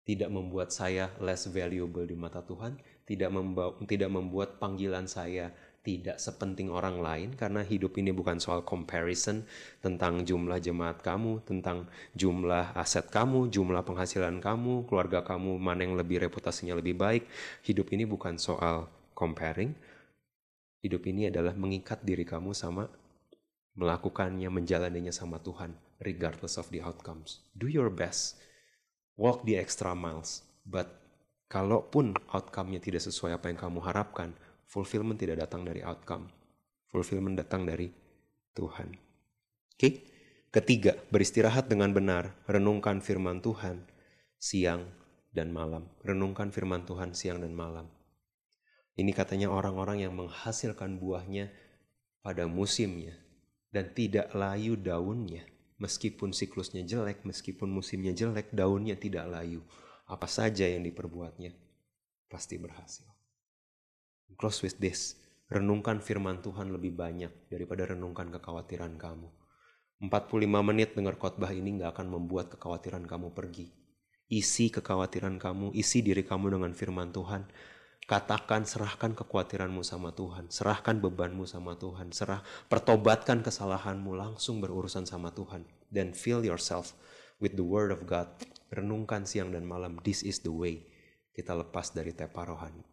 tidak 0.05 0.30
membuat 0.30 0.74
saya 0.74 1.14
less 1.22 1.47
valuable 1.47 2.05
di 2.05 2.18
mata 2.18 2.43
Tuhan, 2.43 2.76
tidak, 3.07 3.30
membawa, 3.30 3.78
tidak 3.87 4.11
membuat 4.11 4.59
panggilan 4.59 5.07
saya 5.07 5.55
tidak 5.85 6.16
sepenting 6.16 6.72
orang 6.72 6.99
lain 7.05 7.28
karena 7.37 7.61
hidup 7.61 7.93
ini 8.01 8.09
bukan 8.09 8.41
soal 8.41 8.64
comparison 8.64 9.45
tentang 9.85 10.24
jumlah 10.24 10.57
jemaat 10.57 11.05
kamu, 11.05 11.45
tentang 11.45 11.85
jumlah 12.16 12.72
aset 12.72 13.05
kamu, 13.12 13.53
jumlah 13.53 13.85
penghasilan 13.85 14.41
kamu, 14.41 14.89
keluarga 14.89 15.20
kamu 15.20 15.61
mana 15.61 15.85
yang 15.85 15.95
lebih 15.95 16.24
reputasinya 16.24 16.72
lebih 16.80 16.97
baik. 16.97 17.28
Hidup 17.68 17.93
ini 17.93 18.09
bukan 18.09 18.41
soal 18.41 18.89
comparing. 19.12 19.76
Hidup 20.80 21.05
ini 21.05 21.28
adalah 21.28 21.53
mengikat 21.53 22.01
diri 22.01 22.24
kamu 22.24 22.57
sama 22.57 22.89
melakukannya, 23.75 24.49
menjalaninya 24.51 25.11
sama 25.11 25.43
Tuhan 25.43 25.75
regardless 26.03 26.59
of 26.59 26.70
the 26.70 26.83
outcomes. 26.83 27.43
Do 27.55 27.70
your 27.70 27.91
best. 27.91 28.39
Walk 29.14 29.47
the 29.47 29.59
extra 29.59 29.95
miles. 29.95 30.43
But 30.66 30.91
kalaupun 31.51 32.18
outcome-nya 32.33 32.83
tidak 32.83 33.05
sesuai 33.05 33.39
apa 33.39 33.51
yang 33.53 33.59
kamu 33.61 33.81
harapkan, 33.85 34.35
Fulfillment 34.64 35.20
tidak 35.20 35.45
datang 35.47 35.62
dari 35.62 35.85
outcome. 35.85 36.27
Fulfillment 36.91 37.39
datang 37.39 37.62
dari 37.62 37.91
Tuhan. 38.57 38.91
Oke? 38.91 39.79
Okay? 39.79 39.93
Ketiga, 40.55 40.95
beristirahat 41.11 41.66
dengan 41.66 41.91
benar, 41.91 42.31
renungkan 42.47 43.03
firman 43.03 43.43
Tuhan 43.43 43.83
siang 44.39 44.87
dan 45.35 45.51
malam. 45.51 45.91
Renungkan 46.07 46.55
firman 46.55 46.87
Tuhan 46.87 47.11
siang 47.11 47.43
dan 47.43 47.51
malam. 47.51 47.91
Ini 48.95 49.11
katanya 49.11 49.51
orang-orang 49.51 50.07
yang 50.07 50.14
menghasilkan 50.14 51.03
buahnya 51.03 51.51
pada 52.22 52.47
musimnya 52.47 53.18
dan 53.75 53.91
tidak 53.91 54.31
layu 54.31 54.79
daunnya. 54.79 55.43
Meskipun 55.83 56.31
siklusnya 56.31 56.87
jelek, 56.87 57.27
meskipun 57.27 57.66
musimnya 57.66 58.14
jelek, 58.14 58.55
daunnya 58.55 58.95
tidak 58.95 59.27
layu. 59.27 59.66
Apa 60.07 60.31
saja 60.31 60.70
yang 60.70 60.87
diperbuatnya 60.87 61.51
pasti 62.31 62.55
berhasil. 62.55 63.11
Close 64.39 64.62
with 64.62 64.79
this. 64.79 65.18
Renungkan 65.51 65.99
firman 65.99 66.39
Tuhan 66.41 66.70
lebih 66.70 66.95
banyak 66.95 67.51
daripada 67.51 67.91
renungkan 67.91 68.31
kekhawatiran 68.31 68.95
kamu. 68.95 69.29
45 70.03 70.70
menit 70.70 70.95
dengar 70.95 71.18
khotbah 71.18 71.51
ini 71.51 71.79
gak 71.83 71.99
akan 71.99 72.14
membuat 72.14 72.55
kekhawatiran 72.55 73.07
kamu 73.07 73.35
pergi. 73.35 73.70
Isi 74.31 74.72
kekhawatiran 74.72 75.37
kamu, 75.37 75.75
isi 75.77 76.01
diri 76.01 76.25
kamu 76.25 76.59
dengan 76.59 76.72
firman 76.72 77.12
Tuhan. 77.12 77.47
Katakan, 78.05 78.68
serahkan 78.68 79.16
kekhawatiranmu 79.16 79.80
sama 79.80 80.12
Tuhan. 80.12 80.52
Serahkan 80.52 81.00
bebanmu 81.00 81.48
sama 81.48 81.72
Tuhan. 81.80 82.12
Serah, 82.12 82.44
pertobatkan 82.68 83.40
kesalahanmu 83.40 84.12
langsung 84.12 84.61
berurusan 84.61 85.09
sama 85.09 85.32
Tuhan. 85.32 85.64
Then 85.88 86.12
fill 86.12 86.44
yourself 86.44 86.92
with 87.40 87.57
the 87.57 87.64
word 87.64 87.88
of 87.88 88.05
God. 88.05 88.28
Renungkan 88.68 89.24
siang 89.24 89.57
dan 89.57 89.64
malam. 89.64 89.96
This 90.05 90.20
is 90.20 90.44
the 90.44 90.52
way 90.52 90.84
kita 91.32 91.57
lepas 91.57 91.96
dari 91.96 92.12
tepa 92.12 92.44
rohani. 92.44 92.84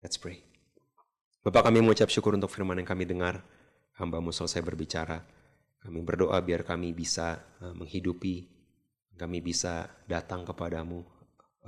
Let's 0.00 0.16
pray. 0.16 0.40
Bapak 1.44 1.68
kami 1.68 1.84
mengucap 1.84 2.08
syukur 2.08 2.32
untuk 2.32 2.48
firman 2.48 2.80
yang 2.80 2.88
kami 2.88 3.04
dengar. 3.04 3.44
Hambamu 3.98 4.32
selesai 4.32 4.62
berbicara. 4.62 5.20
Kami 5.78 6.02
berdoa 6.02 6.38
biar 6.42 6.66
kami 6.66 6.90
bisa 6.90 7.38
uh, 7.62 7.70
menghidupi, 7.70 8.50
kami 9.14 9.38
bisa 9.38 9.86
datang 10.10 10.42
kepadamu. 10.42 11.06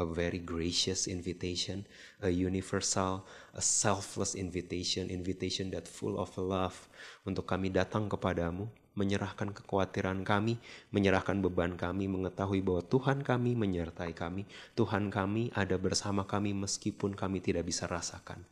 A 0.01 0.09
very 0.09 0.40
gracious 0.40 1.05
invitation, 1.05 1.84
a 2.24 2.32
universal, 2.32 3.28
a 3.53 3.61
selfless 3.61 4.32
invitation, 4.32 5.12
invitation 5.12 5.68
that 5.76 5.84
full 5.84 6.16
of 6.16 6.32
love 6.40 6.88
untuk 7.28 7.44
kami 7.44 7.68
datang 7.68 8.09
kepadamu, 8.09 8.64
menyerahkan 8.96 9.53
kekhawatiran 9.53 10.24
kami, 10.24 10.57
menyerahkan 10.88 11.38
beban 11.44 11.76
kami, 11.76 12.09
mengetahui 12.09 12.64
bahwa 12.64 12.82
Tuhan 12.84 13.20
kami 13.20 13.53
menyertai 13.55 14.16
kami, 14.16 14.48
Tuhan 14.72 15.12
kami 15.12 15.53
ada 15.55 15.76
bersama 15.76 16.24
kami 16.24 16.57
meskipun 16.57 17.14
kami 17.14 17.44
tidak 17.44 17.68
bisa 17.68 17.84
rasakan. 17.84 18.42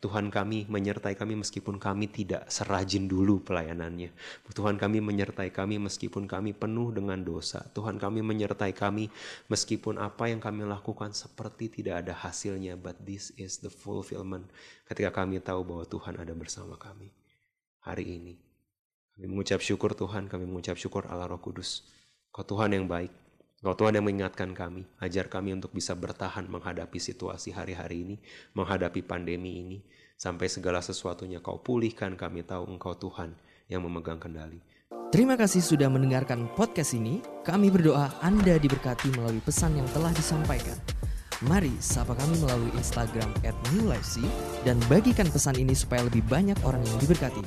Tuhan 0.00 0.32
kami 0.32 0.64
menyertai 0.64 1.12
kami 1.12 1.36
meskipun 1.36 1.76
kami 1.76 2.08
tidak 2.08 2.48
serajin 2.48 3.04
dulu 3.04 3.44
pelayanannya. 3.44 4.08
Tuhan 4.48 4.80
kami 4.80 5.04
menyertai 5.04 5.52
kami 5.52 5.76
meskipun 5.76 6.24
kami 6.24 6.56
penuh 6.56 6.88
dengan 6.88 7.20
dosa. 7.20 7.60
Tuhan 7.76 8.00
kami 8.00 8.24
menyertai 8.24 8.72
kami 8.72 9.12
meskipun 9.52 10.00
apa 10.00 10.32
yang 10.32 10.40
kami 10.40 10.64
lakukan 10.64 11.12
seperti 11.12 11.68
tidak 11.68 12.08
ada 12.08 12.16
hasilnya. 12.16 12.80
But 12.80 13.04
this 13.04 13.36
is 13.36 13.60
the 13.60 13.68
fulfillment 13.68 14.48
ketika 14.88 15.12
kami 15.12 15.36
tahu 15.44 15.68
bahwa 15.68 15.84
Tuhan 15.84 16.16
ada 16.16 16.32
bersama 16.32 16.80
kami 16.80 17.12
hari 17.84 18.08
ini. 18.08 18.40
Kami 19.20 19.28
mengucap 19.28 19.60
syukur 19.60 19.92
Tuhan, 19.92 20.32
kami 20.32 20.48
mengucap 20.48 20.80
syukur 20.80 21.04
Allah 21.12 21.28
Roh 21.28 21.44
Kudus. 21.44 21.84
Kau 22.32 22.40
Tuhan 22.40 22.72
yang 22.72 22.88
baik, 22.88 23.12
Kau 23.60 23.76
Tuhan 23.76 23.92
yang 23.92 24.08
mengingatkan 24.08 24.56
kami, 24.56 24.88
ajar 25.04 25.28
kami 25.28 25.52
untuk 25.52 25.76
bisa 25.76 25.92
bertahan 25.92 26.48
menghadapi 26.48 26.96
situasi 26.96 27.52
hari-hari 27.52 28.08
ini, 28.08 28.16
menghadapi 28.56 29.04
pandemi 29.04 29.60
ini, 29.60 29.84
sampai 30.16 30.48
segala 30.48 30.80
sesuatunya 30.80 31.44
Kau 31.44 31.60
pulihkan 31.60 32.16
kami 32.16 32.40
tahu 32.40 32.72
Engkau 32.72 32.96
Tuhan 32.96 33.36
yang 33.68 33.84
memegang 33.84 34.16
kendali. 34.16 34.64
Terima 35.12 35.36
kasih 35.36 35.60
sudah 35.60 35.92
mendengarkan 35.92 36.48
podcast 36.56 36.96
ini. 36.96 37.20
Kami 37.44 37.68
berdoa 37.68 38.08
Anda 38.24 38.56
diberkati 38.56 39.12
melalui 39.12 39.44
pesan 39.44 39.76
yang 39.76 39.88
telah 39.92 40.16
disampaikan. 40.16 40.80
Mari 41.44 41.76
sapa 41.84 42.16
kami 42.16 42.40
melalui 42.40 42.72
Instagram 42.80 43.28
at 43.44 43.56
dan 44.64 44.80
bagikan 44.88 45.28
pesan 45.28 45.60
ini 45.60 45.76
supaya 45.76 46.08
lebih 46.08 46.24
banyak 46.24 46.56
orang 46.64 46.80
yang 46.80 46.96
diberkati. 46.96 47.44